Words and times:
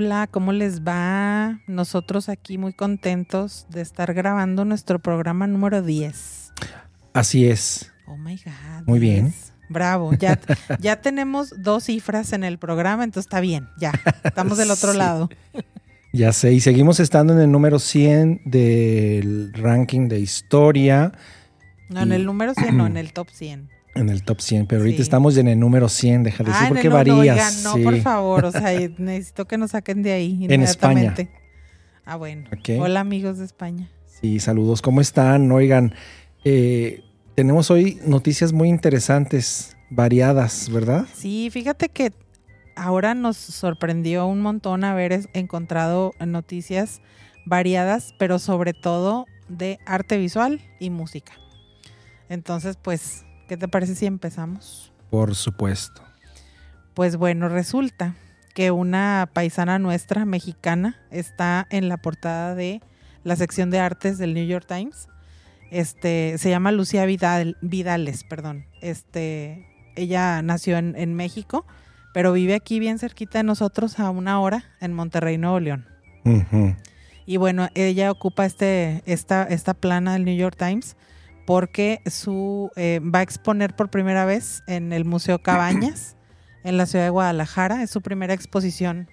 Hola, 0.00 0.28
¿cómo 0.30 0.52
les 0.52 0.82
va? 0.84 1.58
Nosotros 1.66 2.28
aquí 2.28 2.56
muy 2.56 2.72
contentos 2.72 3.66
de 3.68 3.80
estar 3.80 4.14
grabando 4.14 4.64
nuestro 4.64 5.00
programa 5.00 5.48
número 5.48 5.82
10. 5.82 6.52
Así 7.14 7.48
es. 7.48 7.90
Oh 8.06 8.16
my 8.16 8.36
God. 8.36 8.86
Muy 8.86 9.00
bien. 9.00 9.34
Bravo, 9.68 10.12
ya, 10.12 10.38
ya 10.78 11.00
tenemos 11.00 11.52
dos 11.64 11.86
cifras 11.86 12.32
en 12.32 12.44
el 12.44 12.58
programa, 12.58 13.02
entonces 13.02 13.26
está 13.26 13.40
bien, 13.40 13.66
ya, 13.80 13.90
estamos 14.22 14.56
del 14.56 14.70
otro 14.70 14.92
lado. 14.94 15.30
Ya 16.12 16.32
sé, 16.32 16.52
y 16.52 16.60
seguimos 16.60 17.00
estando 17.00 17.32
en 17.32 17.40
el 17.40 17.50
número 17.50 17.80
100 17.80 18.42
del 18.44 19.52
ranking 19.52 20.06
de 20.06 20.20
historia. 20.20 21.10
No, 21.88 22.02
en 22.02 22.12
el 22.12 22.24
número 22.24 22.54
100, 22.54 22.76
no, 22.76 22.86
en 22.86 22.98
el 22.98 23.12
top 23.14 23.30
100. 23.30 23.68
En 23.98 24.08
el 24.10 24.22
top 24.22 24.40
100, 24.40 24.66
pero 24.66 24.82
ahorita 24.82 25.02
estamos 25.02 25.36
en 25.36 25.48
el 25.48 25.58
número 25.58 25.88
100, 25.88 26.22
deja 26.22 26.44
de 26.44 26.50
decir 26.50 26.66
ah, 26.66 26.68
porque 26.68 26.88
no, 26.88 26.94
varías. 26.94 27.64
No, 27.64 27.76
por 27.82 28.00
favor, 28.00 28.44
o 28.44 28.52
sea, 28.52 28.70
necesito 28.98 29.46
que 29.46 29.58
nos 29.58 29.72
saquen 29.72 30.02
de 30.02 30.12
ahí 30.12 30.46
En 30.48 30.62
España. 30.62 31.14
Ah, 32.04 32.16
bueno. 32.16 32.48
Hola 32.78 33.00
amigos 33.00 33.38
de 33.38 33.44
España. 33.44 33.90
Sí, 34.20 34.38
saludos, 34.38 34.82
¿cómo 34.82 35.00
están? 35.00 35.50
Oigan, 35.50 35.94
eh, 36.44 37.02
tenemos 37.34 37.72
hoy 37.72 38.00
noticias 38.06 38.52
muy 38.52 38.68
interesantes, 38.68 39.76
variadas, 39.90 40.70
¿verdad? 40.70 41.06
Sí, 41.14 41.50
fíjate 41.50 41.88
que 41.88 42.12
ahora 42.76 43.14
nos 43.14 43.36
sorprendió 43.36 44.26
un 44.26 44.40
montón 44.40 44.84
haber 44.84 45.28
encontrado 45.34 46.12
noticias 46.24 47.00
variadas, 47.46 48.14
pero 48.18 48.38
sobre 48.38 48.74
todo 48.74 49.26
de 49.48 49.78
arte 49.86 50.18
visual 50.18 50.60
y 50.78 50.90
música. 50.90 51.32
Entonces, 52.28 52.76
pues 52.80 53.24
¿Qué 53.48 53.56
te 53.56 53.66
parece 53.66 53.94
si 53.94 54.04
empezamos? 54.04 54.92
Por 55.08 55.34
supuesto. 55.34 56.02
Pues 56.92 57.16
bueno, 57.16 57.48
resulta 57.48 58.14
que 58.54 58.70
una 58.70 59.30
paisana 59.32 59.78
nuestra, 59.78 60.26
mexicana, 60.26 61.00
está 61.10 61.66
en 61.70 61.88
la 61.88 61.96
portada 61.96 62.54
de 62.54 62.82
la 63.24 63.36
sección 63.36 63.70
de 63.70 63.78
artes 63.78 64.18
del 64.18 64.34
New 64.34 64.46
York 64.46 64.66
Times. 64.68 65.08
Este, 65.70 66.36
se 66.36 66.50
llama 66.50 66.72
Lucía 66.72 67.06
Vidal, 67.06 67.56
Vidales, 67.62 68.22
perdón. 68.24 68.66
Este, 68.82 69.66
ella 69.96 70.42
nació 70.42 70.76
en, 70.76 71.14
México, 71.14 71.64
pero 72.12 72.32
vive 72.32 72.54
aquí 72.54 72.78
bien 72.78 72.98
cerquita 72.98 73.38
de 73.38 73.44
nosotros 73.44 73.98
a 73.98 74.10
una 74.10 74.40
hora 74.40 74.64
en 74.82 74.92
Monterrey, 74.92 75.38
Nuevo 75.38 75.58
León. 75.58 75.86
Y 77.24 77.38
bueno, 77.38 77.68
ella 77.74 78.10
ocupa 78.10 78.44
este, 78.44 79.02
esta, 79.06 79.44
esta 79.44 79.72
plana 79.72 80.12
del 80.12 80.26
New 80.26 80.36
York 80.36 80.56
Times 80.58 80.96
porque 81.48 82.02
su, 82.04 82.70
eh, 82.76 83.00
va 83.00 83.20
a 83.20 83.22
exponer 83.22 83.74
por 83.74 83.88
primera 83.88 84.26
vez 84.26 84.62
en 84.66 84.92
el 84.92 85.06
Museo 85.06 85.38
Cabañas, 85.38 86.14
en 86.62 86.76
la 86.76 86.84
ciudad 86.84 87.06
de 87.06 87.10
Guadalajara. 87.10 87.82
Es 87.82 87.88
su 87.88 88.02
primera 88.02 88.34
exposición, 88.34 89.08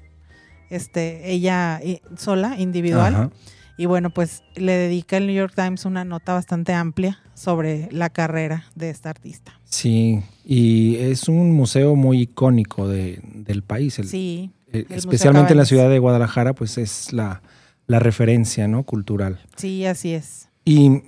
este, 0.69 1.31
ella 1.31 1.79
sola, 2.17 2.59
individual. 2.59 3.31
Y 3.77 3.85
bueno, 3.85 4.09
pues 4.09 4.43
le 4.55 4.73
dedica 4.73 5.15
el 5.15 5.27
New 5.27 5.35
York 5.37 5.53
Times 5.55 5.85
una 5.85 6.03
nota 6.03 6.33
bastante 6.33 6.73
amplia 6.73 7.21
sobre 7.35 7.87
la 7.93 8.09
carrera 8.09 8.65
de 8.75 8.89
esta 8.89 9.11
artista. 9.11 9.57
Sí, 9.63 10.21
y 10.43 10.97
es 10.97 11.29
un 11.29 11.53
museo 11.53 11.95
muy 11.95 12.23
icónico 12.23 12.89
del 12.89 13.63
país. 13.65 14.01
sí. 14.03 14.51
Eh, 14.73 14.87
especialmente 14.89 15.53
en 15.53 15.57
la 15.59 15.65
ciudad 15.65 15.89
de 15.89 15.99
Guadalajara, 15.99 16.53
pues 16.53 16.77
es 16.77 17.13
la, 17.13 17.41
la 17.87 17.99
referencia, 17.99 18.67
¿no? 18.67 18.83
Cultural. 18.83 19.39
Sí, 19.55 19.85
así 19.85 20.13
es. 20.13 20.49
Y 20.65 21.03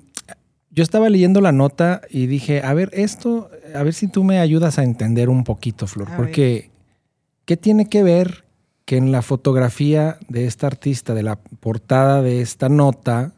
yo 0.78 0.84
estaba 0.84 1.10
leyendo 1.10 1.42
la 1.42 1.52
nota 1.52 2.02
y 2.08 2.28
dije, 2.28 2.62
a 2.62 2.72
ver, 2.76 2.92
esto, 2.94 3.50
a 3.74 3.82
ver 3.82 3.96
si 3.96 4.08
tú 4.08 4.24
me 4.24 4.38
ayudas 4.38 4.78
a 4.78 4.84
entender 4.84 5.28
un 5.28 5.44
poquito, 5.44 5.88
Flor, 5.88 6.08
porque 6.16 6.70
¿qué 7.46 7.58
tiene 7.58 7.90
que 7.90 8.04
ver 8.04 8.46
que 8.86 8.98
en 8.98 9.12
la 9.12 9.24
fotografía 9.24 10.20
de 10.30 10.46
esta 10.46 10.68
artista, 10.68 11.16
de 11.16 11.24
la 11.24 11.38
portada 11.38 12.22
de 12.22 12.42
esta 12.42 12.70
nota, 12.70 13.34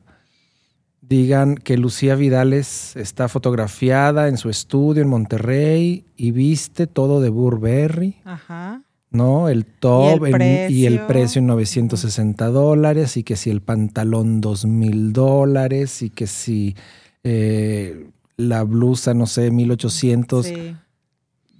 digan 0.99 1.55
que 1.55 1.77
Lucía 1.77 2.15
Vidales 2.15 2.97
está 2.97 3.29
fotografiada 3.29 4.27
en 4.27 4.35
su 4.35 4.49
estudio 4.49 5.01
en 5.01 5.07
Monterrey 5.07 6.03
y 6.17 6.31
viste 6.31 6.87
todo 6.87 7.21
de 7.21 7.29
Burberry? 7.29 8.17
Ajá. 8.25 8.81
¿no? 9.11 9.47
El 9.47 9.63
top 9.63 10.27
y 10.69 10.85
el, 10.85 10.99
precio 11.07 11.39
en 11.39 11.47
960 11.47 12.47
dólares 12.47 13.15
y 13.15 13.23
que 13.23 13.37
si 13.37 13.49
el 13.49 13.61
pantalón 13.61 14.41
2 14.41 14.65
mil 14.65 15.13
dólares 15.13 16.01
y 16.01 16.09
que 16.09 16.27
si 16.27 16.75
eh, 17.23 18.09
la 18.37 18.63
blusa, 18.63 19.13
no 19.13 19.27
sé, 19.27 19.51
1800. 19.51 20.47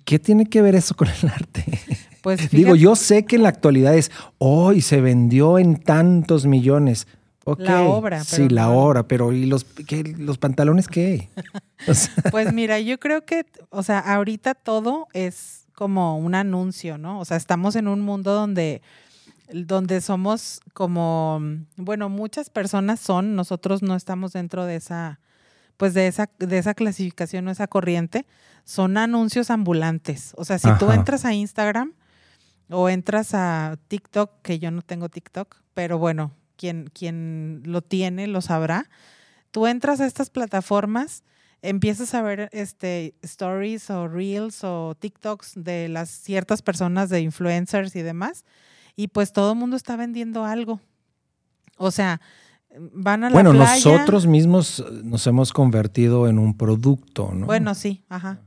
¿Qué 0.06 0.20
tiene 0.20 0.46
que 0.46 0.62
ver 0.62 0.76
eso 0.76 0.96
con 0.96 1.08
el 1.08 1.30
arte? 1.30 1.66
Pues 2.22 2.52
Digo, 2.52 2.76
yo 2.76 2.98
sé 2.98 3.24
que 3.24 3.38
en 3.38 3.44
la 3.44 3.50
actualidad 3.50 3.96
es, 3.96 4.12
hoy 4.40 4.82
se 4.82 5.00
vendió 5.00 5.58
en 5.58 5.78
tantos 5.78 6.46
millones. 6.46 7.08
la 7.58 7.84
obra. 7.84 8.26
sí, 8.26 8.50
la 8.50 8.72
obra, 8.72 9.08
pero 9.08 9.32
¿y 9.32 9.46
los, 9.46 9.66
los 10.18 10.38
pantalones 10.38 10.90
qué? 10.90 11.30
pues 12.32 12.52
mira, 12.52 12.78
yo 12.82 13.00
creo 13.00 13.24
que, 13.24 13.46
o 13.70 13.84
sea, 13.84 14.00
ahorita 14.00 14.54
todo 14.54 15.08
es 15.14 15.66
como 15.76 16.18
un 16.18 16.36
anuncio, 16.36 16.98
¿no? 16.98 17.22
O 17.22 17.24
sea, 17.24 17.38
estamos 17.38 17.78
en 17.78 17.88
un 17.88 18.02
mundo 18.02 18.34
donde 18.34 18.82
donde 19.52 20.02
somos 20.02 20.60
como, 20.74 21.42
bueno, 21.76 22.10
muchas 22.10 22.50
personas 22.50 23.00
son, 23.00 23.36
nosotros 23.36 23.82
no 23.82 23.96
estamos 23.96 24.34
dentro 24.34 24.66
de 24.66 24.76
esa 24.76 25.20
pues 25.80 25.94
de 25.94 26.08
esa, 26.08 26.30
de 26.40 26.58
esa 26.58 26.74
clasificación 26.74 27.48
o 27.48 27.52
esa 27.52 27.68
corriente, 27.68 28.26
son 28.66 28.98
anuncios 28.98 29.50
ambulantes. 29.50 30.34
O 30.36 30.44
sea, 30.44 30.60
si 30.60 30.68
tú 30.78 30.92
entras 30.92 31.24
a 31.24 31.34
Instagram 31.34 31.94
o 32.70 32.90
entras 32.90 33.34
a 33.34 33.80
TikTok, 33.88 34.42
que 34.42 34.60
yo 34.60 34.72
no 34.72 34.82
tengo 34.82 35.08
TikTok, 35.08 35.56
pero 35.74 35.98
bueno, 35.98 36.34
quien, 36.58 36.90
quien 36.94 37.62
lo 37.64 37.82
tiene 37.82 38.28
lo 38.28 38.42
sabrá, 38.42 38.90
tú 39.52 39.68
entras 39.68 40.02
a 40.02 40.06
estas 40.06 40.30
plataformas, 40.30 41.24
empiezas 41.62 42.14
a 42.14 42.24
ver 42.24 42.50
este, 42.52 43.16
stories 43.22 43.90
o 43.90 44.10
reels 44.10 44.66
o 44.66 44.98
TikToks 45.00 45.54
de 45.56 45.88
las 45.88 46.10
ciertas 46.10 46.62
personas, 46.62 47.08
de 47.08 47.22
influencers 47.22 47.96
y 47.96 48.02
demás, 48.02 48.44
y 48.98 49.08
pues 49.08 49.32
todo 49.32 49.54
el 49.54 49.58
mundo 49.58 49.78
está 49.78 49.96
vendiendo 49.96 50.44
algo. 50.44 50.82
O 51.78 51.90
sea, 51.90 52.20
van 52.78 53.24
a 53.24 53.30
la 53.30 53.34
bueno, 53.34 53.54
nosotros 53.54 54.28
mismos 54.28 54.84
nos 55.04 55.26
hemos 55.28 55.54
convertido 55.54 56.28
en 56.28 56.40
un 56.40 56.56
producto, 56.56 57.32
¿no? 57.34 57.46
Bueno, 57.46 57.76
sí, 57.76 58.04
ajá. 58.10 58.40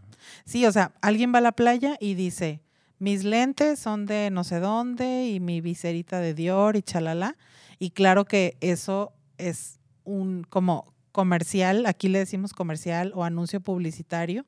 Sí, 0.45 0.67
o 0.67 0.73
sea, 0.73 0.93
alguien 1.01 1.33
va 1.33 1.39
a 1.39 1.43
la 1.43 1.53
playa 1.53 1.97
y 2.01 2.15
dice, 2.15 2.63
mis 2.99 3.25
lentes 3.25 3.79
son 3.79 4.07
de 4.07 4.31
no 4.31 4.45
sé 4.45 4.61
dónde 4.61 5.29
y 5.29 5.41
mi 5.41 5.61
viserita 5.61 6.21
de 6.21 6.35
Dior 6.35 6.77
y 6.77 6.83
chalala. 6.83 7.37
Y 7.79 7.91
claro 7.91 8.25
que 8.25 8.57
eso 8.61 9.13
es 9.39 9.81
un 10.05 10.45
como 10.49 10.93
comercial, 11.13 11.87
aquí 11.87 12.09
le 12.09 12.19
decimos 12.19 12.55
comercial 12.55 13.13
o 13.15 13.25
anuncio 13.25 13.61
publicitario, 13.61 14.47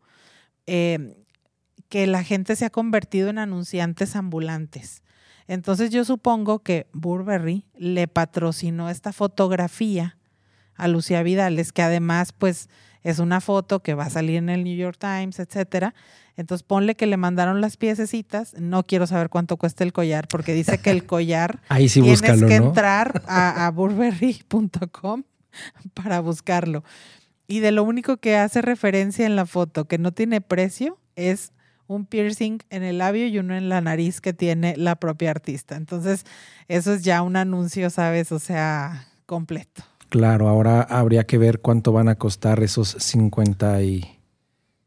eh, 0.66 1.24
que 1.88 2.06
la 2.06 2.24
gente 2.24 2.56
se 2.56 2.64
ha 2.64 2.70
convertido 2.70 3.28
en 3.28 3.38
anunciantes 3.38 4.16
ambulantes. 4.16 5.03
Entonces 5.46 5.90
yo 5.90 6.04
supongo 6.04 6.60
que 6.60 6.86
Burberry 6.92 7.64
le 7.76 8.08
patrocinó 8.08 8.88
esta 8.88 9.12
fotografía 9.12 10.16
a 10.76 10.88
Lucía 10.88 11.22
Vidales, 11.22 11.72
que 11.72 11.82
además 11.82 12.32
pues 12.32 12.68
es 13.02 13.18
una 13.18 13.40
foto 13.40 13.80
que 13.80 13.94
va 13.94 14.04
a 14.04 14.10
salir 14.10 14.36
en 14.36 14.48
el 14.48 14.64
New 14.64 14.76
York 14.76 14.96
Times, 14.98 15.38
etcétera. 15.38 15.94
Entonces 16.36 16.62
ponle 16.64 16.96
que 16.96 17.06
le 17.06 17.16
mandaron 17.16 17.60
las 17.60 17.76
piececitas. 17.76 18.54
No 18.58 18.84
quiero 18.84 19.06
saber 19.06 19.28
cuánto 19.28 19.56
cuesta 19.56 19.84
el 19.84 19.92
collar, 19.92 20.26
porque 20.26 20.54
dice 20.54 20.78
que 20.78 20.90
el 20.90 21.04
collar 21.06 21.60
Ahí 21.68 21.88
sí 21.88 22.00
tienes 22.00 22.22
que 22.22 22.34
¿no? 22.36 22.48
entrar 22.48 23.22
a, 23.28 23.66
a 23.66 23.70
burberry.com 23.70 25.24
para 25.92 26.20
buscarlo. 26.20 26.82
Y 27.46 27.60
de 27.60 27.72
lo 27.72 27.84
único 27.84 28.16
que 28.16 28.36
hace 28.36 28.62
referencia 28.62 29.26
en 29.26 29.36
la 29.36 29.46
foto 29.46 29.84
que 29.86 29.98
no 29.98 30.12
tiene 30.12 30.40
precio 30.40 30.98
es 31.14 31.52
un 31.86 32.06
piercing 32.06 32.58
en 32.70 32.82
el 32.82 32.98
labio 32.98 33.26
y 33.26 33.38
uno 33.38 33.54
en 33.56 33.68
la 33.68 33.80
nariz 33.80 34.20
que 34.20 34.32
tiene 34.32 34.76
la 34.76 34.96
propia 34.96 35.30
artista. 35.30 35.76
Entonces, 35.76 36.24
eso 36.68 36.92
es 36.94 37.02
ya 37.04 37.22
un 37.22 37.36
anuncio, 37.36 37.90
¿sabes? 37.90 38.32
O 38.32 38.38
sea, 38.38 39.06
completo. 39.26 39.82
Claro, 40.08 40.48
ahora 40.48 40.82
habría 40.82 41.24
que 41.24 41.38
ver 41.38 41.60
cuánto 41.60 41.92
van 41.92 42.08
a 42.08 42.14
costar 42.14 42.62
esos 42.62 42.96
50 42.98 43.82
y 43.82 44.04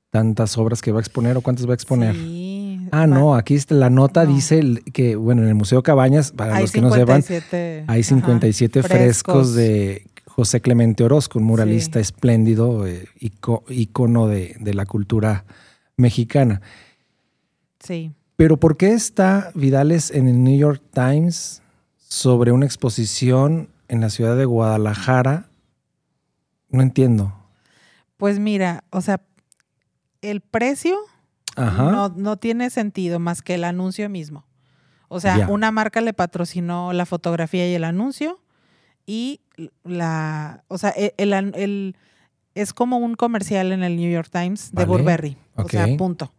tantas 0.09 0.57
obras 0.57 0.81
que 0.81 0.91
va 0.91 0.99
a 0.99 1.01
exponer 1.01 1.35
o 1.37 1.41
cuántas 1.41 1.67
va 1.67 1.71
a 1.71 1.75
exponer. 1.75 2.15
Sí, 2.15 2.79
Ah, 2.91 3.05
no, 3.05 3.35
aquí 3.35 3.55
está- 3.55 3.75
la 3.75 3.89
nota 3.89 4.23
No. 4.23 4.33
dice 4.33 4.61
que, 4.93 5.17
bueno, 5.17 5.41
en 5.43 5.49
el 5.49 5.55
Museo 5.55 5.83
Cabañas, 5.83 6.31
para 6.31 6.55
hay 6.55 6.61
los 6.61 6.71
que 6.71 6.79
no 6.81 6.89
sepan, 6.91 7.21
57, 7.21 7.83
hay 7.87 7.99
ajá, 7.99 8.07
57 8.07 8.81
frescos. 8.83 9.53
de 9.53 10.07
José 10.25 10.61
Clemente 10.61 11.03
Orozco, 11.03 11.37
un 11.39 11.45
muralista 11.45 11.99
Sí. 11.99 12.03
espléndido, 12.03 12.87
eh, 12.87 13.05
ico- 13.19 13.63
ícono 13.69 14.27
de, 14.27 14.55
de 14.61 14.73
la 14.73 14.85
cultura 14.85 15.43
mexicana. 15.97 16.61
Sí. 17.79 18.11
Pero 18.35 18.57
¿por 18.57 18.77
qué 18.77 18.93
está 18.93 19.51
Vidales 19.55 20.11
en 20.11 20.27
el 20.27 20.43
New 20.43 20.57
York 20.57 20.81
Times 20.93 21.61
sobre 21.97 22.51
una 22.51 22.65
exposición 22.65 23.69
en 23.87 24.01
la 24.01 24.09
ciudad 24.09 24.35
de 24.37 24.45
Guadalajara? 24.45 25.47
No 26.69 26.81
entiendo. 26.81 27.33
Pues 28.17 28.39
mira, 28.39 28.83
o 28.91 29.01
sea, 29.01 29.21
el 30.21 30.41
precio 30.41 30.97
Ajá. 31.55 31.91
no, 31.91 32.09
no 32.09 32.37
tiene 32.37 32.69
sentido 32.69 33.19
más 33.19 33.41
que 33.41 33.55
el 33.55 33.63
anuncio 33.63 34.09
mismo. 34.09 34.45
O 35.09 35.19
sea, 35.21 35.47
una 35.49 35.71
marca 35.71 36.01
le 36.01 36.13
patrocinó 36.13 36.91
la 36.91 37.05
fotografía 37.05 37.69
y 37.69 37.73
el 37.73 37.85
anuncio 37.85 38.39
y 39.05 39.39
la, 39.85 40.63
o 40.67 40.77
sea, 40.77 40.89
e, 40.97 41.13
el, 41.17 41.31
el- 41.31 41.55
el- 41.55 41.95
es 42.55 42.73
como 42.73 42.97
un 42.97 43.15
comercial 43.15 43.71
en 43.71 43.83
el 43.83 43.95
New 43.95 44.11
York 44.11 44.29
Times 44.31 44.71
de 44.71 44.85
Vale. 44.85 44.87
Burberry. 44.87 45.37
O 45.55 45.61
Ok. 45.61 45.71
sea, 45.71 45.87
punto. 45.97 46.33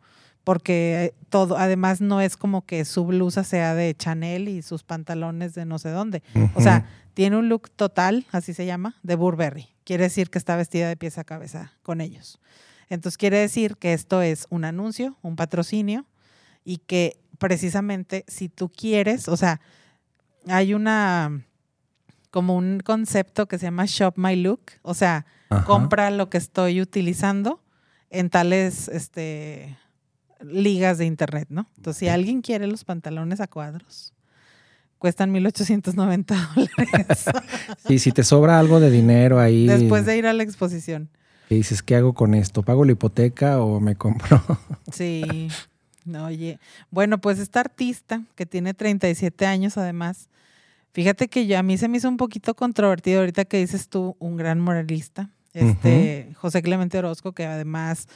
Porque 0.49 1.13
todo, 1.29 1.59
además 1.59 2.01
no 2.01 2.23
es 2.23 2.39
como 2.39 2.65
que 2.65 2.87
su 2.87 3.05
blusa 3.05 3.45
sea 3.45 3.75
de 3.75 3.95
Chanel 3.95 4.49
y 4.49 4.63
sus 4.63 4.83
pantalones 4.83 5.55
de 5.55 5.67
no 5.67 5.79
sé 5.79 5.91
dónde. 5.91 6.23
O 6.55 6.63
sea, 6.63 6.89
tiene 7.13 7.37
un 7.37 7.51
look 7.51 7.69
total, 7.69 8.25
así 8.33 8.55
se 8.55 8.65
llama, 8.65 8.97
de 9.03 9.15
Burberry. 9.15 9.69
Quiere 9.85 10.05
decir 10.05 10.31
que 10.31 10.39
está 10.39 10.57
vestida 10.57 10.89
de 10.89 10.97
pies 10.97 11.19
a 11.19 11.25
cabeza 11.25 11.75
con 11.83 12.01
ellos. 12.01 12.41
Entonces 12.89 13.19
quiere 13.19 13.37
decir 13.37 13.77
que 13.77 13.93
esto 13.93 14.23
es 14.23 14.47
un 14.49 14.65
anuncio, 14.65 15.19
un 15.21 15.37
patrocinio 15.37 16.07
y 16.65 16.79
que 16.79 17.21
precisamente 17.37 18.25
si 18.27 18.49
tú 18.49 18.71
quieres, 18.71 19.29
o 19.29 19.37
sea, 19.37 19.61
hay 20.47 20.73
una 20.73 21.43
como 22.31 22.57
un 22.57 22.81
concepto 22.81 23.49
que 23.49 23.59
se 23.59 23.67
llama 23.67 23.85
shop 23.87 24.15
my 24.17 24.35
look, 24.35 24.63
o 24.81 24.95
sea, 24.95 25.27
Ajá. 25.51 25.67
compra 25.67 26.11
lo 26.11 26.31
que 26.31 26.39
estoy 26.39 26.81
utilizando 26.81 27.63
en 28.09 28.31
tales 28.31 28.89
este 28.89 29.77
ligas 30.41 30.99
de 30.99 31.07
internet, 31.07 31.49
¿no? 31.51 31.69
Entonces, 31.77 31.99
si 31.99 32.09
alguien 32.09 32.43
quiere 32.43 32.67
los 32.67 32.85
pantalones 32.85 33.41
a 33.41 33.47
cuadros, 33.47 34.13
cuestan 34.99 35.31
1890 35.33 36.35
dólares 36.55 37.25
Y 37.89 37.99
si 37.99 38.13
te 38.13 38.25
sobra 38.25 38.59
algo 38.59 38.81
de 38.81 38.91
dinero 38.91 39.41
ahí, 39.41 39.67
después 39.67 40.07
de 40.07 40.17
ir 40.17 40.27
a 40.27 40.33
la 40.33 40.43
exposición. 40.43 41.09
que 41.49 41.55
dices, 41.55 41.83
¿qué 41.83 41.97
hago 41.97 42.15
con 42.15 42.35
esto? 42.35 42.63
¿Pago 42.63 42.85
la 42.85 42.93
hipoteca 42.93 43.61
o 43.61 43.81
me 43.81 43.97
compro? 43.97 44.43
Sí. 44.93 45.49
No, 46.05 46.25
oye. 46.25 46.59
Bueno, 46.91 47.21
pues 47.21 47.39
esta 47.39 47.61
artista 47.61 48.23
que 48.35 48.47
tiene 48.47 48.73
37 48.73 49.45
años 49.45 49.77
además, 49.77 50.31
fíjate 50.93 51.29
que 51.29 51.47
yo, 51.47 51.59
a 51.59 51.63
mí 51.63 51.77
se 51.77 51.89
me 51.89 51.99
hizo 51.99 52.09
un 52.09 52.17
poquito 52.17 52.55
controvertido 52.55 53.21
ahorita 53.21 53.45
que 53.45 53.59
dices 53.59 53.89
tú, 53.89 54.17
un 54.19 54.39
gran 54.39 54.59
moralista, 54.59 55.29
este 55.53 56.33
José 56.37 56.63
Clemente 56.63 56.99
Orozco, 56.99 57.33
que 57.33 57.45
además, 57.45 58.07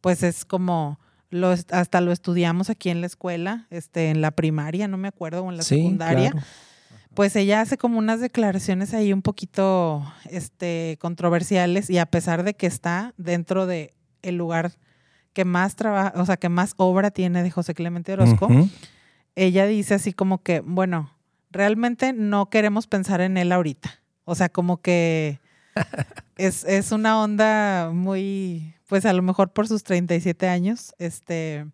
pues 0.00 0.22
es 0.22 0.44
como, 0.44 1.00
lo, 1.30 1.48
hasta 1.48 2.00
lo 2.00 2.12
estudiamos 2.12 2.70
aquí 2.70 2.90
en 2.90 3.00
la 3.00 3.06
escuela, 3.06 3.66
este, 3.70 4.10
en 4.10 4.20
la 4.20 4.32
primaria, 4.32 4.88
no 4.88 4.96
me 4.96 5.08
acuerdo, 5.08 5.44
o 5.44 5.50
en 5.50 5.56
la 5.56 5.62
sí, 5.62 5.76
secundaria. 5.76 6.32
claro. 6.32 6.46
Pues 7.14 7.34
ella 7.34 7.60
hace 7.60 7.76
como 7.76 7.98
unas 7.98 8.20
declaraciones 8.20 8.94
ahí 8.94 9.12
un 9.12 9.22
poquito 9.22 10.04
este, 10.30 10.96
controversiales 11.00 11.90
y 11.90 11.98
a 11.98 12.06
pesar 12.06 12.44
de 12.44 12.54
que 12.54 12.66
está 12.68 13.14
dentro 13.16 13.66
de 13.66 13.94
el 14.22 14.36
lugar 14.36 14.72
que 15.32 15.44
más 15.44 15.74
trabaja, 15.74 16.12
o 16.16 16.24
sea, 16.24 16.36
que 16.36 16.48
más 16.48 16.74
obra 16.76 17.10
tiene 17.10 17.42
de 17.42 17.50
José 17.50 17.74
Clemente 17.74 18.12
Orozco, 18.12 18.48
ella 19.34 19.66
dice 19.66 19.94
así 19.94 20.12
como 20.12 20.42
que, 20.42 20.60
bueno, 20.60 21.12
realmente 21.50 22.12
no 22.12 22.48
queremos 22.48 22.86
pensar 22.86 23.20
en 23.20 23.36
él 23.36 23.52
ahorita. 23.52 23.90
O 24.24 24.34
sea, 24.34 24.48
como 24.48 24.80
que 24.80 25.40
es, 26.36 26.64
es 26.64 26.92
una 26.92 27.20
onda 27.20 27.90
muy, 27.92 28.74
pues 28.90 29.06
a 29.06 29.12
lo 29.12 29.22
mejor 29.22 29.52
por 29.52 29.68
sus 29.68 29.84
37 29.84 30.48
años, 30.48 30.96
este, 30.98 31.64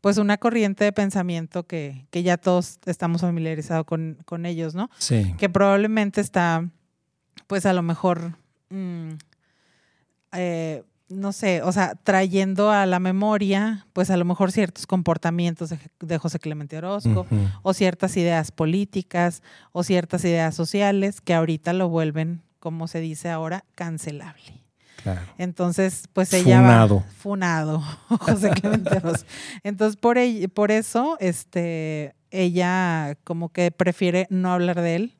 pues 0.00 0.16
una 0.16 0.38
corriente 0.38 0.84
de 0.84 0.92
pensamiento 0.92 1.66
que, 1.66 2.06
que 2.10 2.22
ya 2.22 2.38
todos 2.38 2.78
estamos 2.86 3.20
familiarizados 3.20 3.84
con, 3.84 4.16
con 4.24 4.46
ellos, 4.46 4.74
¿no? 4.74 4.88
Sí. 4.96 5.34
que 5.36 5.50
probablemente 5.50 6.22
está, 6.22 6.66
pues 7.46 7.66
a 7.66 7.74
lo 7.74 7.82
mejor, 7.82 8.38
mm, 8.70 9.10
eh, 10.32 10.82
no 11.10 11.32
sé, 11.32 11.60
o 11.60 11.72
sea, 11.72 11.94
trayendo 11.94 12.70
a 12.70 12.86
la 12.86 13.00
memoria, 13.00 13.86
pues 13.92 14.08
a 14.08 14.16
lo 14.16 14.24
mejor 14.24 14.50
ciertos 14.50 14.86
comportamientos 14.86 15.68
de, 15.68 15.78
de 16.00 16.16
José 16.16 16.38
Clemente 16.38 16.78
Orozco, 16.78 17.26
o 17.60 17.74
ciertas 17.74 18.16
ideas 18.16 18.50
políticas, 18.50 19.42
o 19.72 19.82
ciertas 19.82 20.24
ideas 20.24 20.54
sociales 20.54 21.20
que 21.20 21.34
ahorita 21.34 21.74
lo 21.74 21.90
vuelven, 21.90 22.40
como 22.60 22.88
se 22.88 23.00
dice 23.00 23.28
ahora, 23.28 23.66
cancelable. 23.74 24.65
Claro. 25.14 25.32
Entonces, 25.38 26.08
pues 26.12 26.32
ella 26.32 26.58
Funado. 26.58 26.96
va 26.96 27.02
funado, 27.12 27.80
José 28.18 28.50
Clemente 28.50 28.96
Orozco. 28.96 29.28
Entonces, 29.62 29.96
por, 29.96 30.16
ell- 30.16 30.48
por 30.48 30.70
eso, 30.72 31.16
este, 31.20 32.14
ella 32.32 33.16
como 33.24 33.50
que 33.50 33.70
prefiere 33.70 34.26
no 34.30 34.52
hablar 34.52 34.80
de 34.80 34.96
él. 34.96 35.14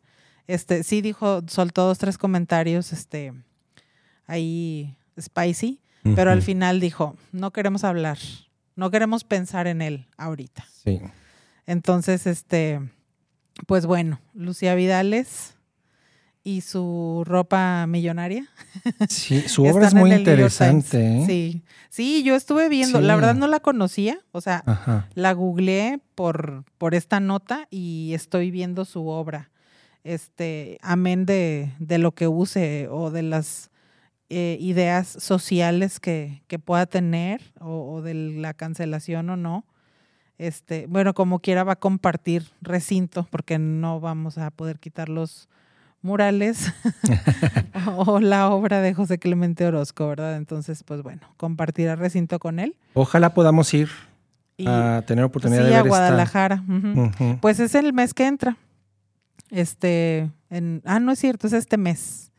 Este, 0.48 0.82
sí 0.82 1.02
dijo, 1.02 1.42
soltó 1.46 1.86
dos, 1.86 1.98
tres 1.98 2.18
comentarios, 2.18 2.92
este, 2.92 3.32
ahí 4.26 4.96
spicy, 5.20 5.80
pero 6.14 6.30
al 6.30 6.42
final 6.42 6.78
dijo, 6.78 7.16
no 7.32 7.50
queremos 7.52 7.82
hablar, 7.82 8.18
no 8.76 8.90
queremos 8.92 9.24
pensar 9.24 9.66
en 9.66 9.82
él 9.82 10.06
ahorita. 10.16 10.64
Sí. 10.84 11.00
Entonces, 11.66 12.26
este, 12.28 12.80
pues 13.66 13.86
bueno, 13.86 14.20
Lucía 14.34 14.74
Vidales 14.76 15.56
y 16.46 16.60
su 16.60 17.25
ropa 17.26 17.87
millonaria. 17.88 18.46
Sí, 19.08 19.40
su 19.48 19.64
obra 19.64 19.88
es 19.88 19.94
muy 19.94 20.12
interesante. 20.12 21.19
¿eh? 21.19 21.25
Sí, 21.26 21.62
sí, 21.90 22.22
yo 22.22 22.37
estuve 22.37 22.69
viendo, 22.69 23.00
la 23.00 23.16
verdad 23.16 23.34
no 23.34 23.48
la 23.48 23.58
conocía, 23.58 24.20
o 24.31 24.40
sea, 24.40 24.62
Ajá. 24.64 25.08
la 25.14 25.32
googleé 25.32 25.98
por, 26.14 26.64
por 26.78 26.94
esta 26.94 27.19
nota 27.19 27.66
y 27.69 28.12
estoy 28.15 28.53
viendo 28.53 28.84
su 28.84 29.08
obra. 29.08 29.50
Este, 30.05 30.79
amén 30.82 31.26
de, 31.26 31.72
de 31.81 31.98
lo 31.98 32.12
que 32.12 32.29
use 32.29 32.86
o 32.93 33.10
de 33.10 33.22
las 33.22 33.70
eh, 34.29 34.56
ideas 34.60 35.08
sociales 35.08 35.98
que, 35.98 36.44
que 36.46 36.60
pueda 36.60 36.86
tener 36.86 37.41
o, 37.58 37.94
o 37.94 38.03
de 38.03 38.15
la 38.15 38.55
cancelación 38.55 39.31
o 39.31 39.36
no. 39.36 39.65
Este, 40.38 40.86
bueno, 40.86 41.12
como 41.12 41.41
quiera 41.41 41.65
va 41.65 41.72
a 41.72 41.81
compartir 41.81 42.44
recinto 42.60 43.26
porque 43.32 43.58
no 43.58 43.98
vamos 43.98 44.38
a 44.38 44.53
poder 44.53 44.79
quitar 44.79 45.08
los 45.08 45.48
murales 46.03 46.72
o 47.96 48.20
la 48.20 48.48
obra 48.50 48.81
de 48.81 48.94
José 48.94 49.19
Clemente 49.19 49.67
Orozco, 49.67 50.08
¿verdad? 50.08 50.36
Entonces, 50.36 50.82
pues 50.84 51.03
bueno, 51.03 51.22
compartirá 51.36 51.96
recinto 51.96 52.38
con 52.38 52.58
él. 52.58 52.76
Ojalá 52.94 53.34
podamos 53.34 53.72
ir 53.74 53.88
Y, 54.56 54.67
a 54.69 55.03
tener 55.06 55.24
oportunidad 55.24 55.62
sí, 55.65 55.69
de 55.70 55.76
a 55.76 55.82
ver 55.82 55.86
esta- 55.93 55.98
Guadalajara. 55.98 56.65
Pues 57.41 57.60
es 57.60 57.74
el 57.74 57.93
mes 57.93 58.15
que 58.15 58.26
entra. 58.26 58.56
Este, 59.50 60.31
en, 60.50 60.82
ah, 60.84 60.98
no 61.00 61.12
es 61.12 61.19
cierto, 61.19 61.46
es 61.46 61.53
este 61.53 61.76
mes. 61.76 62.32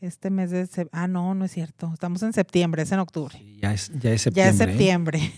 Este 0.00 0.28
mes 0.30 0.50
de, 0.50 0.68
ah, 0.92 1.08
no, 1.08 1.34
no 1.34 1.44
es 1.46 1.52
cierto. 1.52 1.90
Estamos 1.92 2.22
en 2.22 2.32
septiembre, 2.34 2.82
es 2.82 2.92
en 2.92 2.98
octubre. 2.98 3.36
Sí, 3.38 3.58
ya, 3.62 3.72
es, 3.72 3.90
ya 3.98 4.12
es 4.12 4.22
septiembre. 4.22 4.42
Ya 4.44 4.48
es 4.50 4.54
¿eh? 4.60 4.64
septiembre. 4.70 5.32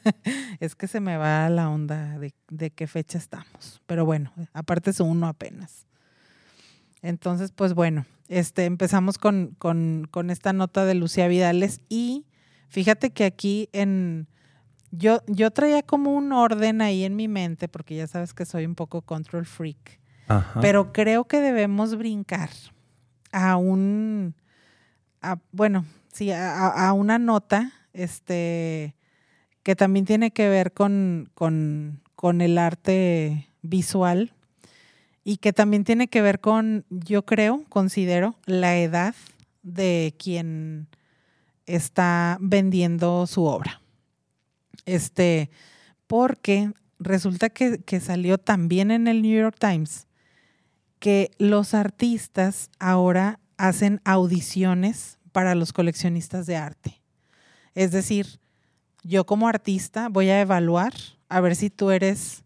es 0.60 0.74
que 0.76 0.86
se 0.86 1.00
me 1.00 1.16
va 1.16 1.48
la 1.50 1.68
onda 1.68 2.18
de, 2.18 2.32
de 2.48 2.70
qué 2.70 2.86
fecha 2.86 3.18
estamos. 3.18 3.80
Pero 3.86 4.04
bueno, 4.04 4.32
aparte 4.52 4.90
es 4.90 5.00
uno 5.00 5.26
apenas. 5.26 5.86
Entonces, 7.04 7.52
pues 7.52 7.74
bueno, 7.74 8.06
este, 8.28 8.64
empezamos 8.64 9.18
con, 9.18 9.54
con, 9.58 10.08
con 10.10 10.30
esta 10.30 10.54
nota 10.54 10.86
de 10.86 10.94
Lucía 10.94 11.28
Vidales 11.28 11.82
y 11.90 12.24
fíjate 12.68 13.10
que 13.10 13.24
aquí 13.26 13.68
en... 13.72 14.26
Yo, 14.90 15.18
yo 15.26 15.50
traía 15.50 15.82
como 15.82 16.14
un 16.14 16.32
orden 16.32 16.80
ahí 16.80 17.04
en 17.04 17.14
mi 17.16 17.28
mente, 17.28 17.68
porque 17.68 17.94
ya 17.96 18.06
sabes 18.06 18.32
que 18.32 18.46
soy 18.46 18.64
un 18.64 18.74
poco 18.76 19.02
control 19.02 19.44
freak, 19.44 20.00
Ajá. 20.28 20.60
pero 20.60 20.92
creo 20.92 21.24
que 21.24 21.40
debemos 21.40 21.96
brincar 21.96 22.48
a 23.32 23.56
un, 23.56 24.34
a- 25.20 25.38
bueno, 25.50 25.84
sí, 26.12 26.30
a, 26.30 26.56
a- 26.68 26.88
a 26.88 26.92
una 26.92 27.18
nota, 27.18 27.72
este, 27.92 28.94
que 29.64 29.74
también 29.74 30.04
tiene 30.06 30.30
que 30.30 30.48
ver 30.48 30.72
con, 30.72 31.28
con, 31.34 32.00
con 32.14 32.40
el 32.40 32.56
arte 32.56 33.48
visual 33.62 34.32
y 35.24 35.38
que 35.38 35.54
también 35.54 35.84
tiene 35.84 36.08
que 36.08 36.20
ver 36.22 36.40
con, 36.40 36.84
yo 36.90 37.24
creo, 37.24 37.64
considero, 37.70 38.36
la 38.44 38.76
edad 38.76 39.14
de 39.62 40.14
quien 40.18 40.86
está 41.64 42.36
vendiendo 42.40 43.26
su 43.26 43.44
obra. 43.44 43.80
Este, 44.84 45.50
porque 46.06 46.72
resulta 46.98 47.48
que, 47.48 47.78
que 47.78 48.00
salió 48.00 48.36
también 48.36 48.90
en 48.90 49.08
el 49.08 49.22
New 49.22 49.40
York 49.40 49.56
Times 49.58 50.06
que 50.98 51.30
los 51.38 51.74
artistas 51.74 52.70
ahora 52.78 53.40
hacen 53.56 54.00
audiciones 54.04 55.18
para 55.32 55.54
los 55.54 55.72
coleccionistas 55.72 56.46
de 56.46 56.56
arte. 56.56 57.02
Es 57.74 57.92
decir, 57.92 58.40
yo 59.02 59.24
como 59.26 59.48
artista 59.48 60.08
voy 60.08 60.28
a 60.28 60.40
evaluar 60.40 60.92
a 61.28 61.40
ver 61.40 61.56
si 61.56 61.70
tú 61.70 61.90
eres 61.90 62.44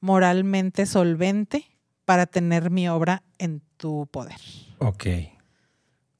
moralmente 0.00 0.86
solvente 0.86 1.69
para 2.10 2.26
tener 2.26 2.72
mi 2.72 2.88
obra 2.88 3.22
en 3.38 3.62
tu 3.76 4.08
poder. 4.10 4.34
Ok. 4.78 5.06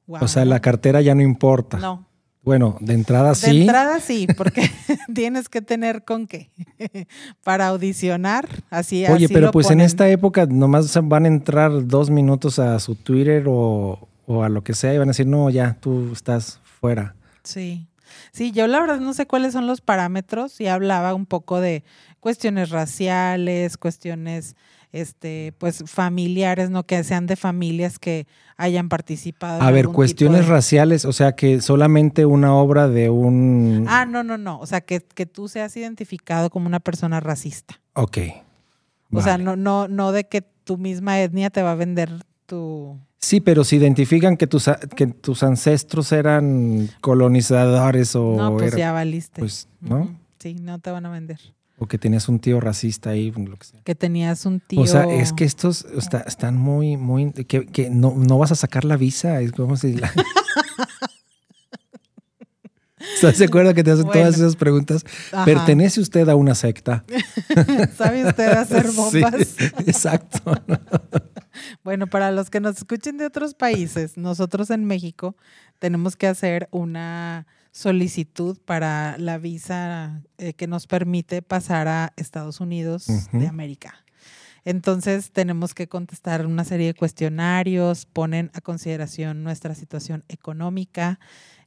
O 0.07 0.27
sea, 0.29 0.45
la 0.45 0.61
cartera 0.61 1.01
ya 1.01 1.13
no 1.15 1.21
importa. 1.21 1.79
No. 1.79 2.07
Bueno, 2.43 2.77
de 2.79 2.93
entrada 2.93 3.35
sí. 3.35 3.51
De 3.51 3.61
entrada 3.63 3.99
sí, 3.99 4.25
porque 4.37 4.71
tienes 5.13 5.49
que 5.49 5.61
tener 5.61 6.05
con 6.05 6.27
qué. 6.27 6.49
Para 7.43 7.67
audicionar, 7.67 8.47
así 8.69 9.05
Oye, 9.05 9.27
pero 9.27 9.51
pues 9.51 9.69
en 9.69 9.81
esta 9.81 10.07
época 10.07 10.45
nomás 10.45 10.97
van 11.03 11.25
a 11.25 11.27
entrar 11.27 11.85
dos 11.85 12.09
minutos 12.09 12.57
a 12.57 12.79
su 12.79 12.95
Twitter 12.95 13.43
o, 13.49 14.07
o 14.27 14.43
a 14.43 14.47
lo 14.47 14.63
que 14.63 14.73
sea 14.73 14.93
y 14.93 14.97
van 14.97 15.09
a 15.09 15.11
decir, 15.11 15.27
no, 15.27 15.49
ya, 15.49 15.75
tú 15.81 16.13
estás 16.13 16.61
fuera. 16.63 17.15
Sí. 17.43 17.89
Sí, 18.31 18.53
yo 18.53 18.65
la 18.67 18.79
verdad 18.79 19.01
no 19.01 19.13
sé 19.13 19.27
cuáles 19.27 19.51
son 19.51 19.67
los 19.67 19.81
parámetros 19.81 20.61
y 20.61 20.67
hablaba 20.67 21.13
un 21.13 21.25
poco 21.25 21.59
de 21.59 21.83
cuestiones 22.21 22.69
raciales, 22.69 23.77
cuestiones 23.77 24.55
este, 24.91 25.53
pues 25.57 25.83
familiares, 25.85 26.69
no 26.69 26.83
que 26.83 27.03
sean 27.03 27.25
de 27.25 27.35
familias 27.35 27.99
que 27.99 28.27
hayan 28.57 28.89
participado. 28.89 29.61
A 29.61 29.71
ver, 29.71 29.87
cuestiones 29.87 30.47
raciales, 30.47 31.05
o 31.05 31.13
sea, 31.13 31.33
que 31.33 31.61
solamente 31.61 32.25
una 32.25 32.53
obra 32.53 32.87
de 32.87 33.09
un... 33.09 33.85
Ah, 33.87 34.05
no, 34.05 34.23
no, 34.23 34.37
no, 34.37 34.59
o 34.59 34.65
sea, 34.65 34.81
que, 34.81 35.01
que 35.01 35.25
tú 35.25 35.47
seas 35.47 35.75
identificado 35.77 36.49
como 36.49 36.67
una 36.67 36.79
persona 36.79 37.19
racista. 37.19 37.79
Ok. 37.93 38.17
O 39.13 39.21
sea, 39.21 39.37
no, 39.37 39.55
no, 39.55 39.87
no 39.87 40.11
de 40.11 40.25
que 40.25 40.41
tu 40.41 40.77
misma 40.77 41.19
etnia 41.19 41.49
te 41.49 41.61
va 41.61 41.71
a 41.71 41.75
vender 41.75 42.09
tu... 42.45 42.97
Sí, 43.17 43.39
pero 43.39 43.63
si 43.63 43.75
identifican 43.75 44.35
que 44.35 44.47
tus, 44.47 44.69
que 44.95 45.07
tus 45.07 45.43
ancestros 45.43 46.11
eran 46.11 46.89
colonizadores 47.01 48.15
o... 48.15 48.35
No, 48.35 48.57
pues 48.57 48.75
ya 48.75 48.91
valiste. 48.91 49.39
Pues, 49.39 49.67
¿no? 49.79 50.17
Sí, 50.39 50.55
no 50.55 50.79
te 50.79 50.89
van 50.91 51.05
a 51.05 51.09
vender. 51.09 51.39
O 51.81 51.87
que 51.87 51.97
tenías 51.97 52.29
un 52.29 52.37
tío 52.37 52.59
racista 52.59 53.09
ahí, 53.09 53.31
lo 53.31 53.57
que 53.57 53.65
sea. 53.65 53.81
Que 53.81 53.95
tenías 53.95 54.45
un 54.45 54.59
tío. 54.59 54.81
O 54.81 54.85
sea, 54.85 55.11
es 55.11 55.33
que 55.33 55.45
estos 55.45 55.87
están 56.27 56.55
muy, 56.55 56.95
muy. 56.95 57.31
que, 57.31 57.89
no, 57.89 58.13
no, 58.15 58.37
vas 58.37 58.51
a 58.51 58.55
sacar 58.55 58.85
la 58.85 58.97
visa. 58.97 59.41
Es 59.41 59.51
como 59.51 59.75
si. 59.75 59.95
La... 59.95 60.13
¿Estás 63.15 63.39
de 63.39 63.45
acuerdo 63.45 63.73
que 63.73 63.83
te 63.83 63.89
hacen 63.89 64.05
todas 64.05 64.35
esas 64.35 64.55
preguntas? 64.55 65.03
¿Pertenece 65.43 66.01
usted 66.01 66.29
a 66.29 66.35
una 66.35 66.53
secta? 66.53 67.03
¿Sabe 67.97 68.27
usted 68.27 68.51
hacer 68.51 68.91
bombas? 68.95 69.47
Sí, 69.47 69.65
exacto. 69.87 70.53
bueno, 71.83 72.05
para 72.05 72.29
los 72.29 72.51
que 72.51 72.59
nos 72.59 72.77
escuchen 72.77 73.17
de 73.17 73.25
otros 73.25 73.55
países, 73.55 74.17
nosotros 74.17 74.69
en 74.69 74.85
México 74.85 75.35
tenemos 75.79 76.15
que 76.15 76.27
hacer 76.27 76.69
una 76.69 77.47
solicitud 77.71 78.57
para 78.63 79.17
la 79.17 79.37
visa 79.37 80.21
eh, 80.37 80.53
que 80.53 80.67
nos 80.67 80.87
permite 80.87 81.41
pasar 81.41 81.87
a 81.87 82.13
Estados 82.17 82.59
Unidos 82.59 83.07
de 83.31 83.47
América. 83.47 84.05
Entonces 84.63 85.31
tenemos 85.31 85.73
que 85.73 85.87
contestar 85.87 86.45
una 86.45 86.63
serie 86.63 86.87
de 86.87 86.93
cuestionarios, 86.93 88.05
ponen 88.05 88.51
a 88.53 88.61
consideración 88.61 89.43
nuestra 89.43 89.73
situación 89.73 90.23
económica 90.27 91.19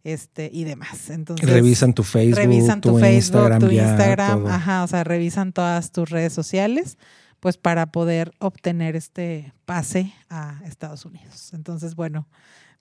este, 0.04 0.50
y 0.52 0.64
demás. 0.64 1.10
Entonces, 1.10 1.48
revisan 1.48 1.94
tu 1.94 2.04
Facebook, 2.04 2.36
revisan 2.36 2.80
tu, 2.80 2.98
Facebook, 2.98 3.58
tu 3.58 3.70
Instagram, 3.70 4.46
ajá, 4.46 4.84
o 4.84 4.86
sea, 4.86 5.02
revisan 5.02 5.52
todas 5.52 5.90
tus 5.90 6.10
redes 6.10 6.32
sociales, 6.32 6.98
pues 7.40 7.56
para 7.56 7.86
poder 7.86 8.32
obtener 8.38 8.94
este 8.94 9.52
pase 9.64 10.12
a 10.28 10.60
Estados 10.66 11.04
Unidos. 11.04 11.52
Entonces, 11.52 11.96
bueno, 11.96 12.28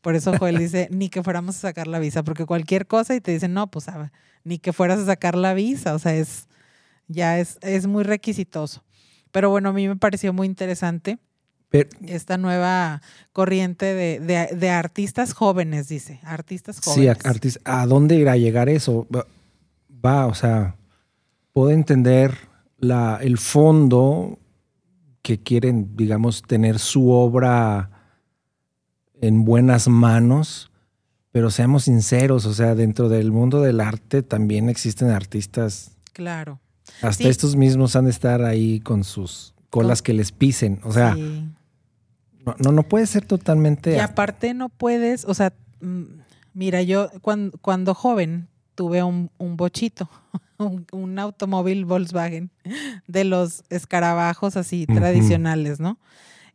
por 0.03 0.15
eso 0.15 0.37
Joel 0.37 0.57
dice, 0.59 0.87
ni 0.91 1.09
que 1.09 1.23
fuéramos 1.23 1.55
a 1.55 1.59
sacar 1.59 1.87
la 1.87 1.97
visa, 1.97 2.21
porque 2.21 2.45
cualquier 2.45 2.85
cosa 2.85 3.15
y 3.15 3.21
te 3.21 3.31
dicen, 3.31 3.53
no, 3.53 3.71
pues 3.71 3.87
ah, 3.87 4.11
ni 4.43 4.59
que 4.59 4.73
fueras 4.73 4.99
a 4.99 5.05
sacar 5.05 5.35
la 5.35 5.55
visa, 5.55 5.95
o 5.95 5.99
sea, 5.99 6.13
es 6.13 6.47
ya 7.07 7.39
es, 7.39 7.57
es 7.61 7.87
muy 7.87 8.03
requisitoso. 8.03 8.83
Pero 9.31 9.49
bueno, 9.49 9.69
a 9.69 9.73
mí 9.73 9.87
me 9.87 9.95
pareció 9.95 10.33
muy 10.33 10.45
interesante 10.45 11.17
esta 12.05 12.37
nueva 12.37 13.01
corriente 13.31 13.95
de, 13.95 14.69
artistas 14.69 15.33
jóvenes, 15.33 15.87
dice, 15.87 16.19
artistas 16.23 16.79
jóvenes. 16.79 17.17
Sí, 17.41 17.59
¿a 17.63 17.85
dónde 17.87 18.15
irá 18.15 18.33
a 18.33 18.37
llegar 18.37 18.69
eso? 18.69 19.07
Va, 20.05 20.27
o 20.27 20.35
sea, 20.35 20.75
puedo 21.51 21.71
entender 21.71 22.37
la, 22.77 23.17
el 23.21 23.39
fondo 23.39 24.37
que 25.23 25.41
quieren, 25.41 25.95
digamos, 25.95 26.43
tener 26.43 26.77
su 26.77 27.09
obra 27.09 27.89
en 29.23 29.45
buenas 29.45 29.87
manos, 29.87 30.69
pero 31.31 31.49
seamos 31.49 31.85
sinceros, 31.85 32.45
o 32.45 32.53
sea, 32.53 32.75
dentro 32.75 33.07
del 33.07 33.31
mundo 33.31 33.61
del 33.61 33.79
arte 33.79 34.21
también 34.21 34.67
existen 34.67 35.11
artistas. 35.11 35.91
Claro. 36.11 36.59
Hasta 37.01 37.29
estos 37.29 37.55
mismos 37.55 37.95
han 37.95 38.05
de 38.05 38.11
estar 38.11 38.43
ahí 38.43 38.81
con 38.81 39.05
sus 39.05 39.53
colas 39.69 40.01
que 40.01 40.13
les 40.13 40.33
pisen, 40.33 40.81
o 40.83 40.91
sea, 40.91 41.15
no, 41.15 42.71
no, 42.73 42.83
puede 42.83 43.07
ser 43.07 43.25
totalmente... 43.25 43.95
Y 43.95 43.99
aparte 43.99 44.53
no 44.53 44.67
puedes, 44.67 45.23
o 45.23 45.33
sea, 45.33 45.53
mm, 45.79 46.03
mira, 46.53 46.81
yo 46.81 47.09
cuando, 47.21 47.57
cuando 47.59 47.93
joven 47.93 48.49
tuve 48.75 49.01
un, 49.03 49.29
bochito, 49.39 50.09
un, 50.91 51.17
automóvil 51.17 51.85
Volkswagen 51.85 52.51
de 53.07 53.23
los 53.23 53.63
escarabajos 53.69 54.57
así 54.57 54.85
tradicionales, 54.85 55.79
¿no? 55.79 55.97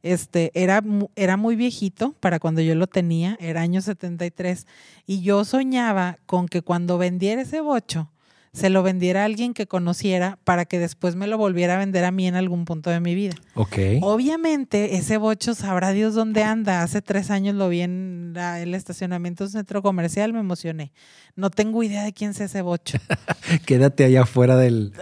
Este, 0.02 0.52
era, 0.54 0.82
era 1.16 1.36
muy 1.36 1.56
viejito 1.56 2.14
para 2.20 2.38
cuando 2.38 2.60
yo 2.60 2.74
lo 2.74 2.86
tenía, 2.86 3.36
era 3.40 3.62
año 3.62 3.80
73, 3.80 4.66
y 5.06 5.22
yo 5.22 5.44
soñaba 5.44 6.18
con 6.26 6.46
que 6.46 6.62
cuando 6.62 6.98
vendiera 6.98 7.42
ese 7.42 7.60
bocho, 7.60 8.10
se 8.58 8.70
lo 8.70 8.82
vendiera 8.82 9.22
a 9.22 9.24
alguien 9.24 9.54
que 9.54 9.66
conociera 9.66 10.38
para 10.44 10.64
que 10.64 10.78
después 10.78 11.16
me 11.16 11.26
lo 11.26 11.38
volviera 11.38 11.74
a 11.74 11.78
vender 11.78 12.04
a 12.04 12.10
mí 12.10 12.26
en 12.26 12.34
algún 12.34 12.64
punto 12.64 12.90
de 12.90 13.00
mi 13.00 13.14
vida. 13.14 13.34
Ok. 13.54 13.78
Obviamente, 14.02 14.96
ese 14.96 15.16
bocho 15.16 15.54
sabrá 15.54 15.92
Dios 15.92 16.14
dónde 16.14 16.42
anda. 16.42 16.82
Hace 16.82 17.00
tres 17.00 17.30
años 17.30 17.54
lo 17.54 17.68
vi 17.68 17.80
en 17.82 18.34
el 18.36 18.74
estacionamiento 18.74 19.44
de 19.44 19.48
un 19.48 19.52
centro 19.52 19.82
comercial, 19.82 20.32
me 20.32 20.40
emocioné. 20.40 20.92
No 21.36 21.50
tengo 21.50 21.82
idea 21.82 22.02
de 22.02 22.12
quién 22.12 22.32
es 22.32 22.40
ese 22.40 22.62
bocho. 22.62 22.98
Quédate 23.66 24.04
allá 24.04 24.22
afuera 24.22 24.56
del. 24.56 24.92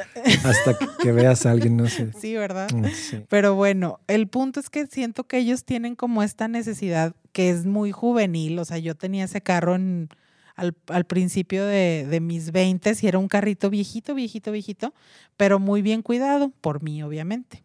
hasta 0.45 0.77
que 1.03 1.13
veas 1.13 1.47
a 1.47 1.51
alguien, 1.51 1.77
no 1.77 1.89
sé. 1.89 2.13
Sí, 2.21 2.35
¿verdad? 2.37 2.69
Mm, 2.73 3.23
Pero 3.29 3.55
bueno, 3.55 4.01
el 4.07 4.29
punto 4.29 4.61
es 4.61 4.71
que 4.71 4.87
siento 4.87 5.25
que 5.25 5.39
ellos 5.39 5.65
tienen 5.65 5.97
como 5.97 6.23
esta 6.23 6.47
necesidad 6.49 7.15
que 7.33 7.51
es 7.51 7.67
muy 7.67 7.93
juvenil. 7.93 8.59
O 8.59 8.65
sea, 8.65 8.79
yo 8.79 8.95
tenía 8.95 9.25
ese 9.25 9.41
carro 9.41 9.75
en 9.75 10.09
al, 10.57 11.05
principio 11.05 11.65
de, 11.67 12.19
mis 12.21 12.51
20 12.51 12.93
y 13.01 13.07
era 13.07 13.19
un 13.19 13.29
carrito 13.29 13.69
viejito, 13.69 14.15
viejito, 14.15 14.51
viejito, 14.53 14.95
pero 15.37 15.59
muy 15.59 15.83
bien 15.83 16.03
cuidado, 16.03 16.51
por 16.61 16.83
mí 16.83 17.03
obviamente. 17.03 17.63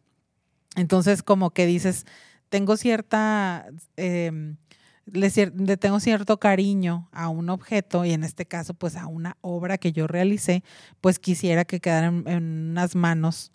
Entonces 0.76 1.24
como 1.24 1.52
que 1.52 1.66
dices, 1.66 2.06
tengo 2.50 2.76
cierta, 2.76 3.66
em, 3.96 4.58
le, 5.06 5.30
tengo 5.78 6.00
cierto 6.02 6.38
cariño 6.38 7.10
a 7.14 7.30
un 7.30 7.50
objeto 7.50 8.04
y 8.04 8.12
en 8.12 8.24
este 8.26 8.46
caso 8.46 8.74
pues 8.74 8.98
a 8.98 9.08
una 9.08 9.38
obra 9.40 9.78
que 9.78 9.94
yo 9.94 10.08
realicé, 10.08 10.64
pues 11.00 11.18
quisiera 11.18 11.64
que 11.64 11.80
quedara 11.80 12.08
en, 12.08 12.28
en 12.28 12.70
unas 12.72 12.96
manos, 12.96 13.54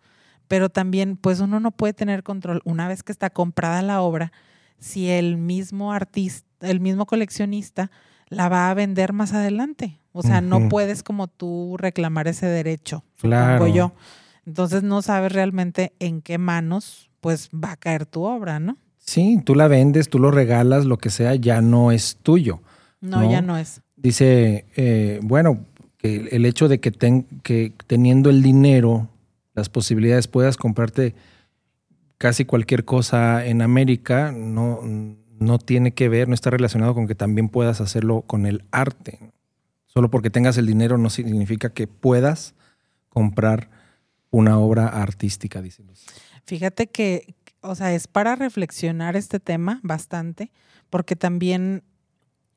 pero 0.49 0.71
también 0.71 1.17
pues 1.19 1.41
uno 1.41 1.61
no 1.61 1.73
puede 1.73 1.93
tener 1.93 2.23
control 2.23 2.63
una 2.65 2.89
vez 2.89 3.03
que 3.03 3.13
está 3.13 3.29
comprada 3.29 3.83
la 3.83 4.01
obra, 4.01 4.33
si 4.79 5.11
el 5.11 5.37
mismo 5.37 5.93
artista, 5.93 6.47
el 6.61 6.81
mismo 6.81 7.05
coleccionista, 7.07 7.91
la 8.29 8.49
va 8.49 8.71
a 8.71 8.75
vender 8.75 9.13
más 9.13 9.33
adelante. 9.33 9.99
O 10.13 10.23
sea, 10.23 10.41
no 10.41 10.71
puedes 10.71 11.03
como 11.03 11.29
tú 11.29 11.77
reclamar 11.79 12.27
ese 12.27 12.47
derecho, 12.47 13.05
claro. 13.21 13.67
yo. 13.67 13.93
Entonces 14.47 14.83
no 14.83 15.03
sabes 15.03 15.33
realmente 15.33 15.93
en 15.99 16.23
qué 16.23 16.39
manos 16.39 17.11
pues 17.21 17.51
va 17.51 17.73
a 17.73 17.77
caer 17.77 18.07
tu 18.07 18.23
obra, 18.23 18.59
¿no? 18.59 18.79
Sí, 18.99 19.41
tú 19.45 19.55
la 19.55 19.69
vendes, 19.69 20.09
tú 20.09 20.19
lo 20.19 20.31
regalas, 20.31 20.87
lo 20.87 20.97
que 20.97 21.11
sea, 21.11 21.35
ya 21.35 21.61
no 21.61 21.93
es 21.93 22.17
tuyo. 22.23 22.61
No, 23.01 23.31
ya 23.31 23.43
no 23.43 23.59
es. 23.59 23.83
Dice, 23.95 24.65
eh, 24.77 25.21
bueno, 25.23 25.61
que 25.99 26.29
el 26.33 26.47
hecho 26.47 26.69
de 26.69 26.81
que, 26.81 26.93
que 27.43 27.73
teniendo 27.87 28.31
el 28.31 28.43
dinero, 28.43 29.09
las 29.55 29.69
posibilidades 29.69 30.29
puedas 30.29 30.57
comprarte 30.57 31.15
casi 32.19 32.45
cualquier 32.45 32.85
cosa 32.85 33.45
en 33.45 33.63
América, 33.63 34.33
no, 34.33 34.81
no 35.39 35.59
tiene 35.59 35.93
que 35.93 36.09
ver, 36.09 36.29
no 36.29 36.35
está 36.35 36.51
relacionado 36.51 36.95
con 36.95 37.07
que 37.07 37.15
también 37.15 37.49
puedas 37.49 37.81
hacerlo 37.81 38.23
con 38.23 38.47
el 38.47 38.65
arte. 38.71 39.33
Solo 39.87 40.11
porque 40.11 40.31
tengas 40.31 40.59
el 40.59 40.67
dinero 40.67 40.99
no 40.99 41.11
significa 41.11 41.71
que 41.71 41.87
puedas 41.87 42.55
comprar 43.09 43.71
una 44.31 44.59
obra 44.59 44.89
artística, 44.89 45.63
dicen. 45.63 45.89
Fíjate 46.45 46.87
que, 46.89 47.35
o 47.61 47.75
sea, 47.75 47.95
es 47.95 48.07
para 48.07 48.37
reflexionar 48.37 49.17
este 49.17 49.41
tema 49.41 49.81
bastante, 49.83 50.53
porque 50.91 51.17
también, 51.17 51.83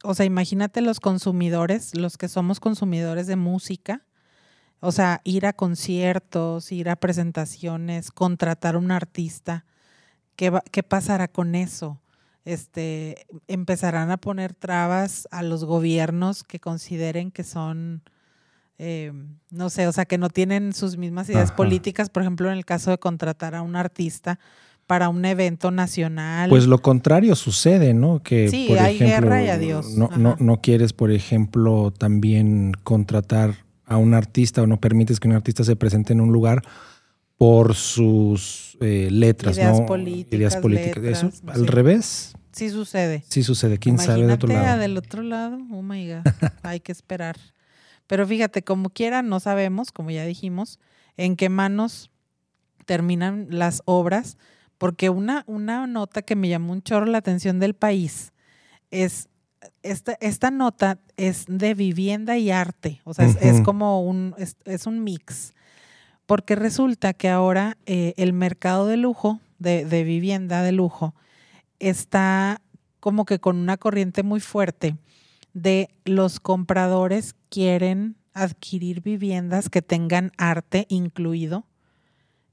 o 0.03 0.13
sea, 0.13 0.25
imagínate 0.25 0.81
los 0.81 0.99
consumidores, 0.99 1.95
los 1.95 2.17
que 2.17 2.27
somos 2.27 2.59
consumidores 2.59 3.27
de 3.27 3.35
música, 3.35 4.05
O 4.81 4.91
sea, 4.91 5.19
ir 5.25 5.45
a 5.45 5.53
conciertos, 5.53 6.71
ir 6.71 6.89
a 6.89 6.95
presentaciones, 6.95 8.11
contratar 8.11 8.77
un 8.77 8.91
artista. 8.91 9.65
¿Qué, 10.37 10.57
¿Qué 10.71 10.83
pasará 10.83 11.27
con 11.27 11.53
eso? 11.55 11.99
Este, 12.49 13.27
empezarán 13.47 14.09
a 14.09 14.17
poner 14.17 14.55
trabas 14.55 15.27
a 15.29 15.43
los 15.43 15.65
gobiernos 15.65 16.43
que 16.43 16.59
consideren 16.59 17.29
que 17.29 17.43
son, 17.43 18.01
eh, 18.79 19.13
no 19.51 19.69
sé, 19.69 19.85
o 19.85 19.91
sea, 19.91 20.05
que 20.05 20.17
no 20.17 20.29
tienen 20.29 20.73
sus 20.73 20.97
mismas 20.97 21.29
ideas 21.29 21.51
políticas, 21.51 22.09
por 22.09 22.23
ejemplo, 22.23 22.49
en 22.49 22.57
el 22.57 22.65
caso 22.65 22.89
de 22.89 22.97
contratar 22.97 23.53
a 23.53 23.61
un 23.61 23.75
artista 23.75 24.39
para 24.87 25.09
un 25.09 25.23
evento 25.25 25.69
nacional. 25.69 26.49
Pues 26.49 26.65
lo 26.65 26.79
contrario 26.79 27.35
sucede, 27.35 27.93
¿no? 27.93 28.23
Que, 28.23 28.49
sí, 28.49 28.75
hay 28.79 28.97
guerra 28.97 29.43
y 29.43 29.49
adiós. 29.49 29.95
No, 29.95 30.09
no, 30.17 30.35
no 30.39 30.59
quieres, 30.59 30.91
por 30.91 31.11
ejemplo, 31.11 31.93
también 31.95 32.71
contratar 32.83 33.53
a 33.85 33.97
un 33.97 34.15
artista 34.15 34.63
o 34.63 34.65
no 34.65 34.79
permites 34.79 35.19
que 35.19 35.27
un 35.27 35.35
artista 35.35 35.63
se 35.63 35.75
presente 35.75 36.13
en 36.13 36.21
un 36.21 36.31
lugar 36.31 36.63
por 37.37 37.75
sus 37.75 38.75
eh, 38.81 39.07
letras, 39.11 39.57
Ideas 39.57 39.79
¿no? 39.79 39.85
políticas, 39.85 40.33
Ideas 40.33 40.55
políticas. 40.57 41.03
letras, 41.03 41.23
Eso, 41.35 41.51
al 41.51 41.67
revés, 41.67 42.33
Sí 42.51 42.69
sucede. 42.69 43.23
sí 43.27 43.43
sucede. 43.43 43.77
¿Quién 43.77 43.97
sabe 43.97 44.13
de 44.13 44.19
Imagínate 44.21 44.45
otro 44.45 44.53
lado? 44.63 44.79
del 44.79 44.97
otro 44.97 45.21
lado. 45.23 45.57
Oh 45.71 45.81
my 45.81 46.07
God. 46.07 46.21
Hay 46.63 46.79
que 46.79 46.91
esperar. 46.91 47.37
Pero 48.07 48.25
fíjate, 48.25 48.63
como 48.63 48.89
quiera, 48.89 49.21
no 49.21 49.39
sabemos, 49.39 49.91
como 49.91 50.09
ya 50.11 50.25
dijimos, 50.25 50.79
en 51.17 51.35
qué 51.35 51.49
manos 51.49 52.09
terminan 52.85 53.47
las 53.49 53.81
obras, 53.85 54.37
porque 54.77 55.09
una, 55.09 55.43
una 55.47 55.85
nota 55.87 56.21
que 56.21 56.35
me 56.35 56.49
llamó 56.49 56.73
un 56.73 56.81
chorro 56.81 57.05
la 57.05 57.19
atención 57.19 57.59
del 57.59 57.73
país 57.75 58.31
es. 58.91 59.27
Esta, 59.83 60.13
esta 60.21 60.51
nota 60.51 60.99
es 61.17 61.43
de 61.49 61.73
vivienda 61.73 62.37
y 62.37 62.49
arte, 62.49 63.01
o 63.03 63.13
sea, 63.13 63.25
es, 63.25 63.35
es 63.41 63.55
Ujú. 63.55 63.63
como 63.63 64.01
un, 64.03 64.33
es, 64.37 64.55
es 64.63 64.87
un 64.87 65.03
mix, 65.03 65.53
porque 66.25 66.55
resulta 66.55 67.13
que 67.13 67.27
ahora 67.27 67.77
eh, 67.85 68.13
el 68.15 68.31
mercado 68.31 68.87
de 68.87 68.95
lujo, 68.95 69.41
de, 69.57 69.83
de 69.83 70.05
vivienda 70.05 70.63
de 70.63 70.71
lujo, 70.71 71.13
está 71.79 72.61
como 72.99 73.25
que 73.25 73.39
con 73.39 73.57
una 73.57 73.77
corriente 73.77 74.23
muy 74.23 74.39
fuerte 74.39 74.97
de 75.53 75.89
los 76.05 76.39
compradores 76.39 77.35
quieren 77.49 78.17
adquirir 78.33 79.01
viviendas 79.01 79.69
que 79.69 79.81
tengan 79.81 80.31
arte 80.37 80.85
incluido 80.89 81.65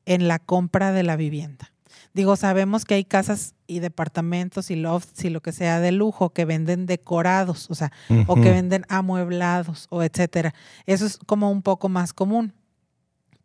en 0.05 0.29
la 0.29 0.39
compra 0.39 0.93
de 0.93 1.03
la 1.03 1.17
vivienda. 1.17 1.73
Digo, 2.15 2.37
sabemos 2.37 2.85
que 2.85 2.95
hay 2.95 3.05
casas 3.05 3.55
y 3.67 3.81
departamentos 3.81 4.71
y 4.71 4.77
lofts 4.77 5.25
y 5.25 5.31
lo 5.31 5.43
que 5.43 5.53
sea 5.53 5.81
de 5.81 5.93
lujo 5.93 6.31
que 6.31 6.45
venden 6.45 6.87
decorados, 6.87 7.71
o 7.71 7.75
sea, 7.75 7.93
o 8.27 8.37
que 8.37 8.51
venden 8.51 8.85
amueblados 8.89 9.87
o 9.91 10.03
etcétera. 10.03 10.55
Eso 10.87 11.05
es 11.05 11.19
como 11.19 11.51
un 11.51 11.63
poco 11.63 11.89
más 11.89 12.13
común. 12.13 12.55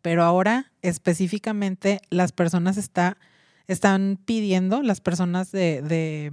Pero 0.00 0.24
ahora 0.24 0.72
específicamente 0.80 2.00
las 2.10 2.32
personas 2.32 2.76
está, 2.76 3.18
están 3.66 4.18
pidiendo, 4.24 4.82
las 4.82 5.00
personas 5.00 5.52
de, 5.52 5.82
de, 5.82 6.32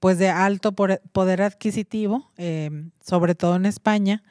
pues 0.00 0.18
de 0.18 0.28
alto 0.28 0.72
poder 0.72 1.42
adquisitivo, 1.42 2.30
eh, 2.36 2.90
sobre 3.00 3.34
todo 3.34 3.56
en 3.56 3.66
España, 3.66 4.22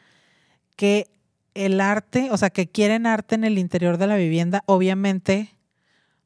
que 0.76 1.08
el 1.54 1.82
arte, 1.82 2.30
o 2.32 2.38
sea, 2.38 2.50
que 2.50 2.68
quieren 2.68 3.06
arte 3.06 3.36
en 3.36 3.44
el 3.44 3.58
interior 3.58 3.98
de 3.98 4.08
la 4.08 4.16
vivienda, 4.16 4.64
obviamente 4.66 5.56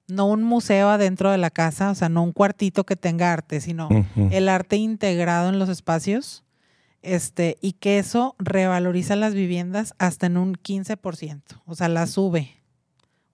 no 0.08 0.26
un 0.26 0.44
museo 0.44 0.90
adentro 0.90 1.32
de 1.32 1.38
la 1.38 1.50
casa, 1.50 1.92
o 1.92 1.96
sea, 1.96 2.10
no 2.10 2.24
un 2.24 2.32
cuartito 2.32 2.86
que 2.86 2.96
tenga 2.96 3.34
arte, 3.34 3.60
sino 3.60 3.90
el 4.32 4.48
arte 4.50 4.78
integrado 4.78 5.50
en 5.50 5.60
los 5.60 5.70
espacios, 5.70 6.44
este, 7.02 7.58
y 7.62 7.74
que 7.74 8.00
eso 8.00 8.36
revaloriza 8.40 9.16
las 9.16 9.34
viviendas 9.34 9.94
hasta 9.98 10.28
en 10.28 10.38
un 10.38 10.56
15%, 10.56 11.62
o 11.66 11.76
sea, 11.76 11.90
la 11.90 12.08
sube. 12.08 12.57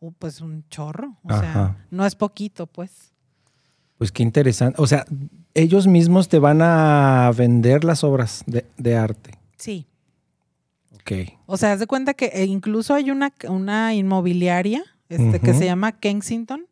Uh, 0.03 0.11
pues 0.11 0.41
un 0.41 0.65
chorro, 0.67 1.15
o 1.23 1.29
sea, 1.29 1.77
no 1.89 2.05
es 2.05 2.13
poquito, 2.13 2.67
pues. 2.67 3.13
Pues 3.97 4.11
qué 4.11 4.21
interesante. 4.21 4.81
O 4.81 4.85
sea, 4.85 5.05
ellos 5.53 5.87
mismos 5.87 6.27
te 6.27 6.39
van 6.39 6.61
a 6.61 7.31
vender 7.37 7.85
las 7.85 8.03
obras 8.03 8.43
de, 8.45 8.65
de 8.75 8.97
arte. 8.97 9.39
Sí. 9.55 9.87
Ok. 10.95 11.11
O 11.45 11.55
sea, 11.55 11.71
haz 11.71 11.79
de 11.79 11.87
cuenta 11.87 12.13
que 12.13 12.25
eh, 12.33 12.43
incluso 12.43 12.93
hay 12.93 13.11
una, 13.11 13.31
una 13.47 13.93
inmobiliaria 13.93 14.83
este, 15.07 15.39
que 15.39 15.53
se 15.53 15.63
llama 15.63 15.93
Kensington, 15.93 16.65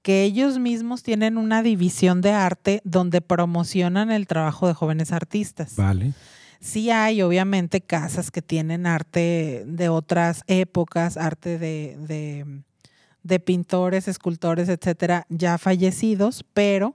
que 0.00 0.22
ellos 0.22 0.58
mismos 0.58 1.02
tienen 1.02 1.36
una 1.36 1.62
división 1.62 2.22
de 2.22 2.30
arte 2.30 2.80
donde 2.84 3.20
promocionan 3.20 4.10
el 4.10 4.26
trabajo 4.26 4.66
de 4.66 4.72
jóvenes 4.72 5.12
artistas. 5.12 5.76
Vale. 5.76 6.14
Sí 6.62 6.90
hay, 6.90 7.20
obviamente, 7.22 7.80
casas 7.80 8.30
que 8.30 8.40
tienen 8.40 8.86
arte 8.86 9.64
de 9.66 9.88
otras 9.88 10.44
épocas, 10.46 11.16
arte 11.16 11.58
de, 11.58 11.96
de, 11.98 12.46
de 13.22 13.40
pintores, 13.40 14.08
escultores, 14.08 14.68
etcétera, 14.68 15.26
ya 15.28 15.58
fallecidos, 15.58 16.44
pero 16.54 16.94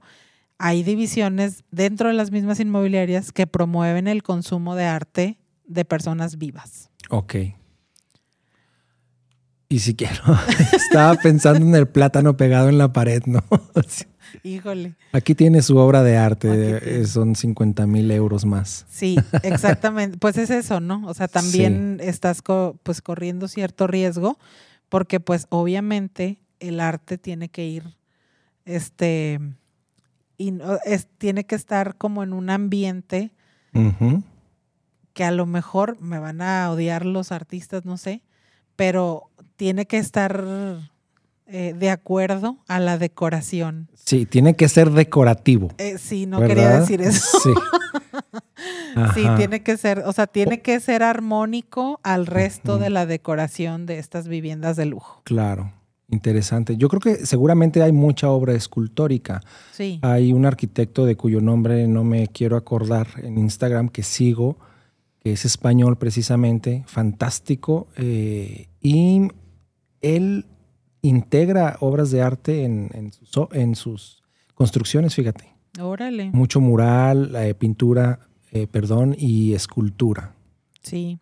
hay 0.57 0.83
divisiones 0.83 1.63
dentro 1.71 2.07
de 2.09 2.15
las 2.15 2.31
mismas 2.31 2.59
inmobiliarias 2.59 3.31
que 3.31 3.47
promueven 3.47 4.07
el 4.07 4.23
consumo 4.23 4.75
de 4.75 4.85
arte 4.85 5.37
de 5.65 5.85
personas 5.85 6.37
vivas. 6.37 6.89
Ok. 7.09 7.35
Y 9.69 9.79
si 9.79 9.95
quiero, 9.95 10.21
estaba 10.73 11.15
pensando 11.15 11.65
en 11.65 11.75
el 11.75 11.87
plátano 11.87 12.37
pegado 12.37 12.69
en 12.69 12.77
la 12.77 12.93
pared, 12.93 13.21
¿no? 13.25 13.43
Híjole. 14.43 14.95
Aquí 15.13 15.35
tiene 15.35 15.61
su 15.61 15.77
obra 15.77 16.03
de 16.03 16.17
arte, 16.17 16.99
eh, 17.01 17.05
son 17.05 17.35
50 17.35 17.85
mil 17.87 18.09
euros 18.11 18.45
más. 18.45 18.85
Sí, 18.89 19.17
exactamente. 19.43 20.17
Pues 20.17 20.37
es 20.37 20.49
eso, 20.49 20.79
¿no? 20.79 21.05
O 21.07 21.13
sea, 21.13 21.27
también 21.27 21.99
estás 22.01 22.41
co- 22.41 22.77
pues 22.83 23.01
corriendo 23.01 23.47
cierto 23.47 23.87
riesgo 23.87 24.37
porque 24.89 25.19
pues 25.19 25.47
obviamente 25.49 26.39
el 26.59 26.79
arte 26.79 27.17
tiene 27.17 27.49
que 27.49 27.65
ir, 27.67 27.97
este, 28.65 29.39
y 30.37 30.51
no- 30.51 30.77
es, 30.85 31.07
tiene 31.17 31.45
que 31.45 31.55
estar 31.55 31.95
como 31.97 32.23
en 32.23 32.33
un 32.33 32.49
ambiente 32.49 33.31
que 35.13 35.23
a 35.23 35.31
lo 35.31 35.45
mejor 35.45 35.99
me 35.99 36.19
van 36.19 36.41
a 36.41 36.69
odiar 36.71 37.05
los 37.05 37.31
artistas, 37.31 37.85
no 37.85 37.97
sé, 37.97 38.21
pero 38.75 39.29
tiene 39.55 39.85
que 39.87 39.97
estar 39.97 40.43
eh, 41.49 41.73
de 41.77 41.89
acuerdo 41.89 42.57
a 42.67 42.79
la 42.79 42.97
decoración. 42.97 43.89
Sí, 43.95 44.25
tiene 44.25 44.55
que 44.55 44.67
ser 44.67 44.91
decorativo. 44.91 45.69
Eh, 45.77 45.97
sí, 45.97 46.25
no 46.25 46.41
quería 46.41 46.79
decir 46.79 47.01
eso. 47.01 47.39
Sí. 47.43 47.51
Sí, 49.13 49.23
tiene 49.37 49.61
que 49.61 49.77
ser, 49.77 49.99
o 50.05 50.13
sea, 50.13 50.25
tiene 50.25 50.61
que 50.61 50.79
ser 50.79 51.03
armónico 51.03 51.99
al 52.03 52.25
resto 52.25 52.79
de 52.79 52.89
la 52.89 53.05
decoración 53.05 53.85
de 53.85 53.99
estas 53.99 54.27
viviendas 54.27 54.75
de 54.75 54.85
lujo. 54.85 55.21
Claro, 55.23 55.71
interesante. 56.09 56.77
Yo 56.77 56.89
creo 56.89 56.99
que 56.99 57.25
seguramente 57.25 57.83
hay 57.83 57.91
mucha 57.91 58.29
obra 58.29 58.53
escultórica. 58.53 59.41
Sí. 59.71 59.99
Hay 60.01 60.33
un 60.33 60.45
arquitecto 60.45 61.05
de 61.05 61.15
cuyo 61.15 61.41
nombre 61.41 61.87
no 61.87 62.03
me 62.03 62.27
quiero 62.27 62.57
acordar 62.57 63.07
en 63.21 63.37
Instagram 63.37 63.89
que 63.89 64.01
sigo, 64.01 64.57
que 65.19 65.33
es 65.33 65.45
español 65.45 65.97
precisamente, 65.97 66.83
fantástico, 66.87 67.87
eh, 67.97 68.67
y 68.81 69.27
él 70.01 70.45
integra 71.01 71.77
obras 71.79 72.11
de 72.11 72.21
arte 72.21 72.63
en, 72.63 72.89
en 72.93 73.11
sus, 73.13 73.37
o- 73.37 73.49
en 73.53 73.75
sus 73.75 74.21
construcciones, 74.55 75.15
fíjate. 75.15 75.53
Órale. 75.79 76.31
Mucho 76.31 76.59
mural, 76.59 77.35
eh, 77.35 77.53
pintura, 77.53 78.19
eh, 78.51 78.67
perdón, 78.67 79.15
y 79.17 79.53
escultura. 79.53 80.33
Sí. 80.81 81.19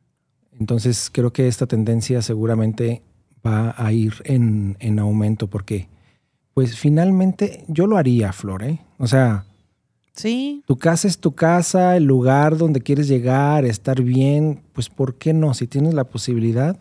Entonces 0.58 1.10
creo 1.12 1.34
que 1.34 1.48
esta 1.48 1.68
tendencia 1.68 2.22
seguramente 2.22 3.02
va 3.46 3.76
a 3.78 3.92
ir 3.92 4.14
en, 4.24 4.78
en 4.80 5.00
aumento 5.00 5.48
porque, 5.48 5.90
pues 6.54 6.78
finalmente 6.78 7.66
yo 7.68 7.86
lo 7.88 7.98
haría, 7.98 8.32
Flor, 8.32 8.64
¿eh? 8.64 8.80
O 8.98 9.08
sea, 9.08 9.46
Sí. 10.14 10.64
tu 10.66 10.78
casa 10.78 11.10
es 11.10 11.18
tu 11.20 11.34
casa, 11.36 11.98
el 11.98 12.06
lugar 12.06 12.56
donde 12.58 12.80
quieres 12.80 13.10
llegar, 13.10 13.66
estar 13.66 14.02
bien, 14.02 14.62
pues 14.72 14.88
¿por 14.90 15.16
qué 15.16 15.34
no? 15.34 15.54
Si 15.54 15.68
tienes 15.68 15.94
la 15.94 16.06
posibilidad, 16.06 16.78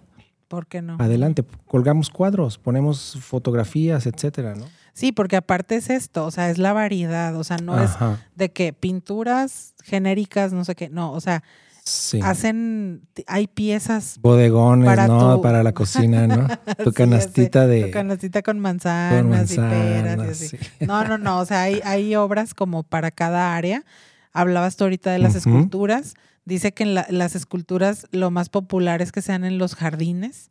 ¿Por 0.55 0.67
qué 0.67 0.83
no? 0.83 0.97
adelante, 1.01 1.45
colgamos 1.67 2.11
cuadros, 2.11 2.59
ponemos 2.59 3.19
fotografías, 3.21 4.07
etcétera, 4.07 4.55
¿no? 4.55 4.67
Sí, 4.93 5.11
porque 5.11 5.35
aparte 5.37 5.75
es 5.75 5.91
esto, 5.91 6.25
o 6.25 6.31
sea, 6.31 6.51
es 6.51 6.59
la 6.59 6.73
variedad, 6.73 7.35
o 7.37 7.43
sea, 7.43 7.57
no 7.57 7.81
es 7.83 7.91
de 8.37 8.53
que 8.53 8.73
pinturas 8.73 9.75
genéricas, 9.83 10.53
no 10.53 10.65
sé 10.65 10.75
qué, 10.77 10.89
no, 10.89 11.11
o 11.13 11.21
sea, 11.21 11.43
sí. 11.83 12.21
hacen, 12.23 13.03
hay 13.27 13.49
piezas. 13.49 14.19
Bodegones, 14.21 14.87
para 14.87 15.09
¿no? 15.09 15.37
tu- 15.37 15.43
Para 15.43 15.65
la 15.65 15.73
cocina, 15.81 16.27
¿no? 16.29 16.47
Tu 16.85 16.93
canastita 16.93 17.67
de... 17.67 17.87
Tu 17.87 17.91
canastita 17.91 18.43
con 18.43 18.55
con 18.57 18.63
manzanas, 18.63 19.51
y 19.53 19.57
peras 19.57 20.19
y 20.19 20.31
así. 20.31 20.49
sí. 20.49 20.59
No, 20.87 21.05
no, 21.05 21.19
no, 21.19 21.41
o 21.41 21.45
sea, 21.45 21.63
hay, 21.63 21.81
hay 21.85 22.15
obras 22.15 22.55
como 22.55 22.85
para 22.85 23.11
cada 23.11 23.57
área. 23.57 23.85
Hablabas 24.33 24.77
tú 24.77 24.85
ahorita 24.85 25.11
de 25.13 25.19
las 25.19 25.35
esculturas. 25.35 26.15
Dice 26.45 26.73
que 26.73 26.83
en 26.83 26.95
la- 26.95 27.07
las 27.11 27.35
esculturas 27.35 28.07
lo 28.11 28.31
más 28.31 28.49
popular 28.49 29.01
es 29.03 29.13
que 29.13 29.23
sean 29.23 29.45
en 29.45 29.59
los 29.59 29.75
jardines. 29.75 30.51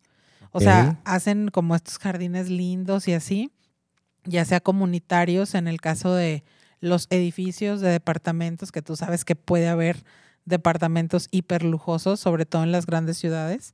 O 0.52 0.60
sea, 0.60 1.00
hacen 1.06 1.50
como 1.50 1.76
estos 1.76 1.98
jardines 1.98 2.50
lindos 2.50 3.08
y 3.08 3.14
así, 3.14 3.52
ya 4.26 4.46
sea 4.46 4.60
comunitarios 4.60 5.56
en 5.56 5.68
el 5.68 5.82
caso 5.82 6.14
de 6.14 6.44
los 6.80 7.08
edificios 7.10 7.82
de 7.82 7.90
departamentos, 7.90 8.72
que 8.72 8.82
tú 8.82 8.96
sabes 8.96 9.26
que 9.26 9.36
puede 9.36 9.68
haber 9.68 10.04
departamentos 10.46 11.28
hiperlujosos, 11.32 12.20
sobre 12.20 12.46
todo 12.46 12.64
en 12.64 12.72
las 12.72 12.86
grandes 12.86 13.18
ciudades. 13.18 13.74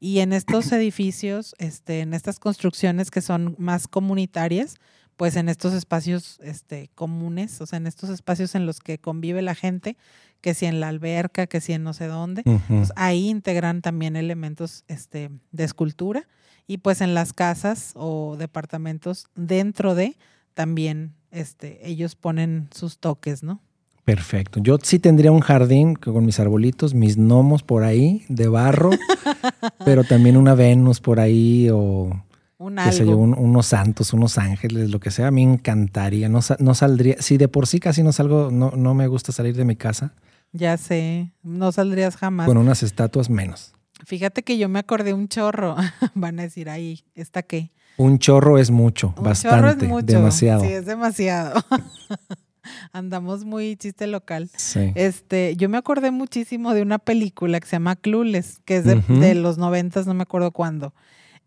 Y 0.00 0.18
en 0.20 0.32
estos 0.32 0.70
edificios, 0.72 1.54
este, 1.58 2.00
en 2.00 2.14
estas 2.14 2.38
construcciones 2.40 3.10
que 3.10 3.20
son 3.20 3.54
más 3.58 3.88
comunitarias, 3.88 4.76
pues 5.18 5.34
en 5.34 5.48
estos 5.48 5.74
espacios 5.74 6.38
este, 6.44 6.90
comunes, 6.94 7.60
o 7.60 7.66
sea, 7.66 7.76
en 7.76 7.88
estos 7.88 8.08
espacios 8.08 8.54
en 8.54 8.66
los 8.66 8.78
que 8.78 8.98
convive 8.98 9.42
la 9.42 9.56
gente, 9.56 9.96
que 10.40 10.54
si 10.54 10.64
en 10.66 10.78
la 10.78 10.86
alberca, 10.86 11.48
que 11.48 11.60
si 11.60 11.72
en 11.72 11.82
no 11.82 11.92
sé 11.92 12.06
dónde, 12.06 12.44
pues 12.68 12.92
ahí 12.94 13.28
integran 13.28 13.82
también 13.82 14.14
elementos 14.14 14.84
este, 14.86 15.30
de 15.50 15.64
escultura 15.64 16.28
y 16.68 16.78
pues 16.78 17.00
en 17.00 17.14
las 17.14 17.32
casas 17.32 17.94
o 17.96 18.36
departamentos 18.38 19.26
dentro 19.34 19.96
de 19.96 20.16
también 20.54 21.14
este, 21.32 21.80
ellos 21.84 22.14
ponen 22.14 22.68
sus 22.72 22.98
toques, 22.98 23.42
¿no? 23.42 23.60
Perfecto. 24.04 24.60
Yo 24.60 24.78
sí 24.80 25.00
tendría 25.00 25.32
un 25.32 25.40
jardín 25.40 25.96
con 25.96 26.24
mis 26.24 26.38
arbolitos, 26.38 26.94
mis 26.94 27.16
gnomos 27.16 27.64
por 27.64 27.82
ahí 27.82 28.24
de 28.28 28.46
barro, 28.46 28.90
pero 29.84 30.04
también 30.04 30.36
una 30.36 30.54
Venus 30.54 31.00
por 31.00 31.18
ahí 31.18 31.68
o 31.72 32.22
unos 32.58 33.66
santos, 33.66 34.12
unos 34.12 34.36
ángeles, 34.38 34.90
lo 34.90 35.00
que 35.00 35.10
sea, 35.10 35.28
a 35.28 35.30
mí 35.30 35.46
me 35.46 35.54
encantaría. 35.54 36.28
No, 36.28 36.40
no 36.58 36.74
saldría, 36.74 37.16
si 37.20 37.36
de 37.36 37.48
por 37.48 37.66
sí 37.66 37.80
casi 37.80 38.02
no 38.02 38.12
salgo, 38.12 38.50
no, 38.50 38.72
no 38.72 38.94
me 38.94 39.06
gusta 39.06 39.32
salir 39.32 39.56
de 39.56 39.64
mi 39.64 39.76
casa. 39.76 40.12
Ya 40.52 40.76
sé, 40.76 41.32
no 41.42 41.72
saldrías 41.72 42.16
jamás. 42.16 42.46
Con 42.46 42.56
unas 42.56 42.82
estatuas 42.82 43.30
menos. 43.30 43.72
Fíjate 44.04 44.42
que 44.42 44.58
yo 44.58 44.68
me 44.68 44.78
acordé 44.78 45.12
un 45.12 45.28
chorro. 45.28 45.76
Van 46.14 46.38
a 46.40 46.42
decir 46.42 46.68
ahí, 46.68 47.04
¿esta 47.14 47.42
qué? 47.42 47.70
Un 47.96 48.18
chorro 48.18 48.58
es 48.58 48.70
mucho, 48.70 49.14
bastante, 49.20 49.84
es 49.84 49.90
mucho. 49.90 50.06
demasiado. 50.06 50.60
Sí, 50.62 50.68
es 50.68 50.86
demasiado. 50.86 51.60
Andamos 52.92 53.44
muy 53.44 53.76
chiste 53.76 54.06
local. 54.06 54.50
Sí. 54.56 54.92
Este, 54.94 55.56
yo 55.56 55.68
me 55.68 55.78
acordé 55.78 56.10
muchísimo 56.10 56.74
de 56.74 56.82
una 56.82 56.98
película 56.98 57.58
que 57.60 57.66
se 57.66 57.72
llama 57.72 57.96
Clueless, 57.96 58.60
que 58.64 58.76
es 58.76 58.84
de, 58.84 59.34
los 59.34 59.58
noventas, 59.58 60.06
no 60.06 60.14
me 60.14 60.22
acuerdo 60.22 60.52
cuándo 60.52 60.92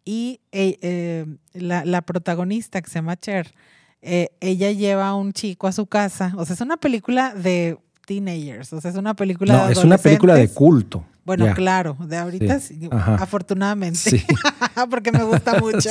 y 0.03 0.41
eh, 0.51 0.77
eh, 0.81 1.25
la, 1.53 2.01
protagonista 2.01 2.81
que 2.81 2.89
se 2.89 2.95
llama 2.95 3.17
Cher, 3.17 3.53
eh, 4.01 4.29
ella 4.39 4.71
lleva 4.71 5.09
a 5.09 5.15
un 5.15 5.33
chico 5.33 5.67
a 5.67 5.71
su 5.71 5.85
casa. 5.85 6.33
O 6.37 6.45
sea, 6.45 6.55
es 6.55 6.61
una 6.61 6.77
película 6.77 7.33
de 7.33 7.77
teenagers. 8.05 8.73
O 8.73 8.81
sea, 8.81 8.91
es 8.91 8.97
una 8.97 9.13
película 9.13 9.53
no, 9.53 9.69
es 9.69 9.83
una 9.83 9.97
película 9.97 10.35
de 10.35 10.49
culto. 10.49 11.05
Bueno, 11.23 11.53
claro, 11.53 11.95
de 11.99 12.17
ahorita 12.17 12.59
sí, 12.59 12.89
afortunadamente, 12.91 13.99
sí. 13.99 14.25
porque 14.89 15.11
me 15.11 15.23
gusta 15.23 15.59
mucho. 15.59 15.89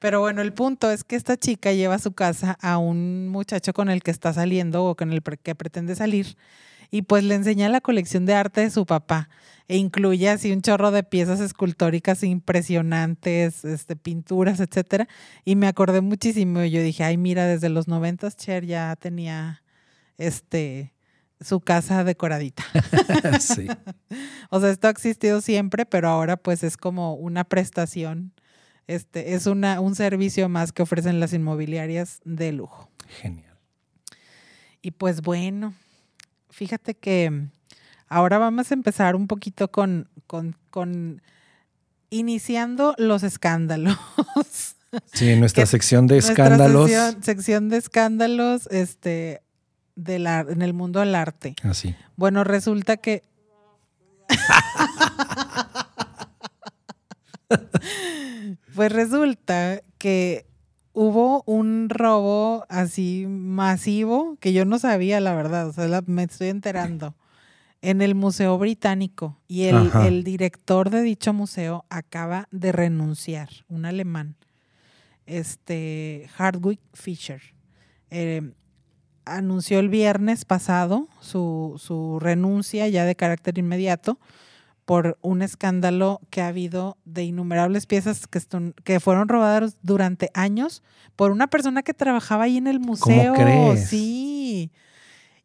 Pero 0.00 0.20
bueno, 0.20 0.42
el 0.42 0.52
punto 0.52 0.90
es 0.90 1.04
que 1.04 1.14
esta 1.14 1.36
chica 1.36 1.72
lleva 1.72 1.94
a 1.94 1.98
su 2.00 2.12
casa 2.12 2.58
a 2.60 2.76
un 2.78 3.28
muchacho 3.28 3.72
con 3.72 3.88
el 3.88 4.02
que 4.02 4.10
está 4.10 4.32
saliendo 4.32 4.84
o 4.84 4.96
con 4.96 5.12
el 5.12 5.22
que 5.22 5.54
pretende 5.54 5.94
salir 5.94 6.36
y 6.90 7.02
pues 7.02 7.24
le 7.24 7.34
enseña 7.34 7.68
la 7.68 7.80
colección 7.80 8.26
de 8.26 8.34
arte 8.34 8.62
de 8.62 8.70
su 8.70 8.86
papá 8.86 9.28
e 9.68 9.76
incluye 9.76 10.28
así 10.28 10.52
un 10.52 10.62
chorro 10.62 10.90
de 10.90 11.02
piezas 11.02 11.40
escultóricas 11.40 12.22
impresionantes, 12.22 13.64
este, 13.64 13.96
pinturas, 13.96 14.60
etcétera. 14.60 15.08
Y 15.44 15.56
me 15.56 15.66
acordé 15.66 16.00
muchísimo. 16.00 16.64
Yo 16.64 16.82
dije, 16.82 17.04
ay, 17.04 17.16
mira, 17.16 17.46
desde 17.46 17.68
los 17.68 17.88
noventas 17.88 18.36
Cher 18.36 18.64
ya 18.64 18.94
tenía 18.96 19.62
este 20.18 20.92
su 21.40 21.60
casa 21.60 22.04
decoradita. 22.04 22.64
sí. 23.40 23.66
o 24.50 24.60
sea, 24.60 24.70
esto 24.70 24.88
ha 24.88 24.90
existido 24.90 25.40
siempre, 25.40 25.84
pero 25.84 26.08
ahora 26.08 26.36
pues 26.36 26.62
es 26.62 26.76
como 26.76 27.14
una 27.14 27.44
prestación. 27.44 28.32
Este, 28.86 29.34
es 29.34 29.46
una, 29.46 29.80
un 29.80 29.94
servicio 29.94 30.48
más 30.48 30.72
que 30.72 30.82
ofrecen 30.82 31.20
las 31.20 31.32
inmobiliarias 31.32 32.20
de 32.24 32.52
lujo. 32.52 32.88
Genial. 33.20 33.58
Y 34.80 34.92
pues 34.92 35.22
bueno, 35.22 35.74
fíjate 36.50 36.94
que 36.94 37.48
Ahora 38.08 38.38
vamos 38.38 38.70
a 38.70 38.74
empezar 38.74 39.16
un 39.16 39.26
poquito 39.26 39.70
con, 39.70 40.08
con, 40.26 41.22
iniciando 42.10 42.94
los 42.98 43.22
escándalos. 43.22 43.96
Sí, 45.12 45.28
en 45.28 45.40
nuestra 45.40 45.66
sección 45.66 46.06
de 46.06 46.16
escándalos. 46.16 46.88
Sección, 46.88 47.22
sección, 47.22 47.68
de 47.68 47.76
escándalos 47.76 48.66
este, 48.68 49.42
de 49.94 50.18
la, 50.18 50.46
en 50.48 50.62
el 50.62 50.72
mundo 50.72 51.00
del 51.00 51.14
arte. 51.14 51.54
Así. 51.64 51.94
Ah, 52.00 52.12
bueno, 52.16 52.44
resulta 52.44 52.96
que. 52.96 53.22
pues 58.74 58.90
resulta 58.90 59.82
que 59.98 60.46
hubo 60.94 61.42
un 61.44 61.90
robo 61.90 62.64
así 62.70 63.26
masivo 63.28 64.38
que 64.40 64.54
yo 64.54 64.64
no 64.64 64.78
sabía, 64.78 65.20
la 65.20 65.34
verdad. 65.34 65.68
O 65.68 65.74
sea, 65.74 66.00
me 66.06 66.22
estoy 66.22 66.48
enterando 66.48 67.14
en 67.86 68.02
el 68.02 68.16
Museo 68.16 68.58
Británico 68.58 69.38
y 69.46 69.66
el, 69.66 70.24
director 70.24 70.90
de 70.90 71.02
dicho 71.02 71.32
museo 71.32 71.84
acaba 71.88 72.48
de 72.50 72.72
renunciar, 72.72 73.48
un 73.68 73.84
alemán, 73.84 74.34
este 75.24 76.28
Hardwick 76.34 76.80
Fischer. 76.94 77.40
Eh, 78.10 78.42
anunció 79.24 79.78
el 79.78 79.88
viernes 79.88 80.44
pasado 80.44 81.06
su, 81.20 81.74
su, 81.78 82.18
renuncia 82.18 82.88
ya 82.88 83.04
de 83.04 83.14
carácter 83.14 83.56
inmediato 83.56 84.18
por 84.84 85.16
un 85.22 85.40
escándalo 85.40 86.20
que 86.30 86.42
ha 86.42 86.48
habido 86.48 86.96
de 87.04 87.22
innumerables 87.22 87.86
piezas 87.86 88.26
que, 88.26 88.40
que 88.82 88.98
fueron 88.98 89.28
robadas 89.28 89.76
durante 89.82 90.30
años 90.34 90.82
por 91.14 91.30
una 91.30 91.46
persona 91.46 91.84
que 91.84 91.94
trabajaba 91.94 92.44
ahí 92.44 92.56
en 92.56 92.66
el 92.66 92.80
museo. 92.80 93.76
Sí 93.76 94.72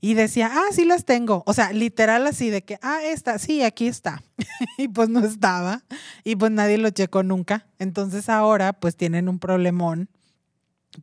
y 0.03 0.15
decía, 0.15 0.49
ah, 0.51 0.73
sí 0.73 0.83
las 0.83 1.05
tengo. 1.05 1.43
O 1.45 1.53
sea, 1.53 1.71
literal 1.71 2.25
así 2.25 2.49
de 2.49 2.63
que, 2.63 2.79
ah, 2.81 3.01
esta, 3.03 3.37
sí, 3.37 3.61
aquí 3.61 3.85
está. 3.85 4.23
y 4.79 4.87
pues 4.87 5.09
no 5.09 5.23
estaba. 5.23 5.83
Y 6.23 6.35
pues 6.35 6.51
nadie 6.51 6.79
lo 6.79 6.89
checó 6.89 7.21
nunca. 7.21 7.67
Entonces 7.77 8.27
ahora 8.27 8.73
pues 8.73 8.97
tienen 8.97 9.29
un 9.29 9.37
problemón 9.37 10.09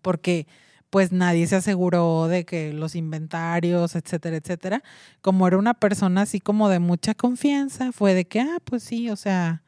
porque 0.03 0.49
pues 0.91 1.13
nadie 1.13 1.47
se 1.47 1.57
aseguró 1.57 2.27
de 2.27 2.45
que 2.45 2.73
los 2.73 2.97
inventarios, 2.97 3.95
etcétera, 3.95 4.37
etcétera. 4.37 4.83
Como 5.21 5.47
era 5.47 5.59
una 5.59 5.75
persona 5.75 6.23
así 6.23 6.41
como 6.41 6.69
de 6.69 6.81
mucha 6.81 7.15
confianza, 7.15 7.93
fue 7.93 8.15
de 8.15 8.27
que, 8.27 8.41
ah, 8.41 8.59
pues 8.65 8.83
sí, 8.83 9.11
o 9.11 9.17
sea, 9.17 9.63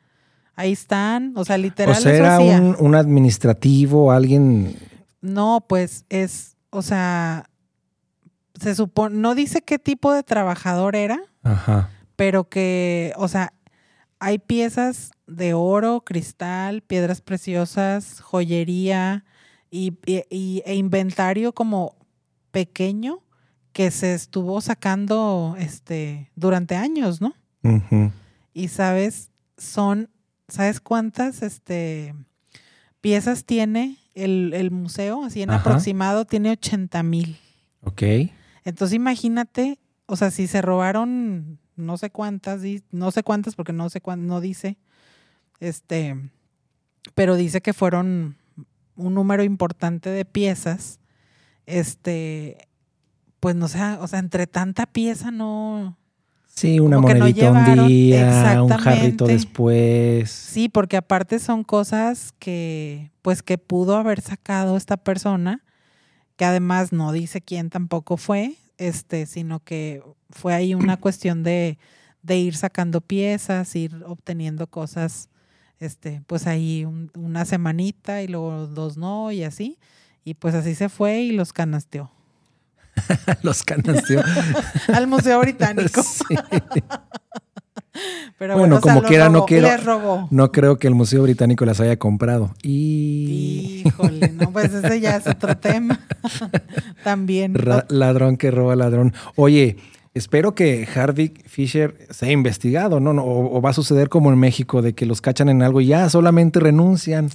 ahí 0.56 0.72
están. 0.72 1.34
O 1.36 1.44
sea, 1.44 1.56
literal. 1.56 1.96
O 1.96 2.00
sea, 2.00 2.14
era 2.14 2.40
un, 2.40 2.74
un 2.80 2.94
administrativo, 2.96 4.10
alguien. 4.10 4.76
No, 5.20 5.64
pues 5.68 6.04
es, 6.08 6.56
o 6.70 6.82
sea, 6.82 7.49
se 8.60 8.74
supone, 8.74 9.16
no 9.16 9.34
dice 9.34 9.62
qué 9.62 9.78
tipo 9.78 10.12
de 10.12 10.22
trabajador 10.22 10.94
era, 10.94 11.20
pero 12.16 12.48
que, 12.48 13.12
o 13.16 13.26
sea, 13.26 13.54
hay 14.18 14.38
piezas 14.38 15.12
de 15.26 15.54
oro, 15.54 16.02
cristal, 16.04 16.82
piedras 16.82 17.22
preciosas, 17.22 18.20
joyería 18.20 19.24
y, 19.70 19.96
e 20.06 20.74
inventario 20.74 21.54
como 21.54 21.96
pequeño 22.50 23.22
que 23.72 23.90
se 23.90 24.14
estuvo 24.14 24.60
sacando 24.60 25.56
este, 25.58 26.30
durante 26.34 26.76
años, 26.76 27.20
¿no? 27.22 27.34
Y 28.52 28.68
sabes, 28.68 29.30
son, 29.56 30.10
¿sabes 30.48 30.80
cuántas 30.80 31.42
este, 31.42 32.14
piezas 33.00 33.44
tiene 33.46 33.96
el, 34.14 34.70
museo? 34.70 35.24
Así 35.24 35.40
en 35.40 35.50
aproximado 35.50 36.26
tiene 36.26 36.50
80 36.50 37.02
mil. 37.02 37.38
Ok. 37.82 38.02
Entonces 38.64 38.94
imagínate, 38.94 39.78
o 40.06 40.16
sea, 40.16 40.30
si 40.30 40.46
se 40.46 40.62
robaron 40.62 41.58
no 41.76 41.96
sé 41.96 42.10
cuántas, 42.10 42.62
no 42.90 43.10
sé 43.10 43.22
cuántas 43.22 43.54
porque 43.54 43.72
no 43.72 43.88
sé 43.90 44.00
cuántas, 44.00 44.28
no 44.28 44.40
dice, 44.40 44.78
este, 45.58 46.16
pero 47.14 47.36
dice 47.36 47.60
que 47.60 47.72
fueron 47.72 48.36
un 48.96 49.14
número 49.14 49.42
importante 49.42 50.10
de 50.10 50.24
piezas, 50.24 51.00
este, 51.66 52.68
pues 53.40 53.56
no 53.56 53.68
sé, 53.68 53.82
o 54.00 54.06
sea, 54.06 54.18
entre 54.18 54.46
tanta 54.46 54.86
pieza 54.86 55.30
no... 55.30 55.96
Sí, 56.46 56.78
una 56.78 56.98
monedita 56.98 57.52
un 57.52 57.86
día, 57.86 58.62
un 58.62 58.68
jarrito 58.68 59.24
después. 59.24 60.30
Sí, 60.30 60.68
porque 60.68 60.98
aparte 60.98 61.38
son 61.38 61.64
cosas 61.64 62.34
que, 62.38 63.12
pues 63.22 63.42
que 63.42 63.56
pudo 63.56 63.96
haber 63.96 64.20
sacado 64.20 64.76
esta 64.76 64.98
persona 64.98 65.62
que 66.40 66.46
además 66.46 66.90
no 66.90 67.12
dice 67.12 67.42
quién 67.42 67.68
tampoco 67.68 68.16
fue, 68.16 68.55
este, 68.79 69.26
sino 69.26 69.61
que 69.61 70.03
fue 70.31 70.55
ahí 70.55 70.74
una 70.74 70.96
cuestión 71.00 71.42
de, 71.42 71.76
ir 72.26 72.57
sacando 72.57 73.03
piezas, 73.03 73.76
ir 73.76 74.03
obteniendo 74.07 74.66
cosas, 74.66 75.29
este, 75.81 76.22
pues 76.26 76.46
ahí 76.46 76.87
una 77.14 77.44
semanita 77.44 78.22
y 78.22 78.29
luego 78.29 78.68
dos 78.68 78.96
no 78.96 79.31
y 79.31 79.44
así. 79.44 79.76
Y 80.24 80.33
pues 80.33 80.55
así 80.55 80.74
se 80.74 80.88
fue 80.88 81.20
y 81.20 81.33
los 81.33 81.53
canasteó. 81.53 82.11
los 83.42 83.62
canasteó. 83.62 84.22
Al 84.94 85.09
Museo 85.09 85.40
Británico. 85.40 86.00
Pero 88.38 88.57
bueno, 88.57 88.81
como 88.81 89.03
quiera, 89.03 89.29
no 89.29 89.46
quiero. 89.46 90.29
No 90.31 90.53
creo 90.53 90.79
que 90.79 90.87
el 90.87 90.94
Museo 90.94 91.22
Británico 91.22 91.64
las 91.64 91.81
haya 91.81 91.98
comprado. 91.98 92.55
Y. 92.62 93.83
Híjole, 93.85 94.29
no, 94.31 94.50
pues 94.53 94.72
ese 94.72 95.00
ya 95.00 95.16
es 95.16 95.26
otro 95.26 95.57
tema. 95.57 96.00
También. 97.05 97.55
ladrón 97.88 98.37
que 98.37 98.50
roba 98.50 98.76
ladrón. 98.76 99.14
Oye, 99.37 99.76
Espero 100.12 100.57
que 100.57 100.88
Harvick 100.92 101.46
Fisher 101.46 102.09
sea 102.11 102.33
investigado, 102.33 102.98
¿no? 102.98 103.12
no 103.12 103.22
o, 103.22 103.57
o, 103.57 103.62
va 103.62 103.70
a 103.70 103.72
suceder 103.74 104.09
como 104.09 104.33
en 104.33 104.40
México, 104.40 104.83
de 104.83 104.92
que 104.92 105.07
los 105.07 105.20
cachan 105.20 105.48
en 105.48 105.62
algo 105.62 105.81
y 105.81 105.87
ya 105.87 106.11
solamente 106.11 106.59
renuncian. 106.59 107.31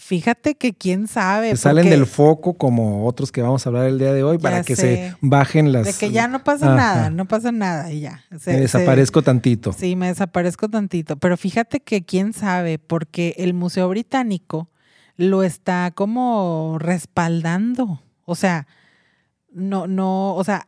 Fíjate 0.00 0.54
que 0.54 0.72
quién 0.72 1.06
sabe. 1.08 1.54
Salen 1.56 1.90
del 1.90 2.06
foco 2.06 2.54
como 2.54 3.06
otros 3.06 3.30
que 3.30 3.42
vamos 3.42 3.66
a 3.66 3.68
hablar 3.68 3.86
el 3.86 3.98
día 3.98 4.14
de 4.14 4.22
hoy 4.22 4.38
para 4.38 4.62
que 4.62 4.74
se 4.74 5.14
bajen 5.20 5.72
las... 5.72 5.84
De 5.84 5.92
que 5.92 6.10
ya 6.10 6.26
no 6.26 6.42
pasa 6.42 6.74
nada, 6.74 7.10
no 7.10 7.28
pasa 7.28 7.52
nada 7.52 7.92
y 7.92 8.00
ya. 8.00 8.24
me 8.46 8.60
desaparezco 8.60 9.20
tantito. 9.20 9.74
Sí, 9.74 9.96
me 9.96 10.06
desaparezco 10.06 10.70
tantito. 10.70 11.16
Pero 11.16 11.36
fíjate 11.36 11.80
que 11.80 12.02
quién 12.02 12.32
sabe, 12.32 12.78
porque 12.78 13.34
el 13.36 13.52
Museo 13.52 13.90
Británico 13.90 14.70
lo 15.16 15.42
está 15.42 15.90
como 15.94 16.78
respaldando. 16.80 18.02
O 18.24 18.36
sea, 18.36 18.66
no, 19.52 19.86
no, 19.86 20.34
o 20.34 20.42
sea, 20.44 20.66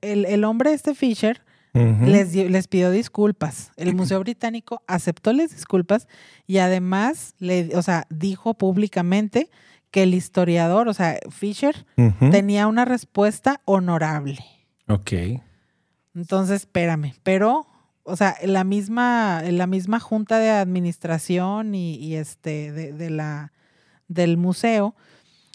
el, 0.00 0.24
el 0.24 0.44
hombre 0.44 0.72
este 0.72 0.94
Fisher 0.94 1.42
les, 1.76 2.34
les 2.34 2.68
pidió 2.68 2.90
disculpas. 2.90 3.72
El 3.76 3.94
Museo 3.96 4.20
Británico 4.20 4.82
aceptó 4.86 5.32
las 5.32 5.50
disculpas 5.50 6.08
y 6.46 6.58
además, 6.58 7.34
le, 7.38 7.76
o 7.76 7.82
sea, 7.82 8.06
dijo 8.10 8.54
públicamente 8.54 9.50
que 9.90 10.02
el 10.02 10.14
historiador, 10.14 10.88
o 10.88 10.94
sea, 10.94 11.18
Fisher, 11.30 11.86
tenía 12.30 12.66
una 12.66 12.84
respuesta 12.84 13.60
honorable. 13.64 14.38
Ok. 14.88 15.12
Entonces, 16.14 16.62
espérame, 16.62 17.14
pero, 17.22 17.66
o 18.04 18.16
sea, 18.16 18.36
la 18.44 18.64
misma, 18.64 19.42
la 19.42 19.66
misma 19.66 20.00
junta 20.00 20.38
de 20.38 20.50
administración 20.50 21.74
y, 21.74 22.14
este, 22.14 22.72
de, 22.72 22.92
de, 22.92 23.10
la, 23.10 23.52
del 24.08 24.36
museo, 24.36 24.94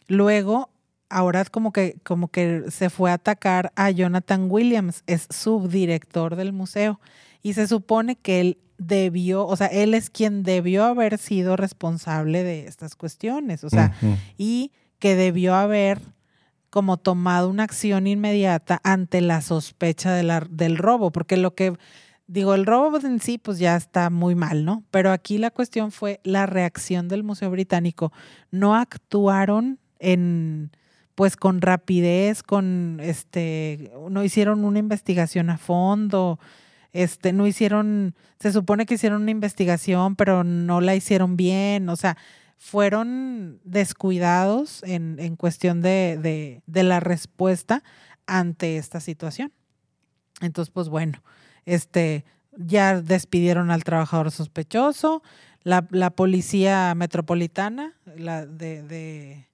luego 0.08 0.70
ahora 1.12 1.44
como 1.44 1.72
que, 1.72 1.98
como 2.02 2.28
que 2.28 2.64
se 2.70 2.90
fue 2.90 3.10
a 3.10 3.14
atacar 3.14 3.72
a 3.76 3.90
Jonathan 3.90 4.46
Williams, 4.50 5.04
es 5.06 5.26
subdirector 5.30 6.36
del 6.36 6.52
museo. 6.52 7.00
Y 7.42 7.54
se 7.54 7.66
supone 7.66 8.16
que 8.16 8.40
él 8.40 8.58
debió, 8.78 9.46
o 9.46 9.56
sea, 9.56 9.66
él 9.68 9.94
es 9.94 10.10
quien 10.10 10.42
debió 10.42 10.84
haber 10.84 11.18
sido 11.18 11.56
responsable 11.56 12.42
de 12.42 12.66
estas 12.66 12.96
cuestiones, 12.96 13.64
o 13.64 13.70
sea, 13.70 13.94
y 14.38 14.72
que 14.98 15.14
debió 15.16 15.54
haber 15.54 16.00
como 16.70 16.96
tomado 16.96 17.50
una 17.50 17.64
acción 17.64 18.06
inmediata 18.06 18.80
ante 18.82 19.20
la 19.20 19.42
sospecha 19.42 20.12
de 20.14 20.22
la, 20.22 20.40
del 20.48 20.78
robo, 20.78 21.10
porque 21.12 21.36
lo 21.36 21.54
que, 21.54 21.76
digo, 22.26 22.54
el 22.54 22.64
robo 22.64 22.98
en 22.98 23.20
sí 23.20 23.36
pues 23.36 23.58
ya 23.58 23.76
está 23.76 24.08
muy 24.08 24.34
mal, 24.34 24.64
¿no? 24.64 24.82
Pero 24.90 25.12
aquí 25.12 25.38
la 25.38 25.50
cuestión 25.50 25.92
fue 25.92 26.20
la 26.24 26.46
reacción 26.46 27.08
del 27.08 27.24
Museo 27.24 27.50
Británico. 27.50 28.12
No 28.50 28.74
actuaron 28.74 29.78
en, 29.98 30.70
pues 31.14 31.36
con 31.36 31.60
rapidez, 31.60 32.42
con 32.42 32.98
este, 33.00 33.92
no 34.10 34.24
hicieron 34.24 34.64
una 34.64 34.78
investigación 34.78 35.50
a 35.50 35.58
fondo, 35.58 36.38
este, 36.92 37.32
no 37.32 37.46
hicieron, 37.46 38.14
se 38.38 38.52
supone 38.52 38.86
que 38.86 38.94
hicieron 38.94 39.22
una 39.22 39.30
investigación, 39.30 40.16
pero 40.16 40.44
no 40.44 40.80
la 40.80 40.94
hicieron 40.94 41.36
bien, 41.36 41.88
o 41.88 41.96
sea, 41.96 42.16
fueron 42.58 43.60
descuidados 43.64 44.82
en, 44.84 45.18
en 45.18 45.36
cuestión 45.36 45.80
de, 45.80 46.18
de, 46.22 46.62
de, 46.66 46.82
la 46.84 47.00
respuesta 47.00 47.82
ante 48.26 48.76
esta 48.76 49.00
situación. 49.00 49.52
Entonces, 50.40 50.72
pues 50.72 50.88
bueno, 50.88 51.22
este, 51.64 52.24
ya 52.56 53.00
despidieron 53.00 53.70
al 53.70 53.84
trabajador 53.84 54.30
sospechoso, 54.30 55.22
la, 55.64 55.86
la 55.90 56.10
policía 56.10 56.94
metropolitana, 56.94 57.94
la 58.16 58.46
de, 58.46 58.82
de 58.82 59.48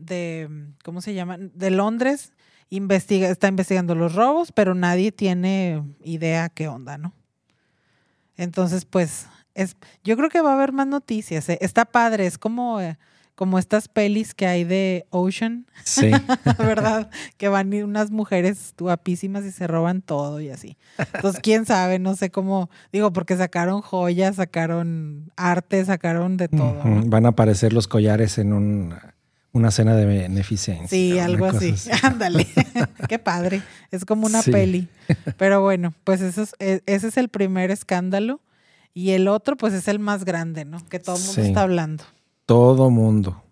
de, 0.00 0.48
¿cómo 0.84 1.00
se 1.00 1.14
llama? 1.14 1.36
De 1.38 1.70
Londres 1.70 2.32
investiga, 2.70 3.28
está 3.28 3.48
investigando 3.48 3.94
los 3.94 4.14
robos, 4.14 4.52
pero 4.52 4.74
nadie 4.74 5.12
tiene 5.12 5.82
idea 6.02 6.48
qué 6.48 6.68
onda, 6.68 6.96
¿no? 6.96 7.12
Entonces, 8.36 8.86
pues, 8.86 9.26
es, 9.54 9.76
yo 10.02 10.16
creo 10.16 10.30
que 10.30 10.40
va 10.40 10.52
a 10.52 10.54
haber 10.54 10.72
más 10.72 10.86
noticias. 10.86 11.48
¿eh? 11.48 11.58
Está 11.60 11.84
padre, 11.84 12.26
es 12.26 12.38
como, 12.38 12.80
eh, 12.80 12.96
como 13.34 13.58
estas 13.58 13.88
pelis 13.88 14.34
que 14.34 14.46
hay 14.46 14.64
de 14.64 15.04
Ocean. 15.10 15.66
Sí. 15.84 16.10
¿Verdad? 16.58 17.10
Que 17.36 17.48
van 17.48 17.74
unas 17.74 18.10
mujeres 18.10 18.72
guapísimas 18.78 19.44
y 19.44 19.50
se 19.50 19.66
roban 19.66 20.00
todo 20.00 20.40
y 20.40 20.48
así. 20.48 20.78
Entonces, 21.12 21.40
quién 21.42 21.66
sabe, 21.66 21.98
no 21.98 22.14
sé 22.14 22.30
cómo, 22.30 22.70
digo, 22.92 23.12
porque 23.12 23.36
sacaron 23.36 23.82
joyas, 23.82 24.36
sacaron 24.36 25.32
arte, 25.36 25.84
sacaron 25.84 26.36
de 26.36 26.48
todo. 26.48 26.80
Van 26.84 27.26
a 27.26 27.30
aparecer 27.30 27.72
los 27.72 27.88
collares 27.88 28.38
en 28.38 28.52
un 28.52 28.94
una 29.52 29.70
cena 29.70 29.96
de 29.96 30.06
beneficencia. 30.06 30.88
Sí, 30.88 31.18
algo 31.18 31.46
así. 31.46 31.74
Ándale. 32.02 32.46
Qué 33.08 33.18
padre. 33.18 33.62
Es 33.90 34.04
como 34.04 34.26
una 34.26 34.42
peli. 34.42 34.88
Pero 35.38 35.60
bueno, 35.60 35.92
pues 36.04 36.20
eso 36.20 36.42
es, 36.42 36.54
e, 36.58 36.82
ese 36.86 37.08
es 37.08 37.16
el 37.16 37.28
primer 37.28 37.70
escándalo. 37.70 38.40
Y 38.92 39.10
el 39.10 39.28
otro, 39.28 39.56
pues 39.56 39.72
es 39.72 39.88
el 39.88 39.98
más 39.98 40.24
grande, 40.24 40.64
¿no? 40.64 40.84
Que 40.88 40.98
todo 40.98 41.16
el 41.16 41.22
mundo 41.22 41.42
está 41.42 41.62
hablando. 41.62 42.04
Todo 42.44 42.90
mundo. 42.90 43.42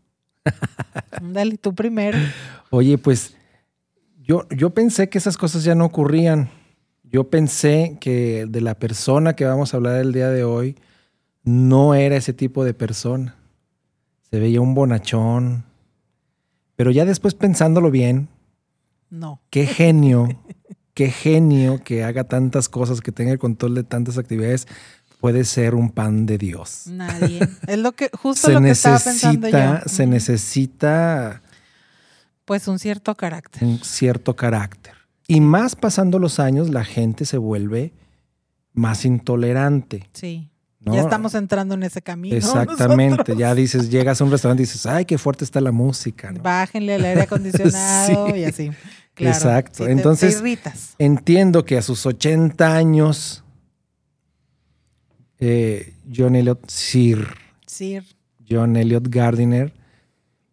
Ándale, 1.12 1.58
tú 1.58 1.74
primero. 1.74 2.18
Oye, 2.70 2.98
pues 2.98 3.36
yo, 4.18 4.48
yo 4.50 4.70
pensé 4.70 5.08
que 5.08 5.18
esas 5.18 5.36
cosas 5.36 5.62
ya 5.62 5.76
no 5.76 5.84
ocurrían. 5.84 6.50
Yo 7.04 7.30
pensé 7.30 7.98
que 8.00 8.46
de 8.48 8.60
la 8.60 8.74
persona 8.74 9.36
que 9.36 9.44
vamos 9.44 9.72
a 9.72 9.76
hablar 9.76 10.00
el 10.00 10.12
día 10.12 10.28
de 10.28 10.42
hoy 10.42 10.76
no 11.44 11.94
era 11.94 12.16
ese 12.16 12.32
tipo 12.32 12.64
de 12.64 12.74
persona. 12.74 13.36
Se 14.30 14.38
veía 14.38 14.60
un 14.60 14.74
bonachón, 14.74 15.64
pero 16.78 16.92
ya 16.92 17.04
después 17.04 17.34
pensándolo 17.34 17.90
bien, 17.90 18.28
no. 19.10 19.40
Qué 19.50 19.66
genio, 19.66 20.28
qué 20.94 21.10
genio 21.10 21.82
que 21.82 22.04
haga 22.04 22.22
tantas 22.22 22.68
cosas, 22.68 23.00
que 23.00 23.10
tenga 23.10 23.32
el 23.32 23.40
control 23.40 23.74
de 23.74 23.82
tantas 23.82 24.16
actividades, 24.16 24.68
puede 25.18 25.42
ser 25.42 25.74
un 25.74 25.90
pan 25.90 26.24
de 26.24 26.38
Dios. 26.38 26.84
Nadie. 26.86 27.40
Es 27.66 27.78
lo 27.78 27.90
que 27.96 28.10
justo 28.12 28.52
lo 28.52 28.60
que 28.60 28.70
estaba 28.70 29.00
pensando 29.00 29.48
yo. 29.48 29.78
Se 29.86 30.06
necesita 30.06 31.42
pues 32.44 32.68
un 32.68 32.78
cierto 32.78 33.16
carácter. 33.16 33.64
Un 33.64 33.80
cierto 33.80 34.36
carácter. 34.36 34.94
Y 35.26 35.40
más 35.40 35.74
pasando 35.74 36.20
los 36.20 36.38
años, 36.38 36.70
la 36.70 36.84
gente 36.84 37.24
se 37.24 37.38
vuelve 37.38 37.92
más 38.72 39.04
intolerante. 39.04 40.08
Sí. 40.12 40.48
Ya 40.92 41.00
estamos 41.00 41.34
entrando 41.34 41.74
en 41.74 41.82
ese 41.82 42.02
camino. 42.02 42.36
Exactamente. 42.36 43.36
Ya 43.36 43.54
dices, 43.54 43.90
llegas 43.90 44.20
a 44.20 44.24
un 44.24 44.30
restaurante 44.30 44.62
y 44.62 44.66
dices, 44.66 44.86
ay, 44.86 45.04
qué 45.04 45.18
fuerte 45.18 45.44
está 45.44 45.60
la 45.60 45.72
música. 45.72 46.32
Bájenle 46.40 46.96
el 46.96 47.04
aire 47.04 47.22
acondicionado 47.22 48.34
y 48.36 48.44
así. 48.44 48.70
Exacto. 49.16 49.86
Entonces, 49.86 50.42
entiendo 50.98 51.64
que 51.64 51.76
a 51.76 51.82
sus 51.82 52.06
80 52.06 52.74
años, 52.74 53.44
eh, 55.40 55.94
John 56.14 56.36
Elliot 56.36 56.70
Sir, 56.70 57.26
Sir, 57.66 58.04
John 58.48 58.76
Elliot 58.76 59.08
Gardiner, 59.08 59.74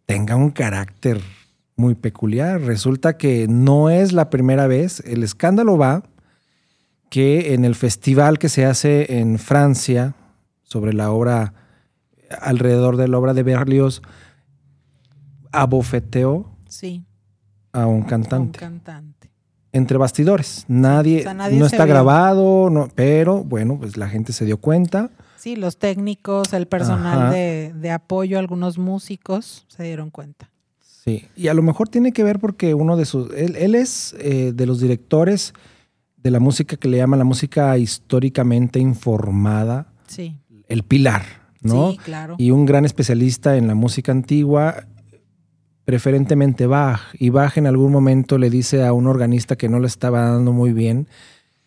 tenga 0.04 0.36
un 0.36 0.50
carácter 0.50 1.20
muy 1.76 1.94
peculiar. 1.94 2.60
Resulta 2.62 3.16
que 3.16 3.46
no 3.48 3.90
es 3.90 4.12
la 4.12 4.30
primera 4.30 4.66
vez. 4.66 5.00
El 5.06 5.22
escándalo 5.22 5.78
va 5.78 6.02
que 7.10 7.54
en 7.54 7.64
el 7.64 7.74
festival 7.74 8.38
que 8.38 8.48
se 8.48 8.64
hace 8.64 9.18
en 9.20 9.38
Francia 9.38 10.14
sobre 10.66 10.92
la 10.92 11.10
obra, 11.10 11.54
alrededor 12.42 12.96
de 12.96 13.08
la 13.08 13.18
obra 13.18 13.34
de 13.34 13.42
Berlioz, 13.42 14.02
abofeteó 15.52 16.50
sí. 16.68 17.04
a 17.72 17.86
un 17.86 18.02
cantante. 18.02 18.58
Un 18.58 18.70
cantante. 18.70 19.30
Entre 19.72 19.96
bastidores. 19.98 20.64
Nadie, 20.68 21.24
no 21.52 21.66
está 21.66 21.86
grabado, 21.86 22.70
no, 22.70 22.88
pero 22.94 23.44
bueno, 23.44 23.78
pues 23.78 23.96
la 23.96 24.08
gente 24.08 24.32
se 24.32 24.44
dio 24.44 24.58
cuenta. 24.58 25.10
Sí, 25.36 25.54
los 25.54 25.78
técnicos, 25.78 26.52
el 26.52 26.66
personal 26.66 27.30
de, 27.30 27.90
apoyo, 27.90 28.38
algunos 28.38 28.78
músicos 28.78 29.64
se 29.68 29.84
dieron 29.84 30.10
cuenta. 30.10 30.50
Sí, 30.80 31.28
y 31.36 31.48
a 31.48 31.54
lo 31.54 31.62
mejor 31.62 31.88
tiene 31.88 32.12
que 32.12 32.24
ver 32.24 32.40
porque 32.40 32.74
uno 32.74 32.96
de 32.96 33.04
sus, 33.04 33.32
él, 33.34 33.74
es 33.74 34.16
eh, 34.18 34.52
de 34.52 34.66
los 34.66 34.80
directores 34.80 35.52
de 36.16 36.30
la 36.32 36.40
música 36.40 36.76
que 36.76 36.88
le 36.88 36.96
llama 36.96 37.16
la 37.16 37.24
música 37.24 37.78
históricamente 37.78 38.80
informada. 38.80 39.86
Sí. 40.08 40.36
El 40.68 40.82
pilar, 40.82 41.24
¿no? 41.60 41.92
Sí, 41.92 41.98
claro. 41.98 42.34
Y 42.38 42.50
un 42.50 42.66
gran 42.66 42.84
especialista 42.84 43.56
en 43.56 43.66
la 43.66 43.74
música 43.74 44.12
antigua, 44.12 44.86
preferentemente 45.84 46.66
Bach. 46.66 47.00
Y 47.14 47.30
Bach 47.30 47.56
en 47.56 47.66
algún 47.66 47.92
momento 47.92 48.38
le 48.38 48.50
dice 48.50 48.84
a 48.84 48.92
un 48.92 49.06
organista 49.06 49.56
que 49.56 49.68
no 49.68 49.80
le 49.80 49.86
estaba 49.86 50.22
dando 50.22 50.52
muy 50.52 50.72
bien, 50.72 51.08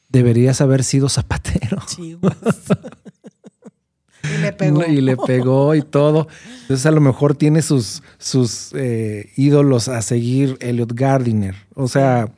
deberías 0.10 0.62
haber 0.62 0.84
sido 0.84 1.10
zapatero. 1.10 1.78
Sí, 1.88 2.18
y 4.24 4.42
le 4.42 4.52
pegó. 4.52 4.86
Y 4.86 5.02
le 5.02 5.16
pegó 5.16 5.76
y 5.76 5.82
todo. 5.82 6.28
Entonces 6.62 6.86
a 6.86 6.92
lo 6.92 7.00
mejor 7.00 7.36
tiene 7.36 7.62
sus, 7.62 8.04
sus 8.18 8.72
eh, 8.74 9.32
ídolos 9.38 9.88
a 9.88 10.02
seguir 10.02 10.58
Elliot 10.60 10.92
Gardiner. 10.94 11.56
O 11.74 11.88
sea 11.88 12.30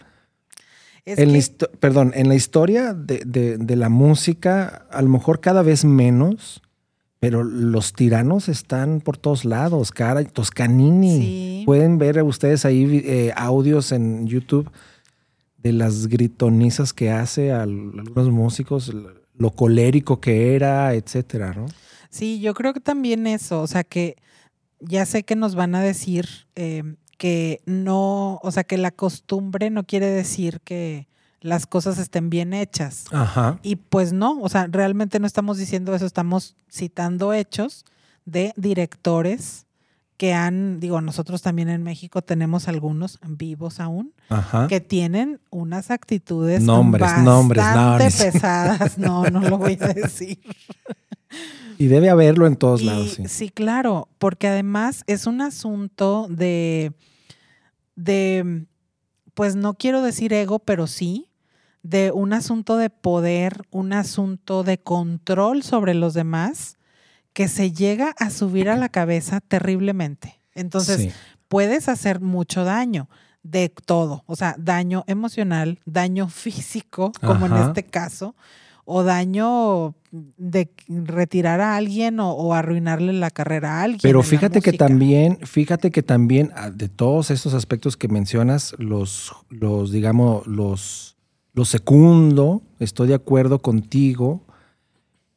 en 1.06 1.42
perdón, 1.80 2.12
en 2.16 2.28
la 2.28 2.36
historia 2.36 2.94
de, 2.94 3.76
la 3.76 3.90
música, 3.90 4.86
a 4.92 5.02
lo 5.02 5.10
mejor 5.10 5.40
cada 5.40 5.62
vez 5.62 5.86
menos, 5.86 6.62
pero 7.20 7.44
los 7.44 7.94
tiranos 7.94 8.50
están 8.50 9.02
por 9.02 9.18
todos 9.18 9.46
lados. 9.46 9.92
Cara, 9.92 10.24
Toscanini. 10.24 11.64
Pueden 11.66 11.98
ver 11.98 12.22
ustedes 12.24 12.66
ahí 12.66 13.04
eh, 13.06 13.32
audios 13.36 13.92
en 13.92 14.28
YouTube 14.28 14.70
de 15.58 15.74
las 15.74 16.08
gritonizas 16.08 16.94
que 16.94 17.12
hace 17.12 17.52
a 17.52 17.64
algunos 17.64 18.30
músicos, 18.30 18.92
lo 19.38 19.52
colérico 19.52 20.20
que 20.20 20.56
era, 20.56 20.94
etcétera, 20.94 21.54
¿no? 21.54 21.68
Sí, 22.10 22.40
yo 22.42 22.54
creo 22.54 22.74
que 22.74 22.80
también 22.80 23.28
eso, 23.28 23.62
o 23.62 23.68
sea 23.68 23.84
que 23.84 24.18
ya 24.80 25.06
sé 25.06 25.24
que 25.24 25.36
nos 25.36 25.56
van 25.56 25.76
a 25.76 25.82
decir 25.82 26.28
em, 26.56 26.98
que 27.22 27.62
no, 27.68 28.40
o 28.42 28.52
sea 28.52 28.64
que 28.64 28.80
la 28.80 28.90
costumbre 28.90 29.70
no 29.70 29.84
quiere 29.84 30.08
decir 30.08 30.60
que 30.64 31.08
las 31.40 31.68
cosas 31.68 32.00
estén 32.00 32.32
bien 32.32 32.52
hechas. 32.52 33.06
Ajá. 33.12 33.60
Y 33.62 33.76
pues 33.76 34.12
no, 34.12 34.40
o 34.42 34.50
sea, 34.50 34.66
realmente 34.72 35.20
no 35.20 35.28
estamos 35.28 35.60
diciendo 35.60 35.94
eso, 35.94 36.08
estamos 36.08 36.56
citando 36.72 37.32
hechos 37.32 37.86
de 38.26 38.54
directores 38.56 39.68
que 40.18 40.34
han, 40.34 40.80
digo, 40.80 41.00
nosotros 41.00 41.44
también 41.44 41.70
en 41.70 41.84
México 41.84 42.24
tenemos 42.24 42.68
algunos 42.68 43.20
vivos 43.28 43.80
aún, 43.80 44.14
Ajá. 44.30 44.68
que 44.68 44.80
tienen 44.82 45.40
unas 45.52 45.92
actitudes 45.92 46.64
Nombres, 46.64 47.02
bastante 47.02 47.30
nombres, 47.30 47.64
no, 47.76 47.98
ni- 48.00 48.04
pesadas. 48.06 48.98
No, 48.98 49.24
no 49.26 49.42
lo 49.42 49.60
voy 49.60 49.78
a 49.80 49.90
decir. 49.94 50.40
Y 51.78 51.86
debe 51.86 52.10
haberlo 52.10 52.48
en 52.48 52.56
todos 52.56 52.82
Y- 52.82 52.86
lados, 52.86 53.12
sí. 53.12 53.24
sí, 53.28 53.50
claro, 53.50 54.10
porque 54.18 54.48
además 54.48 55.04
es 55.06 55.28
un 55.28 55.40
asunto 55.42 56.26
de, 56.32 56.94
de, 58.04 58.66
pues 59.34 59.56
no 59.56 59.76
quiero 59.76 60.02
decir 60.02 60.34
ego, 60.34 60.60
pero 60.60 60.88
sí, 60.88 61.30
de 61.84 62.12
un 62.12 62.34
asunto 62.34 62.78
de 62.78 62.90
poder, 62.90 63.64
un 63.72 63.94
asunto 63.94 64.64
de 64.64 64.78
control 64.80 65.64
sobre 65.64 65.94
los 65.94 66.14
demás 66.14 66.78
que 67.34 67.48
se 67.48 67.72
llega 67.72 68.14
a 68.20 68.30
subir 68.30 68.70
a 68.70 68.76
la 68.78 68.90
cabeza 68.90 69.40
terriblemente. 69.40 70.42
Entonces, 70.54 71.02
Sí. 71.02 71.12
puedes 71.48 71.88
hacer 71.90 72.20
mucho 72.20 72.64
daño 72.64 73.10
de 73.44 73.70
todo, 73.70 74.24
o 74.28 74.36
sea, 74.36 74.56
daño 74.60 75.04
emocional, 75.08 75.80
daño 75.86 76.28
físico, 76.28 77.12
como 77.26 77.46
en 77.48 77.56
este 77.58 77.84
caso, 77.84 78.36
o 78.93 79.04
daño 79.04 79.95
de 80.12 80.69
retirar 80.88 81.62
a 81.62 81.77
alguien 81.77 82.19
o, 82.19 82.32
o 82.32 82.54
arruinarle 82.54 83.13
la 83.13 83.32
carrera 83.32 83.80
a 83.80 83.84
alguien. 83.84 84.01
Pero 84.01 84.21
fíjate 84.21 84.62
que 84.62 84.73
también, 84.73 85.39
fíjate 85.43 85.91
que 85.91 86.04
también 86.04 86.51
ah, 86.56 86.69
de 86.69 86.89
todos 86.89 87.32
estos 87.32 87.54
aspectos 87.54 87.95
que 87.95 88.10
mencionas, 88.10 88.75
los, 88.77 89.32
los 89.49 89.91
digamos, 89.91 90.45
los, 90.45 91.15
los 91.54 91.69
secundo, 91.69 92.62
estoy 92.80 93.08
de 93.08 93.15
acuerdo 93.15 93.62
contigo, 93.62 94.45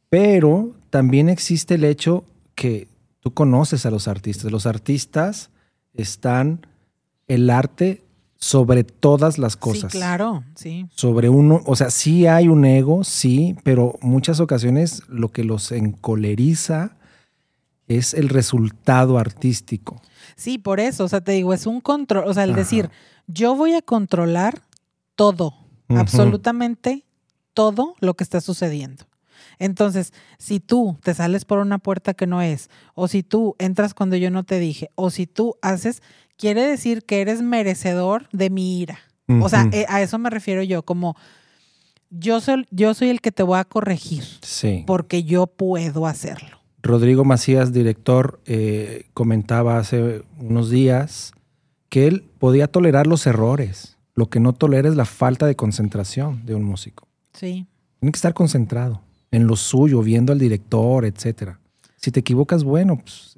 pero 0.09 0.73
también 0.91 1.29
existe 1.29 1.77
el 1.77 1.85
hecho 1.85 2.25
que 2.57 2.89
tú 3.21 3.33
conoces 3.33 3.87
a 3.87 3.91
los 3.91 4.09
artistas. 4.09 4.51
Los 4.51 4.67
artistas 4.67 5.51
están 5.93 6.67
el 7.29 7.49
arte 7.51 8.04
sobre 8.45 8.85
todas 8.85 9.39
las 9.39 9.57
cosas. 9.57 9.91
Sí, 9.91 9.97
claro, 9.97 10.45
sí. 10.55 10.87
sobre 10.95 11.31
uno, 11.31 11.63
o 11.65 11.77
sea, 11.77 11.89
sí 11.89 12.27
hay 12.27 12.49
un 12.49 12.67
ego, 12.67 13.03
sí, 13.03 13.57
pero 13.65 13.99
muchas 14.03 14.39
ocasiones 14.39 15.03
lo 15.09 15.31
que 15.31 15.45
los 15.45 15.73
encoleriza 15.73 16.99
es 17.89 18.13
el 18.13 18.29
resultado 18.29 19.17
artístico. 19.17 20.03
Sí, 20.37 20.59
por 20.59 20.79
eso, 20.79 21.05
o 21.05 21.09
sea, 21.09 21.23
te 21.23 21.33
digo, 21.33 21.55
es 21.55 21.67
un 21.67 21.81
control, 21.81 22.29
o 22.29 22.35
sea, 22.35 22.45
el 22.45 22.51
Ajá. 22.51 22.59
decir, 22.59 22.91
yo 23.27 23.57
voy 23.57 23.73
a 23.73 23.81
controlar 23.81 24.61
todo, 25.15 25.55
absolutamente 25.89 27.07
todo 27.55 27.95
lo 28.01 28.13
que 28.13 28.25
está 28.25 28.43
sucediendo. 28.43 29.07
Entonces, 29.59 30.13
si 30.39 30.61
tú 30.61 30.99
te 31.03 31.15
sales 31.15 31.47
por 31.47 31.61
una 31.61 31.79
puerta 31.79 32.13
que 32.13 32.27
no 32.27 32.43
es, 32.43 32.69
o 32.95 33.09
si 33.09 33.23
tú 33.23 33.57
entras 33.59 33.95
cuando 33.95 34.17
yo 34.17 34.31
no 34.31 34.45
te 34.45 34.59
dije, 34.59 34.91
o 34.97 35.09
si 35.09 35.27
tú 35.27 35.57
haces, 35.63 36.03
quiere 36.37 36.63
decir 36.63 37.05
que 37.05 37.21
eres 37.21 37.43
merecedor 37.43 38.29
de 38.33 38.51
mi 38.51 38.81
ira. 38.81 38.99
O 39.41 39.49
sea, 39.49 39.69
eh, 39.73 39.87
a 39.89 40.03
eso 40.03 40.19
me 40.19 40.29
refiero 40.29 40.63
yo, 40.63 40.83
como 40.83 41.17
yo 42.11 42.41
soy, 42.43 42.67
yo 42.71 42.93
soy 42.93 43.09
el 43.09 43.23
que 43.23 43.33
te 43.33 43.43
voy 43.43 43.59
a 43.59 43.65
corregir, 43.65 44.25
sí. 44.43 44.85
porque 44.87 45.25
yo 45.25 45.47
puedo 45.47 46.07
hacerlo. 46.07 46.59
Rodrigo 46.83 47.25
Macías, 47.25 47.73
director, 47.73 48.41
eh, 48.45 49.07
comentaba 49.15 49.79
hace 49.79 50.23
unos 50.39 50.69
días 50.69 51.33
que 51.89 52.07
él 52.07 52.31
podía 52.39 52.67
tolerar 52.67 53.07
los 53.07 53.27
errores. 53.27 53.97
Lo 54.15 54.29
que 54.29 54.39
no 54.39 54.53
tolera 54.53 54.89
es 54.89 54.95
la 54.95 55.07
falta 55.07 55.47
de 55.47 55.57
concentración 55.57 56.45
de 56.45 56.55
un 56.55 56.63
músico. 56.63 57.09
Sí. 57.33 57.67
Tiene 58.01 58.13
que 58.13 58.17
estar 58.17 58.35
concentrado 58.35 59.01
en 59.31 59.47
lo 59.47 59.57
suyo, 59.57 60.03
viendo 60.03 60.33
al 60.33 60.39
director, 60.39 61.07
etcétera. 61.07 61.59
Si 61.97 62.11
te 62.11 62.21
equivocas, 62.21 62.63
bueno, 62.63 62.99
pues 62.99 63.34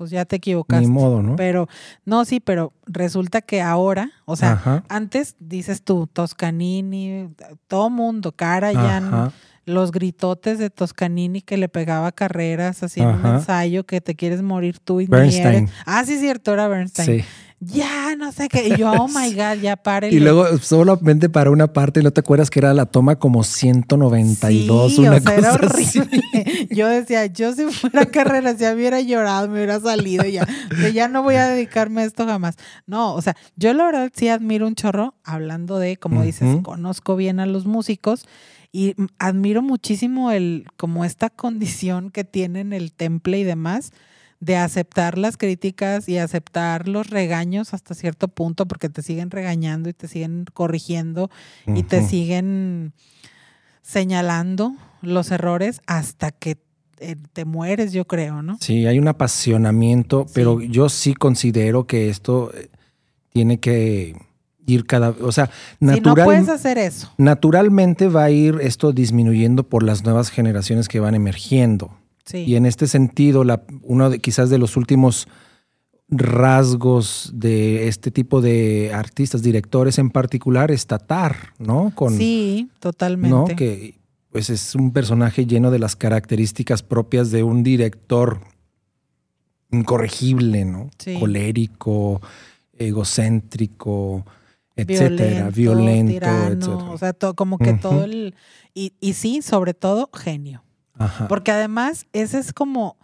Pues 0.00 0.10
ya 0.10 0.24
te 0.24 0.36
equivocaste. 0.36 0.86
ni 0.86 0.90
modo, 0.90 1.22
¿no? 1.22 1.36
Pero, 1.36 1.68
no, 2.06 2.24
sí, 2.24 2.40
pero 2.40 2.72
resulta 2.86 3.42
que 3.42 3.60
ahora, 3.60 4.10
o 4.24 4.34
sea, 4.34 4.52
Ajá. 4.52 4.82
antes 4.88 5.36
dices 5.40 5.82
tú, 5.82 6.06
Toscanini, 6.10 7.28
todo 7.68 7.90
mundo, 7.90 8.32
Karajan, 8.32 9.04
Ajá. 9.08 9.32
los 9.66 9.92
gritotes 9.92 10.58
de 10.58 10.70
Toscanini 10.70 11.42
que 11.42 11.58
le 11.58 11.68
pegaba 11.68 12.12
carreras 12.12 12.82
en 12.96 13.08
un 13.08 13.26
ensayo 13.26 13.84
que 13.84 14.00
te 14.00 14.14
quieres 14.16 14.40
morir 14.40 14.78
tú 14.78 15.02
y 15.02 15.04
ni 15.04 15.10
Bernstein. 15.10 15.46
eres. 15.64 15.70
Ah, 15.84 16.02
sí, 16.06 16.18
cierto, 16.18 16.54
era 16.54 16.66
Bernstein. 16.66 17.20
Sí. 17.20 17.26
Ya, 17.62 18.16
no 18.16 18.32
sé 18.32 18.48
qué. 18.48 18.68
Y 18.68 18.76
yo, 18.78 18.90
oh 18.90 19.06
my 19.06 19.32
God, 19.34 19.60
ya 19.60 19.76
párele. 19.76 20.16
Y 20.16 20.20
luego 20.20 20.56
solamente 20.58 21.28
para 21.28 21.50
una 21.50 21.72
parte, 21.72 22.02
¿no 22.02 22.10
te 22.10 22.20
acuerdas 22.20 22.48
que 22.48 22.58
era 22.58 22.72
la 22.72 22.86
toma 22.86 23.16
como 23.16 23.44
192? 23.44 24.94
Sí, 24.94 25.00
una 25.00 25.16
o 25.16 25.20
sea, 25.20 25.34
era 25.34 25.58
cosa 25.58 25.66
así? 25.66 25.98
horrible. 25.98 26.68
Yo 26.70 26.88
decía, 26.88 27.26
yo 27.26 27.52
si 27.52 27.64
fuera 27.66 28.06
carrera, 28.06 28.56
si 28.56 28.64
hubiera 28.64 29.00
llorado, 29.00 29.48
me 29.48 29.54
hubiera 29.54 29.78
salido 29.80 30.24
ya. 30.24 30.46
De 30.80 30.92
ya 30.92 31.08
no 31.08 31.22
voy 31.22 31.34
a 31.34 31.48
dedicarme 31.48 32.02
a 32.02 32.04
esto 32.04 32.26
jamás. 32.26 32.56
No, 32.86 33.14
o 33.14 33.22
sea, 33.22 33.36
yo 33.56 33.74
la 33.74 33.84
verdad 33.84 34.10
sí 34.14 34.28
admiro 34.28 34.66
un 34.66 34.74
chorro, 34.74 35.14
hablando 35.24 35.78
de, 35.78 35.96
como 35.96 36.22
dices, 36.22 36.58
conozco 36.62 37.16
bien 37.16 37.40
a 37.40 37.46
los 37.46 37.66
músicos 37.66 38.24
y 38.72 38.94
admiro 39.18 39.62
muchísimo 39.62 40.30
el, 40.30 40.66
como 40.76 41.04
esta 41.04 41.28
condición 41.28 42.10
que 42.10 42.24
tienen 42.24 42.72
el 42.72 42.92
temple 42.92 43.38
y 43.38 43.44
demás 43.44 43.92
de 44.40 44.56
aceptar 44.56 45.18
las 45.18 45.36
críticas 45.36 46.08
y 46.08 46.16
aceptar 46.18 46.88
los 46.88 47.10
regaños 47.10 47.74
hasta 47.74 47.94
cierto 47.94 48.28
punto 48.28 48.66
porque 48.66 48.88
te 48.88 49.02
siguen 49.02 49.30
regañando 49.30 49.88
y 49.90 49.92
te 49.92 50.08
siguen 50.08 50.46
corrigiendo 50.54 51.30
y 51.66 51.82
te 51.82 52.02
siguen 52.02 52.94
señalando 53.82 54.74
los 55.02 55.30
errores 55.30 55.80
hasta 55.86 56.30
que 56.30 56.58
eh, 57.00 57.16
te 57.32 57.44
mueres, 57.46 57.92
yo 57.92 58.06
creo, 58.06 58.42
¿no? 58.42 58.58
Sí, 58.60 58.86
hay 58.86 58.98
un 58.98 59.08
apasionamiento, 59.08 60.24
Sí. 60.26 60.32
pero 60.34 60.60
yo 60.60 60.88
sí 60.90 61.14
considero 61.14 61.86
que 61.86 62.10
esto 62.10 62.52
eh, 62.54 62.68
tiene 63.30 63.58
que 63.58 64.16
ir 64.66 64.86
cada... 64.86 65.10
O 65.22 65.32
sea, 65.32 65.46
Si 65.46 65.84
no 65.86 65.92
natural- 65.92 66.24
puedes 66.26 66.48
hacer 66.50 66.76
eso. 66.78 67.10
naturalmente 67.16 68.08
va 68.08 68.24
a 68.24 68.30
ir 68.30 68.58
esto 68.60 68.92
disminuyendo 68.92 69.66
por 69.68 69.82
las 69.82 70.04
nuevas 70.04 70.30
generaciones 70.30 70.88
que 70.88 71.00
van 71.00 71.14
emergiendo. 71.14 71.90
Sí. 72.30 72.44
Y 72.46 72.56
en 72.56 72.66
este 72.66 72.86
sentido, 72.86 73.44
la, 73.44 73.62
uno 73.82 74.10
de, 74.10 74.18
quizás 74.20 74.50
de 74.50 74.58
los 74.58 74.76
últimos 74.76 75.26
rasgos 76.08 77.30
de 77.34 77.88
este 77.88 78.10
tipo 78.10 78.40
de 78.40 78.92
artistas, 78.92 79.42
directores 79.42 79.98
en 79.98 80.10
particular, 80.10 80.70
es 80.70 80.86
Tatar, 80.86 81.54
¿no? 81.58 81.92
Con, 81.94 82.16
sí, 82.16 82.68
totalmente. 82.80 83.34
¿no? 83.36 83.44
Que 83.56 83.98
pues 84.30 84.50
es 84.50 84.74
un 84.74 84.92
personaje 84.92 85.46
lleno 85.46 85.70
de 85.70 85.78
las 85.80 85.96
características 85.96 86.82
propias 86.82 87.30
de 87.30 87.42
un 87.42 87.62
director 87.62 88.40
incorregible, 89.70 90.64
¿no? 90.64 90.90
Sí. 90.98 91.14
Colérico, 91.18 92.20
egocéntrico, 92.78 94.24
etcétera, 94.76 95.50
violento, 95.50 96.12
tirano, 96.12 96.48
etcétera. 96.52 96.90
O 96.90 96.98
sea, 96.98 97.12
to- 97.12 97.34
como 97.34 97.58
que 97.58 97.74
todo 97.74 98.04
el. 98.04 98.34
Y, 98.74 98.94
y 99.00 99.12
sí, 99.14 99.42
sobre 99.42 99.74
todo, 99.74 100.10
genio. 100.14 100.64
Ajá. 101.00 101.28
Porque 101.28 101.50
además, 101.50 102.06
ese 102.12 102.38
es 102.38 102.52
como 102.52 102.96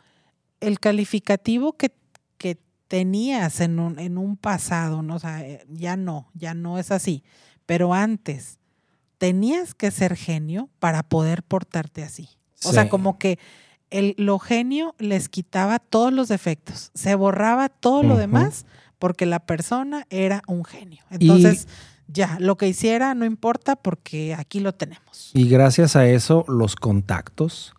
el 0.61 0.79
calificativo 0.79 1.73
que, 1.73 1.93
que 2.37 2.59
tenías 2.89 3.61
en 3.61 3.79
un, 3.79 3.99
en 3.99 4.19
un 4.19 4.37
pasado, 4.37 5.03
¿no? 5.03 5.17
O 5.17 5.19
sea, 5.19 5.45
eh, 5.47 5.65
ya 5.71 5.97
no, 5.97 6.31
ya 6.35 6.55
no 6.55 6.79
es 6.79 6.91
así. 6.91 7.25
Pero 7.65 7.95
antes, 7.95 8.59
tenías 9.19 9.75
que 9.75 9.91
ser 9.91 10.15
genio 10.15 10.69
para 10.79 11.03
poder 11.03 11.43
portarte 11.43 12.03
así. 12.03 12.29
O 12.65 12.73
sea, 12.73 12.89
como 12.89 13.19
que 13.19 13.39
el, 13.91 14.15
lo 14.19 14.39
genio 14.39 14.95
les 14.99 15.29
quitaba 15.29 15.79
todos 15.79 16.13
los 16.13 16.29
defectos, 16.29 16.91
se 16.95 17.15
borraba 17.15 17.69
todo 17.69 18.03
lo 18.03 18.17
demás 18.17 18.67
porque 18.99 19.27
la 19.27 19.41
persona 19.41 20.07
era 20.11 20.43
un 20.47 20.65
genio. 20.65 21.05
Entonces, 21.11 21.69
ya, 22.09 22.37
lo 22.41 22.57
que 22.57 22.69
hiciera 22.69 23.15
no 23.15 23.25
importa 23.25 23.77
porque 23.77 24.35
aquí 24.35 24.61
lo 24.61 24.73
tenemos. 24.73 25.31
Y 25.35 25.49
gracias 25.49 25.97
a 25.97 26.07
eso, 26.07 26.45
los 26.49 26.77
contactos, 26.77 27.75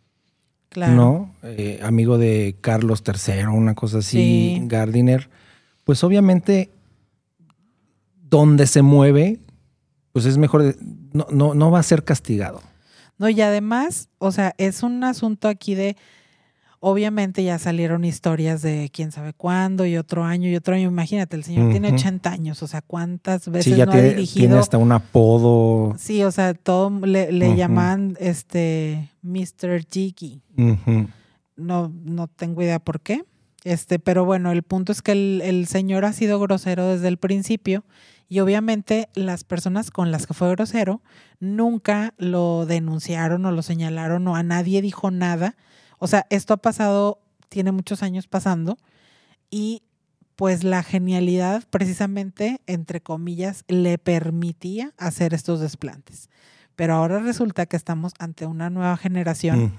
Claro. 0.78 0.94
¿no? 0.94 1.34
Eh, 1.42 1.80
amigo 1.82 2.20
de 2.20 2.56
Carlos 2.62 3.02
III, 3.04 3.46
una 3.46 3.74
cosa 3.74 3.98
así, 3.98 4.58
Sí. 4.60 4.62
Gardiner. 4.68 5.28
Pues 5.86 6.04
obviamente, 6.04 6.70
donde 8.30 8.68
se 8.68 8.84
mueve, 8.84 9.40
pues 10.12 10.26
es 10.26 10.38
mejor, 10.38 10.76
no, 11.14 11.26
no, 11.32 11.56
no 11.56 11.72
va 11.72 11.80
a 11.80 11.84
ser 11.84 12.04
castigado. 12.04 12.62
No, 13.18 13.28
y 13.28 13.42
además, 13.42 14.10
o 14.20 14.32
sea, 14.32 14.54
es 14.60 14.84
un 14.84 15.04
asunto 15.04 15.48
aquí 15.48 15.74
de, 15.74 15.98
Obviamente 16.80 17.44
ya 17.44 17.58
salieron 17.58 18.06
historias 18.06 18.62
de 18.62 18.92
quién 18.94 19.12
sabe 19.12 19.34
cuándo 19.34 19.86
y 19.88 19.98
otro 19.98 20.24
año 20.24 20.48
y 20.48 20.56
otro 20.56 20.76
año. 20.76 20.88
Imagínate, 20.88 21.36
el 21.36 21.44
señor 21.44 21.72
tiene 21.72 21.92
80 21.94 22.30
años, 22.30 22.62
o 22.62 22.68
sea, 22.68 22.82
¿cuántas 22.82 23.50
veces 23.50 23.74
sí, 23.74 23.78
ya 23.78 23.88
no 23.88 23.94
tiene, 23.94 24.08
ha 24.08 24.12
dirigido? 24.12 24.48
tiene 24.48 24.60
hasta 24.60 24.78
un 24.78 24.92
apodo. 24.92 25.96
Sí, 25.98 26.24
o 26.24 26.32
sea, 26.32 26.54
todo 26.54 26.92
le, 27.06 27.32
le 27.32 27.56
llaman 27.56 28.16
este 28.20 29.10
Mr. 29.24 29.86
Jiggy. 29.90 30.44
No, 31.56 31.92
no 32.06 32.28
tengo 32.28 32.62
idea 32.62 32.78
por 32.78 33.02
qué. 33.02 33.24
Este, 33.64 33.98
pero 33.98 34.24
bueno, 34.24 34.52
el 34.52 34.62
punto 34.62 34.92
es 34.92 35.02
que 35.02 35.14
el, 35.14 35.42
el 35.44 35.66
señor 35.66 36.06
ha 36.06 36.14
sido 36.14 36.40
grosero 36.40 36.88
desde 36.88 37.08
el 37.08 37.18
principio 37.18 37.84
y 38.30 38.40
obviamente 38.40 39.10
las 39.16 39.44
personas 39.44 39.90
con 39.90 40.12
las 40.12 40.28
que 40.28 40.34
fue 40.34 40.50
grosero 40.52 41.02
nunca 41.40 42.14
lo 42.18 42.66
denunciaron 42.66 43.46
o 43.46 43.52
lo 43.52 43.62
señalaron 43.62 44.28
o 44.28 44.36
a 44.36 44.44
nadie 44.44 44.82
dijo 44.82 45.12
nada 45.12 45.56
o 46.00 46.08
sea, 46.08 46.26
esto 46.30 46.54
ha 46.54 46.58
pasado, 46.58 47.20
tiene 47.50 47.72
muchos 47.72 48.04
años 48.04 48.28
pasando 48.28 48.78
y 49.50 49.84
pues 50.36 50.64
la 50.64 50.84
genialidad 50.84 51.64
precisamente, 51.70 52.62
entre 52.68 53.02
comillas, 53.02 53.64
le 53.68 53.98
permitía 53.98 54.94
hacer 54.98 55.34
estos 55.34 55.60
desplantes. 55.60 56.30
Pero 56.76 56.94
ahora 56.94 57.20
resulta 57.20 57.66
que 57.66 57.76
estamos 57.76 58.14
ante 58.20 58.46
una 58.46 58.70
nueva 58.70 58.98
generación 58.98 59.74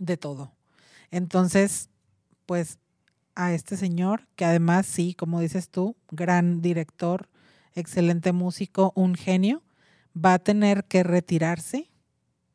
de 0.00 0.16
todo. 0.16 0.52
Entonces, 1.12 1.90
pues 2.44 2.78
a 3.36 3.52
este 3.52 3.76
señor, 3.76 4.26
que 4.34 4.44
además 4.44 4.86
sí, 4.86 5.14
como 5.14 5.40
dices 5.40 5.68
tú, 5.68 5.96
gran 6.10 6.60
director, 6.60 7.28
excelente 7.74 8.32
músico, 8.32 8.92
un 8.96 9.14
genio, 9.14 9.62
va 10.16 10.34
a 10.34 10.38
tener 10.40 10.84
que 10.84 11.04
retirarse 11.04 11.90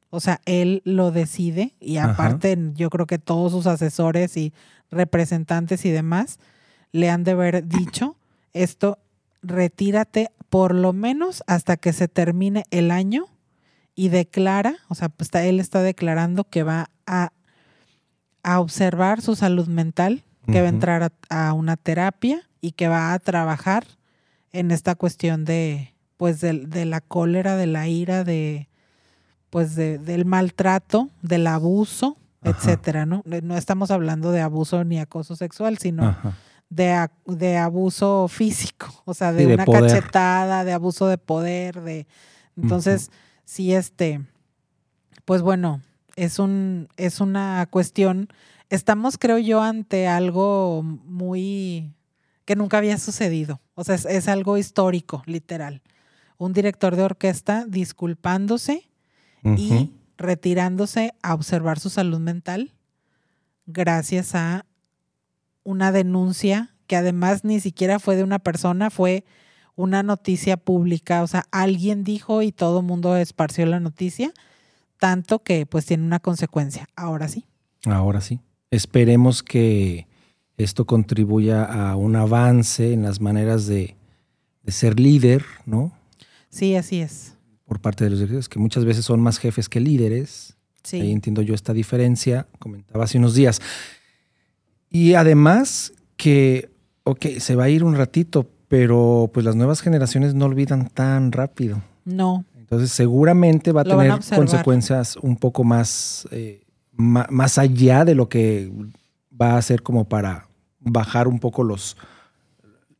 o 0.10 0.20
sea, 0.20 0.41
él 0.45 0.82
lo 0.86 1.12
decide 1.12 1.76
y 1.80 1.97
aparte 1.97 2.57
yo 2.74 2.89
creo 2.89 3.05
que 3.05 3.20
todos 3.20 3.51
sus 3.51 3.68
asesores 3.68 4.36
y 4.38 4.53
representantes 4.89 5.86
y 5.86 5.91
demás 5.91 6.39
le 6.91 7.10
han 7.10 7.24
de 7.24 7.32
haber 7.32 7.68
dicho 7.68 8.16
esto, 8.53 8.97
retírate 9.43 10.32
por 10.49 10.74
lo 10.74 10.93
menos 10.93 11.43
hasta 11.45 11.78
que 11.78 11.93
se 11.93 12.07
termine 12.07 12.66
el 12.72 12.89
año 12.89 13.26
y 13.93 14.10
declara, 14.10 14.78
o 14.88 14.95
sea, 14.95 15.10
pues 15.10 15.30
él 15.36 15.60
está 15.60 15.84
declarando 15.84 16.43
que 16.45 16.64
va 16.64 16.89
a, 17.05 17.32
a 18.41 18.60
observar 18.60 19.22
su 19.22 19.36
salud 19.36 19.68
mental, 19.68 20.24
que 20.47 20.62
va 20.62 20.68
a 20.68 20.70
entrar 20.70 21.12
a, 21.30 21.53
una 21.53 21.78
terapia 21.78 22.49
y 22.62 22.72
que 22.72 22.88
va 22.88 23.14
a 23.14 23.20
trabajar 23.20 23.86
en 24.51 24.72
esta 24.72 24.95
cuestión 24.95 25.45
de, 25.45 25.93
pues, 26.18 26.41
de 26.41 26.86
la 26.86 27.01
cólera, 27.01 27.55
de 27.55 27.68
la 27.68 27.88
ira, 27.88 28.24
de, 28.24 28.68
pues 29.49 29.75
del 29.75 30.25
maltrato, 30.25 31.09
del 31.21 31.47
abuso, 31.47 32.17
etcétera, 32.43 33.05
¿no? 33.05 33.23
No 33.25 33.57
estamos 33.57 33.91
hablando 33.91 34.31
de 34.31 34.41
abuso 34.41 34.83
ni 34.83 34.99
acoso 34.99 35.35
sexual, 35.35 35.77
sino 35.77 36.15
de, 36.69 37.09
de, 37.25 37.57
abuso 37.57 38.27
físico, 38.27 38.87
o 39.05 39.13
sea, 39.13 39.33
de, 39.33 39.47
una 39.47 39.65
cachetada, 39.65 40.63
de 40.63 40.73
abuso 40.73 41.07
de 41.07 41.17
poder, 41.17 41.81
de 41.81 42.07
entonces, 42.61 43.11
sí, 43.45 43.73
este, 43.73 44.21
pues 45.25 45.41
bueno, 45.41 45.81
es 46.15 46.39
un, 46.39 46.89
es 46.97 47.21
una 47.21 47.67
cuestión. 47.69 48.29
Estamos, 48.69 49.17
creo 49.17 49.37
yo, 49.37 49.61
ante 49.61 50.07
algo 50.07 50.83
muy 50.83 51.93
que 52.45 52.55
nunca 52.55 52.77
había 52.77 52.97
sucedido. 52.97 53.61
O 53.75 53.83
sea, 53.83 53.95
es, 53.95 54.05
es 54.05 54.27
algo 54.27 54.57
histórico, 54.57 55.23
literal. 55.25 55.81
Un 56.37 56.53
director 56.53 56.95
de 56.95 57.03
orquesta 57.03 57.65
disculpándose 57.67 58.88
y 59.43 59.91
retirándose 60.17 61.13
a 61.23 61.33
observar 61.33 61.79
su 61.79 61.89
salud 61.89 62.19
mental 62.19 62.73
gracias 63.65 64.35
a 64.35 64.65
una 65.63 65.91
denuncia 65.91 66.75
que 66.87 66.95
además 66.95 67.45
ni 67.45 67.59
siquiera 67.59 67.99
fue 67.99 68.15
de 68.15 68.23
una 68.23 68.39
persona, 68.39 68.89
fue 68.89 69.23
una 69.75 70.03
noticia 70.03 70.57
pública, 70.57 71.23
o 71.23 71.27
sea, 71.27 71.45
alguien 71.51 72.03
dijo 72.03 72.41
y 72.41 72.51
todo 72.51 72.79
el 72.79 72.85
mundo 72.85 73.15
esparció 73.15 73.65
la 73.65 73.79
noticia, 73.79 74.33
tanto 74.99 75.39
que 75.39 75.65
pues 75.65 75.85
tiene 75.85 76.03
una 76.03 76.19
consecuencia. 76.19 76.87
Ahora 76.95 77.29
sí. 77.29 77.45
Ahora 77.85 78.19
sí. 78.21 78.39
Esperemos 78.71 79.43
que 79.43 80.07
esto 80.57 80.85
contribuya 80.85 81.63
a 81.63 81.95
un 81.95 82.15
avance 82.15 82.91
en 82.91 83.03
las 83.03 83.21
maneras 83.21 83.67
de, 83.67 83.95
de 84.63 84.71
ser 84.71 84.99
líder, 84.99 85.45
¿no? 85.65 85.93
Sí, 86.49 86.75
así 86.75 86.99
es 86.99 87.38
por 87.70 87.80
parte 87.80 88.03
de 88.03 88.09
los 88.09 88.20
directivos, 88.20 88.49
que 88.49 88.57
muchas 88.57 88.84
veces 88.84 89.05
son 89.05 89.22
más 89.22 89.38
jefes 89.38 89.70
que 89.70 89.80
líderes. 89.80 90.57
Sí. 90.84 90.99
Ahí 90.99 91.11
entiendo 91.11 91.43
yo 91.43 91.53
esta 91.53 91.72
diferencia, 91.72 92.47
comentaba 92.57 93.03
hace 93.03 93.20
unos 93.20 93.36
días. 93.36 93.61
Y 94.89 95.13
además 95.13 95.93
que, 96.17 96.72
ok, 97.03 97.28
se 97.38 97.55
va 97.55 97.65
a 97.65 97.70
ir 97.70 97.84
un 97.84 97.95
ratito, 97.95 98.49
pero 98.67 99.30
pues 99.32 99.45
las 99.45 99.55
nuevas 99.55 99.82
generaciones 99.82 100.34
no 100.34 100.45
olvidan 100.45 100.89
tan 100.89 101.32
rápido. 101.32 101.82
No. 102.05 102.43
Entonces 102.57 102.91
seguramente 102.91 103.72
va 103.72 103.82
a 103.82 103.84
tener 103.84 104.13
consecuencias 104.36 105.15
un 105.17 105.36
poco 105.38 105.63
más, 105.63 106.28
eh, 106.32 106.63
más 106.93 107.59
allá 107.59 108.03
de 108.03 108.15
lo 108.15 108.30
que 108.30 108.72
va 109.39 109.57
a 109.57 109.61
ser 109.61 109.84
como 109.84 110.05
para 110.05 110.47
bajar 110.80 111.28
un 111.28 111.39
poco 111.39 111.63
los, 111.63 111.97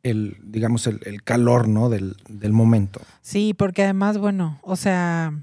el, 0.03 0.37
digamos, 0.43 0.87
el, 0.87 1.23
calor, 1.23 1.67
¿no? 1.67 1.89
Del, 1.89 2.15
momento. 2.51 3.01
Sí, 3.21 3.53
porque 3.53 3.83
además, 3.83 4.17
bueno, 4.17 4.59
o 4.61 4.75
sea, 4.75 5.33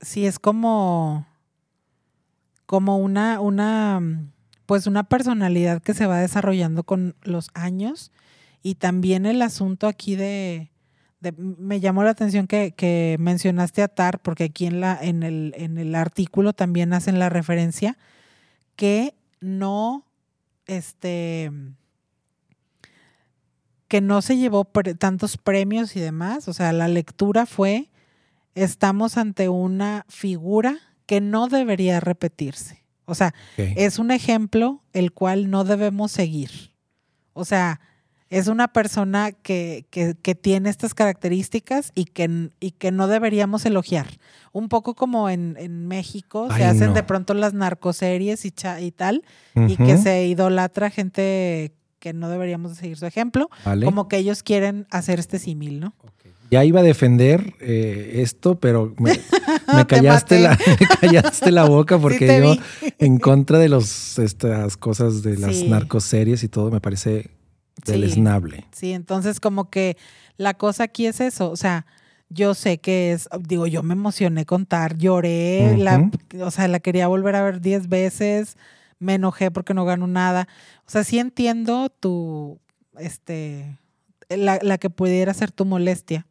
sí 0.00 0.26
es 0.26 0.38
como, 0.38 1.26
como 2.66 2.98
una, 2.98 3.40
una, 3.40 4.00
pues 4.66 4.86
una 4.86 5.04
personalidad 5.04 5.82
que 5.82 5.94
se 5.94 6.06
va 6.06 6.18
desarrollando 6.18 6.84
con 6.84 7.14
los 7.22 7.50
años 7.54 8.10
y 8.62 8.76
también 8.76 9.26
el 9.26 9.42
asunto 9.42 9.86
aquí 9.86 10.16
de, 10.16 10.70
me 11.36 11.80
llamó 11.80 12.04
la 12.04 12.10
atención 12.10 12.46
que, 12.46 12.72
que, 12.72 13.16
mencionaste 13.18 13.82
a 13.82 13.88
TAR, 13.88 14.20
porque 14.20 14.44
aquí 14.44 14.66
en, 14.66 14.80
la, 14.80 14.98
en, 15.00 15.22
el, 15.22 15.54
en 15.56 15.78
el 15.78 15.94
artículo 15.94 16.52
también 16.52 16.92
hacen 16.92 17.18
la 17.18 17.28
referencia 17.28 17.96
que 18.76 19.14
no, 19.40 20.04
este, 20.66 21.50
que 23.88 24.00
no 24.00 24.22
se 24.22 24.36
llevó 24.36 24.64
tantos 24.98 25.36
premios 25.36 25.96
y 25.96 26.00
demás. 26.00 26.48
O 26.48 26.52
sea, 26.52 26.72
la 26.72 26.88
lectura 26.88 27.46
fue, 27.46 27.90
estamos 28.54 29.16
ante 29.16 29.48
una 29.48 30.04
figura 30.08 30.78
que 31.06 31.20
no 31.20 31.48
debería 31.48 32.00
repetirse. 32.00 32.84
O 33.04 33.14
sea, 33.14 33.34
es 33.56 33.98
un 34.00 34.10
ejemplo 34.10 34.82
el 34.92 35.12
cual 35.12 35.48
no 35.48 35.62
debemos 35.62 36.10
seguir. 36.10 36.72
O 37.34 37.44
sea, 37.44 37.80
es 38.28 38.48
una 38.48 38.66
persona 38.66 39.30
que, 39.30 39.86
que, 39.90 40.34
tiene 40.34 40.68
estas 40.68 40.94
características 40.94 41.92
y 41.94 42.06
que, 42.06 42.50
y 42.58 42.72
que 42.72 42.90
no 42.90 43.06
deberíamos 43.06 43.64
elogiar. 43.64 44.08
Un 44.50 44.68
poco 44.68 44.94
como 44.94 45.30
en, 45.30 45.56
en 45.60 45.86
México 45.86 46.48
se 46.52 46.64
hacen 46.64 46.92
de 46.94 47.04
pronto 47.04 47.34
las 47.34 47.54
narcoseries 47.54 48.44
y, 48.44 48.52
y 48.80 48.90
tal, 48.90 49.22
y 49.54 49.76
que 49.76 49.96
se 49.98 50.26
idolatra 50.26 50.90
gente 50.90 51.72
que 52.06 52.12
no 52.12 52.28
deberíamos 52.28 52.76
seguir 52.76 52.96
su 52.96 53.04
ejemplo, 53.04 53.50
como 53.84 54.06
que 54.06 54.16
ellos 54.18 54.44
quieren 54.44 54.86
hacer 54.92 55.18
este 55.18 55.40
símil, 55.40 55.80
¿no? 55.80 55.92
Ya 56.52 56.64
iba 56.64 56.78
a 56.78 56.82
defender 56.84 57.54
eh, 57.58 58.20
esto, 58.22 58.60
pero 58.60 58.94
me, 58.96 59.18
callaste 59.88 60.38
la, 60.38 60.56
callaste 61.00 61.50
la 61.50 61.64
boca 61.64 61.98
porque 61.98 62.40
yo, 62.40 62.90
en 63.00 63.18
contra 63.18 63.58
de 63.58 63.68
los, 63.68 64.20
estas 64.20 64.76
cosas 64.76 65.24
de 65.24 65.36
las 65.36 65.64
narcoseries 65.64 66.44
y 66.44 66.48
todo, 66.48 66.70
me 66.70 66.80
parece 66.80 67.30
deleznable. 67.84 68.66
Sí. 68.70 68.92
entonces 68.92 69.40
como 69.40 69.68
que 69.68 69.96
la 70.36 70.54
cosa 70.54 70.84
aquí 70.84 71.06
es 71.06 71.20
eso, 71.20 71.50
o 71.50 71.56
sea, 71.56 71.86
yo 72.28 72.54
sé 72.54 72.78
que 72.78 73.10
es, 73.10 73.28
digo, 73.40 73.66
yo 73.66 73.82
me 73.82 73.94
emocioné 73.94 74.46
contar, 74.46 74.96
lloré, 74.96 75.76
la, 75.76 76.08
o 76.40 76.52
sea, 76.52 76.68
la 76.68 76.78
quería 76.78 77.08
volver 77.08 77.34
a 77.34 77.42
ver 77.42 77.60
diez 77.60 77.88
veces, 77.88 78.56
me 78.98 79.14
enojé 79.14 79.50
porque 79.50 79.74
no 79.74 79.84
gano 79.84 80.06
nada. 80.06 80.48
O 80.86 80.90
sea, 80.90 81.04
sí 81.04 81.18
entiendo 81.18 81.88
tu, 81.90 82.60
este, 82.98 83.78
la, 84.28 84.58
la 84.62 84.78
que 84.78 84.90
pudiera 84.90 85.34
ser 85.34 85.52
tu 85.52 85.64
molestia, 85.64 86.26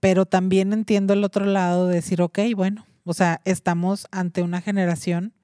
pero 0.00 0.26
también 0.26 0.72
entiendo 0.72 1.12
el 1.12 1.24
otro 1.24 1.44
lado 1.44 1.88
de 1.88 1.96
decir, 1.96 2.22
ok, 2.22 2.38
bueno, 2.54 2.86
o 3.04 3.14
sea, 3.14 3.40
estamos 3.44 4.06
ante 4.10 4.42
una 4.42 4.60
generación 4.60 5.34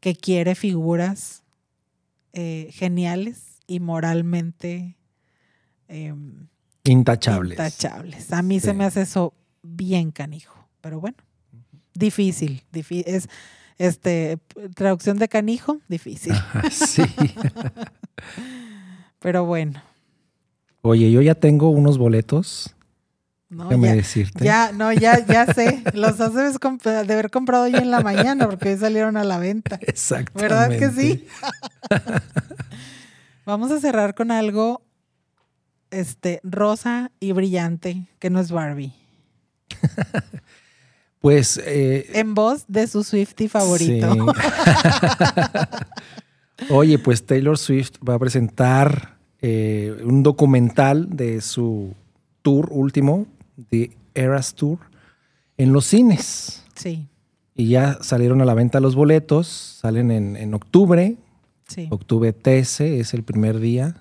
que 0.00 0.14
quiere 0.14 0.54
figuras 0.54 1.42
eh, 2.32 2.68
geniales 2.72 3.60
y 3.66 3.80
moralmente 3.80 4.96
em, 5.88 6.48
intachables. 6.84 7.52
intachables. 7.52 8.32
A 8.32 8.42
mí 8.42 8.60
se 8.60 8.74
me 8.74 8.84
hace 8.84 9.02
eso 9.02 9.34
bien 9.62 10.10
canijo, 10.10 10.68
pero 10.80 11.00
bueno, 11.00 11.16
difícil, 11.94 12.62
difícil. 12.70 13.04
Es, 13.06 13.28
este, 13.78 14.38
traducción 14.74 15.18
de 15.18 15.28
canijo, 15.28 15.78
difícil. 15.88 16.34
sí. 16.70 17.02
Pero 19.20 19.44
bueno. 19.44 19.82
Oye, 20.82 21.10
yo 21.10 21.20
ya 21.20 21.34
tengo 21.34 21.70
unos 21.70 21.98
boletos 21.98 22.74
No, 23.48 23.64
Déjame 23.64 23.88
ya, 23.88 23.94
decirte. 23.94 24.44
ya, 24.44 24.72
no, 24.72 24.92
ya, 24.92 25.24
ya 25.26 25.52
sé. 25.52 25.82
Los 25.94 26.20
has 26.20 26.32
de 26.34 27.12
haber 27.12 27.30
comprado 27.30 27.64
hoy 27.64 27.74
en 27.74 27.90
la 27.90 28.00
mañana 28.00 28.48
porque 28.48 28.70
hoy 28.70 28.78
salieron 28.78 29.16
a 29.16 29.24
la 29.24 29.38
venta. 29.38 29.76
Exactamente. 29.82 30.42
¿Verdad 30.42 30.78
que 30.78 30.90
sí? 30.90 31.26
Vamos 33.46 33.70
a 33.70 33.80
cerrar 33.80 34.14
con 34.14 34.30
algo 34.30 34.82
este, 35.90 36.40
rosa 36.42 37.10
y 37.20 37.32
brillante, 37.32 38.08
que 38.18 38.30
no 38.30 38.40
es 38.40 38.50
Barbie. 38.50 38.92
Pues 41.26 41.60
eh, 41.66 42.08
En 42.12 42.36
voz 42.36 42.66
de 42.68 42.86
su 42.86 43.02
Swifty 43.02 43.48
favorito. 43.48 44.14
Sí. 44.14 44.20
Oye, 46.70 47.00
pues 47.00 47.26
Taylor 47.26 47.58
Swift 47.58 47.94
va 48.08 48.14
a 48.14 48.18
presentar 48.20 49.18
eh, 49.42 49.96
un 50.04 50.22
documental 50.22 51.08
de 51.10 51.40
su 51.40 51.94
tour 52.42 52.68
último, 52.70 53.26
The 53.70 53.90
Eras 54.14 54.54
Tour, 54.54 54.78
en 55.56 55.72
los 55.72 55.86
cines. 55.86 56.62
Sí, 56.76 57.08
Y 57.56 57.70
ya 57.70 57.98
salieron 58.02 58.40
a 58.40 58.44
la 58.44 58.54
venta 58.54 58.78
los 58.78 58.94
boletos, 58.94 59.48
salen 59.48 60.12
en, 60.12 60.36
en 60.36 60.54
octubre, 60.54 61.16
sí. 61.66 61.88
octubre 61.90 62.32
13 62.34 63.00
es 63.00 63.14
el 63.14 63.24
primer 63.24 63.58
día, 63.58 63.96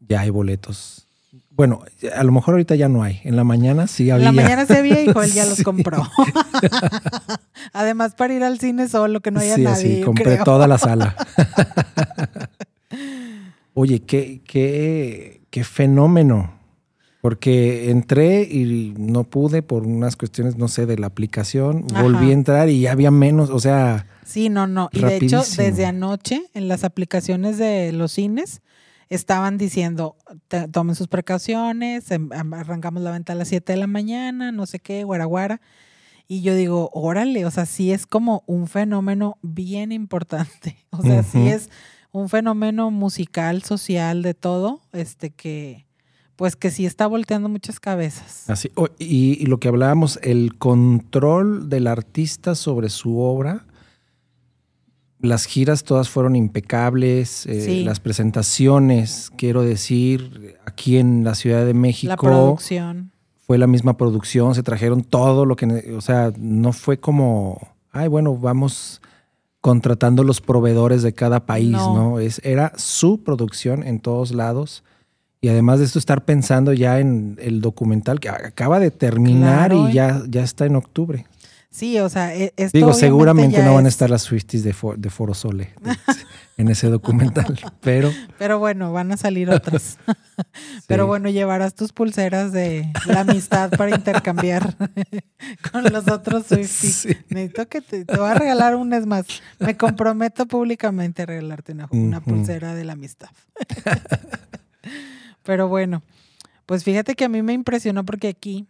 ya 0.00 0.22
hay 0.22 0.30
boletos. 0.30 1.07
Bueno, 1.58 1.82
a 2.16 2.22
lo 2.22 2.30
mejor 2.32 2.54
ahorita 2.54 2.76
ya 2.76 2.88
no 2.88 3.02
hay, 3.02 3.20
en 3.24 3.34
la 3.34 3.42
mañana 3.42 3.88
sí 3.88 4.04
En 4.08 4.14
había. 4.14 4.24
la 4.26 4.32
mañana 4.32 4.64
se 4.64 4.78
había 4.78 5.02
y 5.02 5.12
Joel 5.12 5.32
ya 5.32 5.44
los 5.44 5.56
Sí. 5.56 5.64
compró. 5.64 6.06
Además, 7.72 8.14
para 8.14 8.32
ir 8.32 8.44
al 8.44 8.60
cine 8.60 8.88
solo, 8.88 9.20
que 9.20 9.32
no 9.32 9.40
haya 9.40 9.56
sí, 9.56 9.62
nadie. 9.62 9.98
yo 10.00 10.06
compré 10.06 10.24
creo. 10.34 10.44
toda 10.44 10.68
la 10.68 10.78
sala. 10.78 11.16
Oye, 13.74 14.00
qué, 14.02 14.40
qué, 14.46 15.42
qué 15.50 15.64
fenómeno. 15.64 16.52
Porque 17.20 17.90
entré 17.90 18.42
y 18.42 18.94
no 18.96 19.24
pude 19.24 19.62
por 19.62 19.84
unas 19.84 20.14
cuestiones, 20.14 20.56
no 20.56 20.68
sé, 20.68 20.86
de 20.86 20.96
la 20.96 21.08
aplicación. 21.08 21.84
Ajá. 21.92 22.02
Volví 22.02 22.30
a 22.30 22.34
entrar 22.34 22.68
y 22.68 22.80
ya 22.82 22.92
había 22.92 23.10
menos, 23.10 23.50
o 23.50 23.58
sea, 23.58 24.06
Sí, 24.24 24.48
no, 24.50 24.66
no. 24.66 24.90
Y 24.92 25.00
de 25.00 25.16
hecho, 25.16 25.42
desde 25.56 25.86
anoche, 25.86 26.42
en 26.54 26.68
las 26.68 26.84
aplicaciones 26.84 27.56
de 27.58 27.92
los 27.92 28.12
cines, 28.12 28.60
estaban 29.08 29.58
diciendo, 29.58 30.16
"Te- 30.48 30.68
tomen 30.68 30.94
sus 30.94 31.08
precauciones, 31.08 32.10
em- 32.10 32.30
am- 32.32 32.54
arrancamos 32.54 33.02
la 33.02 33.10
venta 33.10 33.32
a 33.32 33.36
las 33.36 33.48
7 33.48 33.72
de 33.72 33.78
la 33.78 33.86
mañana, 33.86 34.52
no 34.52 34.66
sé 34.66 34.78
qué, 34.80 35.04
guaraguara. 35.04 35.60
Y 36.26 36.42
yo 36.42 36.54
digo, 36.54 36.90
órale, 36.92 37.46
o 37.46 37.50
sea, 37.50 37.64
sí 37.64 37.90
es 37.90 38.04
como 38.06 38.42
un 38.46 38.66
fenómeno 38.66 39.38
bien 39.42 39.92
importante. 39.92 40.76
O 40.90 41.02
sea, 41.02 41.22
sí 41.22 41.48
es 41.48 41.70
un 42.12 42.28
fenómeno 42.28 42.90
musical, 42.90 43.62
social, 43.62 44.22
de 44.22 44.34
todo, 44.34 44.80
este 44.92 45.30
que, 45.30 45.86
pues 46.36 46.54
que 46.56 46.70
sí 46.70 46.84
está 46.86 47.06
volteando 47.06 47.48
muchas 47.48 47.80
cabezas. 47.80 48.48
así. 48.50 48.70
Y 48.98 49.46
lo 49.46 49.58
que 49.58 49.68
hablábamos, 49.68 50.18
el 50.22 50.56
control 50.58 51.68
del 51.68 51.86
artista 51.86 52.54
sobre 52.54 52.88
su 52.90 53.18
obra. 53.20 53.64
Las 55.20 55.46
giras 55.46 55.82
todas 55.82 56.08
fueron 56.08 56.36
impecables, 56.36 57.44
eh, 57.46 57.60
Sí. 57.60 57.84
las 57.84 57.98
presentaciones, 58.00 59.30
quiero 59.36 59.62
decir, 59.62 60.56
aquí 60.64 60.96
en 60.98 61.24
la 61.24 61.34
Ciudad 61.34 61.64
de 61.66 61.74
México. 61.74 62.10
La 62.10 62.16
producción. 62.16 63.10
fue 63.46 63.56
la 63.58 63.66
misma 63.66 63.96
producción, 63.96 64.54
se 64.54 64.62
trajeron 64.62 65.02
todo 65.02 65.46
lo 65.46 65.56
que, 65.56 65.94
o 65.96 66.00
sea, 66.02 66.32
no 66.38 66.72
fue 66.74 66.98
como, 67.00 67.58
ay, 67.90 68.06
bueno, 68.06 68.36
vamos 68.36 69.00
contratando 69.62 70.22
los 70.22 70.40
proveedores 70.42 71.02
de 71.02 71.14
cada 71.14 71.46
país, 71.46 71.72
No. 71.72 71.94
¿no? 71.94 72.18
Es, 72.20 72.40
era 72.44 72.72
su 72.76 73.22
producción 73.24 73.82
en 73.84 74.00
todos 74.00 74.32
lados. 74.32 74.84
Y 75.40 75.48
además 75.48 75.78
de 75.78 75.84
esto, 75.86 75.98
estar 75.98 76.24
pensando 76.24 76.72
ya 76.72 77.00
en 77.00 77.38
el 77.40 77.60
documental 77.60 78.20
que 78.20 78.28
acaba 78.28 78.80
de 78.80 78.90
terminar 78.90 79.70
Claro, 79.70 79.88
y 79.88 79.92
¿eh? 79.92 79.94
ya, 79.94 80.22
ya 80.28 80.42
está 80.42 80.66
en 80.66 80.76
octubre. 80.76 81.26
Sí, 81.70 81.98
o 81.98 82.08
sea, 82.08 82.34
e- 82.34 82.54
esto 82.56 82.76
Digo, 82.78 82.92
seguramente 82.94 83.62
no 83.62 83.74
van 83.74 83.84
a 83.84 83.88
es- 83.88 83.94
estar 83.94 84.08
las 84.08 84.22
Swifties 84.22 84.64
de, 84.64 84.72
For- 84.72 84.98
de 84.98 85.10
Foro 85.10 85.34
Sole 85.34 85.74
de- 85.82 85.96
en 86.56 86.68
ese 86.68 86.88
documental, 86.88 87.58
pero 87.82 88.10
Pero 88.38 88.58
bueno, 88.58 88.90
van 88.92 89.12
a 89.12 89.16
salir 89.16 89.50
otras. 89.50 89.98
Pero 90.86 91.06
bueno, 91.06 91.28
llevarás 91.28 91.74
tus 91.74 91.92
pulseras 91.92 92.52
de 92.52 92.90
la 93.06 93.20
amistad 93.20 93.70
para 93.70 93.94
intercambiar 93.94 94.76
con 95.72 95.84
los 95.92 96.08
otros 96.08 96.46
Swifties. 96.46 96.94
Sí. 96.94 97.08
Necesito 97.28 97.68
que 97.68 97.80
te, 97.80 98.04
te 98.04 98.16
voy 98.16 98.30
a 98.30 98.34
regalar 98.34 98.74
un 98.76 98.92
es 98.94 99.04
más. 99.04 99.26
Me 99.58 99.76
comprometo 99.76 100.46
públicamente 100.46 101.22
a 101.22 101.26
regalarte 101.26 101.72
una, 101.72 101.88
una 101.90 102.20
pulsera 102.22 102.74
de 102.74 102.84
la 102.84 102.92
amistad. 102.94 103.28
Pero 105.42 105.68
bueno, 105.68 106.02
pues 106.66 106.84
fíjate 106.84 107.14
que 107.14 107.24
a 107.24 107.28
mí 107.28 107.42
me 107.42 107.52
impresionó 107.52 108.04
porque 108.04 108.28
aquí 108.28 108.66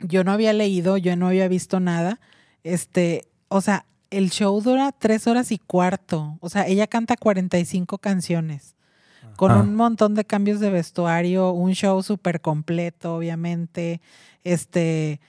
yo 0.00 0.24
no 0.24 0.32
había 0.32 0.52
leído, 0.52 0.96
yo 0.96 1.16
no 1.16 1.28
había 1.28 1.48
visto 1.48 1.80
nada. 1.80 2.20
Este, 2.64 3.26
o 3.48 3.60
sea, 3.60 3.84
el 4.10 4.30
show 4.30 4.60
dura 4.60 4.92
tres 4.92 5.26
horas 5.26 5.52
y 5.52 5.58
cuarto. 5.58 6.38
O 6.40 6.48
sea, 6.48 6.66
ella 6.66 6.86
canta 6.86 7.16
45 7.16 7.98
canciones 7.98 8.74
con 9.36 9.50
Ajá. 9.52 9.60
un 9.60 9.74
montón 9.76 10.14
de 10.14 10.24
cambios 10.24 10.58
de 10.60 10.70
vestuario, 10.70 11.52
un 11.52 11.72
show 11.74 12.02
súper 12.02 12.40
completo, 12.40 13.16
obviamente. 13.16 14.00
Este 14.44 15.20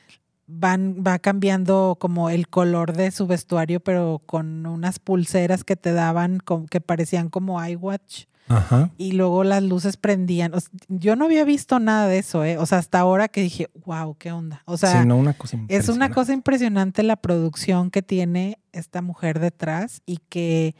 van, 0.47 1.03
va 1.05 1.19
cambiando 1.19 1.95
como 1.99 2.29
el 2.31 2.47
color 2.47 2.93
de 2.93 3.11
su 3.11 3.27
vestuario, 3.27 3.79
pero 3.81 4.21
con 4.25 4.65
unas 4.65 4.97
pulseras 4.99 5.63
que 5.63 5.75
te 5.75 5.93
daban, 5.93 6.39
con- 6.39 6.67
que 6.67 6.81
parecían 6.81 7.29
como 7.29 7.63
iWatch. 7.63 8.25
Ajá. 8.49 8.89
Y 8.97 9.11
luego 9.11 9.43
las 9.43 9.61
luces 9.61 9.95
prendían. 9.95 10.53
O 10.55 10.59
sea, 10.59 10.71
yo 10.87 11.15
no 11.15 11.25
había 11.25 11.45
visto 11.45 11.79
nada 11.79 12.07
de 12.07 12.17
eso, 12.17 12.43
¿eh? 12.43 12.57
O 12.57 12.65
sea, 12.65 12.79
hasta 12.79 12.99
ahora 12.99 13.27
que 13.27 13.41
dije, 13.41 13.69
wow, 13.85 14.15
qué 14.17 14.31
onda. 14.31 14.63
O 14.65 14.75
sea, 14.75 15.01
Sí, 15.01 15.07
no, 15.07 15.17
una 15.17 15.33
cosa 15.33 15.57
es 15.67 15.87
una 15.87 16.09
cosa 16.09 16.33
impresionante 16.33 17.03
la 17.03 17.15
producción 17.15 17.91
que 17.91 18.01
tiene 18.01 18.57
esta 18.71 19.03
mujer 19.03 19.39
detrás 19.39 20.01
y 20.07 20.17
que 20.29 20.75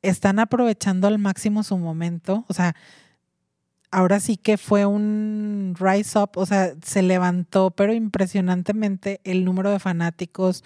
están 0.00 0.38
aprovechando 0.38 1.08
al 1.08 1.18
máximo 1.18 1.64
su 1.64 1.76
momento. 1.76 2.44
O 2.46 2.54
sea, 2.54 2.76
ahora 3.90 4.20
sí 4.20 4.36
que 4.36 4.56
fue 4.56 4.86
un 4.86 5.74
rise 5.76 6.18
up, 6.20 6.30
o 6.36 6.46
sea, 6.46 6.72
se 6.84 7.02
levantó, 7.02 7.72
pero 7.72 7.92
impresionantemente 7.92 9.20
el 9.24 9.44
número 9.44 9.70
de 9.72 9.80
fanáticos. 9.80 10.62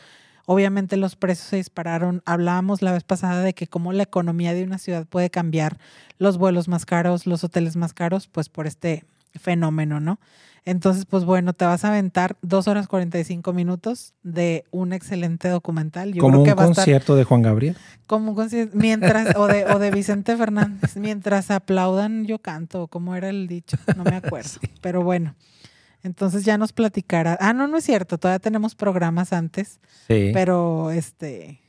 Obviamente 0.47 0.97
los 0.97 1.17
precios 1.17 1.49
se 1.49 1.57
dispararon. 1.57 2.23
Hablábamos 2.27 2.83
la 2.83 2.93
vez 2.93 3.05
pasada 3.05 3.43
de 3.43 3.55
que 3.55 3.67
cómo 3.67 3.93
la 3.93 4.03
economía 4.03 4.55
de 4.55 4.65
una 4.65 4.79
ciudad 4.79 5.07
puede 5.07 5.31
cambiar 5.31 5.79
los 6.19 6.39
vuelos 6.39 6.69
más 6.69 6.85
caros, 6.87 7.27
los 7.27 7.45
hoteles 7.45 7.77
más 7.77 7.95
caros, 7.95 8.27
pues 8.27 8.49
por 8.49 8.67
este 8.67 9.05
fenómeno, 9.35 10.01
¿no? 10.01 10.19
Entonces, 10.65 11.07
pues 11.07 11.25
bueno, 11.25 11.55
te 11.55 11.65
vas 11.65 11.85
a 11.85 11.89
aventar 11.89 12.37
dos 12.41 12.69
horas 12.69 12.87
45 12.87 13.53
minutos 13.53 14.15
de 14.23 14.65
un 14.71 14.93
excelente 14.93 15.49
documental. 15.49 16.13
Yo 16.13 16.21
Como 16.21 16.43
creo 16.43 16.55
un 16.55 16.61
a 16.61 16.65
estar 16.65 16.75
concierto 16.77 17.17
de 17.17 17.25
Juan 17.25 17.43
Gabriel. 17.43 17.77
como 18.07 18.31
un 18.31 18.37
concierto, 18.37 18.77
mientras, 18.77 19.35
o 19.37 19.49
de, 19.49 19.65
o 19.67 19.81
de 19.81 19.91
Vicente 19.91 20.37
Fernández, 20.37 20.97
mientras 20.97 21.51
aplaudan, 21.51 22.27
yo 22.27 22.39
canto, 22.39 22.87
como 22.87 23.17
era 23.17 23.29
el 23.29 23.49
dicho, 23.49 23.77
no 23.97 24.05
me 24.05 24.15
acuerdo. 24.15 24.51
Pero 24.81 25.03
bueno, 25.03 25.35
entonces 26.03 26.45
ya 26.45 26.59
nos 26.59 26.73
platicará. 26.73 27.37
Ah, 27.41 27.53
no, 27.53 27.67
no 27.69 27.77
es 27.79 27.85
cierto, 27.85 28.19
todavía 28.19 28.39
tenemos 28.41 28.75
programas 28.75 29.33
antes, 29.33 29.81
Sí. 30.09 30.31
pero 30.33 30.91
este 30.91 31.61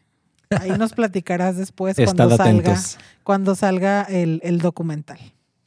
ahí 0.50 0.72
nos 0.78 0.94
platicarás 0.96 1.58
después 1.58 1.96
cuando 1.96 2.36
salga, 2.38 2.80
cuando 3.24 3.56
salga 3.56 4.04
el, 4.04 4.40
el 4.44 4.60
documental. 4.60 5.20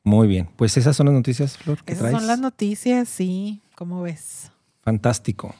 Muy 0.05 0.29
bien. 0.29 0.49
Pues 0.57 0.77
esas 0.77 0.95
son 0.97 1.07
las 1.07 1.15
noticias, 1.15 1.57
Flor, 1.59 1.83
que 1.83 1.93
Esas 1.95 2.03
traes. 2.11 2.17
son 2.19 2.27
las 2.29 2.39
noticias, 2.39 3.09
sí, 3.09 3.63
¿cómo 3.75 4.03
ves? 4.03 4.53
Fantástico. 4.83 5.55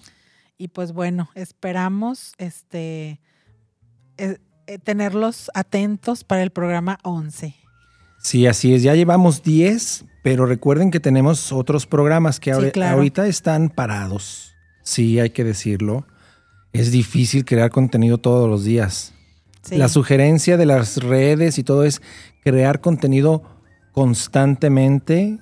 Y 0.57 0.69
pues 0.69 0.93
bueno, 0.93 1.29
esperamos 1.35 2.33
este 2.39 3.21
eh, 4.19 4.39
eh, 4.69 4.79
tenerlos 4.79 5.51
atentos 5.55 6.23
para 6.25 6.43
el 6.43 6.51
programa 6.51 6.99
11. 7.03 7.55
Sí, 8.27 8.47
así 8.49 8.75
es. 8.75 8.83
Ya 8.83 8.97
llevamos 8.97 9.45
10, 9.45 10.05
pero 10.25 10.47
recuerden 10.47 10.91
que 10.91 10.99
tenemos 10.99 11.53
otros 11.53 11.87
programas 11.87 12.41
que 12.41 12.53
Sí, 12.53 12.59
ahori- 12.59 12.73
claro. 12.73 12.97
ahorita 12.97 13.29
están 13.29 13.69
parados. 13.69 14.57
Sí, 14.83 15.21
hay 15.21 15.31
que 15.31 15.45
decirlo. 15.45 16.05
Es 16.73 16.91
difícil 16.91 17.45
crear 17.45 17.71
contenido 17.71 18.19
todos 18.19 18.51
los 18.51 18.65
días. 18.65 19.15
Sí. 19.63 19.77
La 19.77 19.89
sugerencia 19.89 20.57
de 20.57 20.67
las 20.67 20.97
redes 20.97 21.57
y 21.59 21.63
todo 21.63 21.85
es 21.85 22.03
crear 22.43 22.81
contenido 22.81 23.45
constantemente 23.93 25.39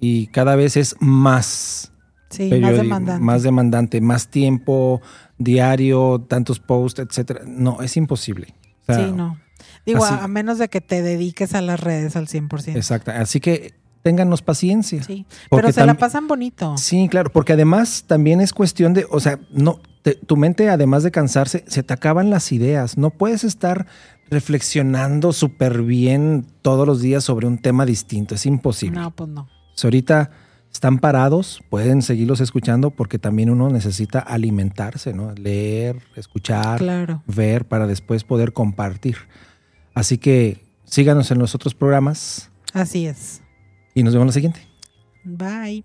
y 0.00 0.26
cada 0.28 0.56
vez 0.56 0.76
es 0.76 0.96
más. 0.98 1.92
Sí, 2.28 2.50
más 2.60 2.72
demandante. 2.76 3.24
más 3.24 3.42
demandante, 3.44 4.00
más 4.00 4.28
tiempo 4.28 5.00
diario, 5.38 6.24
tantos 6.28 6.58
posts, 6.58 7.00
etcétera. 7.00 7.42
No, 7.46 7.82
es 7.82 7.96
imposible. 7.96 8.54
O 8.82 8.92
sea, 8.94 9.06
sí, 9.06 9.12
no. 9.12 9.38
Digo, 9.86 10.04
así- 10.04 10.14
a, 10.20 10.28
menos 10.28 10.58
de 10.58 10.68
que 10.68 10.80
te 10.80 11.02
dediques 11.02 11.54
a 11.54 11.60
las 11.62 11.80
redes 11.80 12.16
al 12.16 12.26
100%. 12.28 12.76
Exacto. 12.76 13.10
Así 13.10 13.40
que 13.40 13.74
ténganos 14.02 14.40
paciencia. 14.42 15.02
Sí, 15.02 15.26
pero 15.50 15.70
se 15.72 15.84
la 15.84 15.94
pasan 15.94 16.26
bonito. 16.26 16.76
Sí, 16.78 17.08
claro, 17.10 17.30
porque 17.30 17.52
además 17.52 18.04
también 18.06 18.40
es 18.40 18.52
cuestión 18.52 18.94
de, 18.94 19.06
o 19.10 19.20
sea, 19.20 19.38
no, 19.52 19.80
te- 20.02 20.14
tu 20.14 20.36
mente 20.36 20.70
además 20.70 21.02
de 21.02 21.10
cansarse, 21.10 21.64
se 21.66 21.82
te 21.82 21.92
acaban 21.92 22.30
las 22.30 22.50
ideas. 22.52 22.96
No 22.96 23.10
puedes 23.10 23.44
estar 23.44 23.86
reflexionando 24.30 25.32
súper 25.32 25.82
bien 25.82 26.46
todos 26.62 26.86
los 26.86 27.00
días 27.02 27.22
sobre 27.24 27.46
un 27.46 27.58
tema 27.58 27.84
distinto. 27.84 28.34
Es 28.34 28.46
imposible. 28.46 28.98
No, 29.00 29.10
pues 29.10 29.28
no. 29.28 29.42
O 29.42 29.48
sea, 29.74 29.88
ahorita 29.88 30.30
están 30.72 30.98
parados, 30.98 31.62
pueden 31.68 32.00
seguirlos 32.00 32.40
escuchando 32.40 32.90
porque 32.90 33.18
también 33.18 33.50
uno 33.50 33.68
necesita 33.70 34.18
alimentarse, 34.18 35.12
¿no? 35.12 35.32
Leer, 35.34 36.00
escuchar, 36.16 36.78
Claro. 36.78 37.22
ver 37.26 37.66
para 37.66 37.86
después 37.86 38.24
poder 38.24 38.52
compartir. 38.52 39.16
Así 39.94 40.18
que 40.18 40.64
síganos 40.84 41.30
en 41.30 41.38
los 41.38 41.54
otros 41.54 41.74
programas 41.74 42.50
Así 42.72 43.06
es. 43.06 43.42
y 43.94 44.02
nos 44.02 44.12
vemos 44.14 44.24
en 44.24 44.26
la 44.28 44.32
siguiente. 44.32 44.68
Bye. 45.24 45.84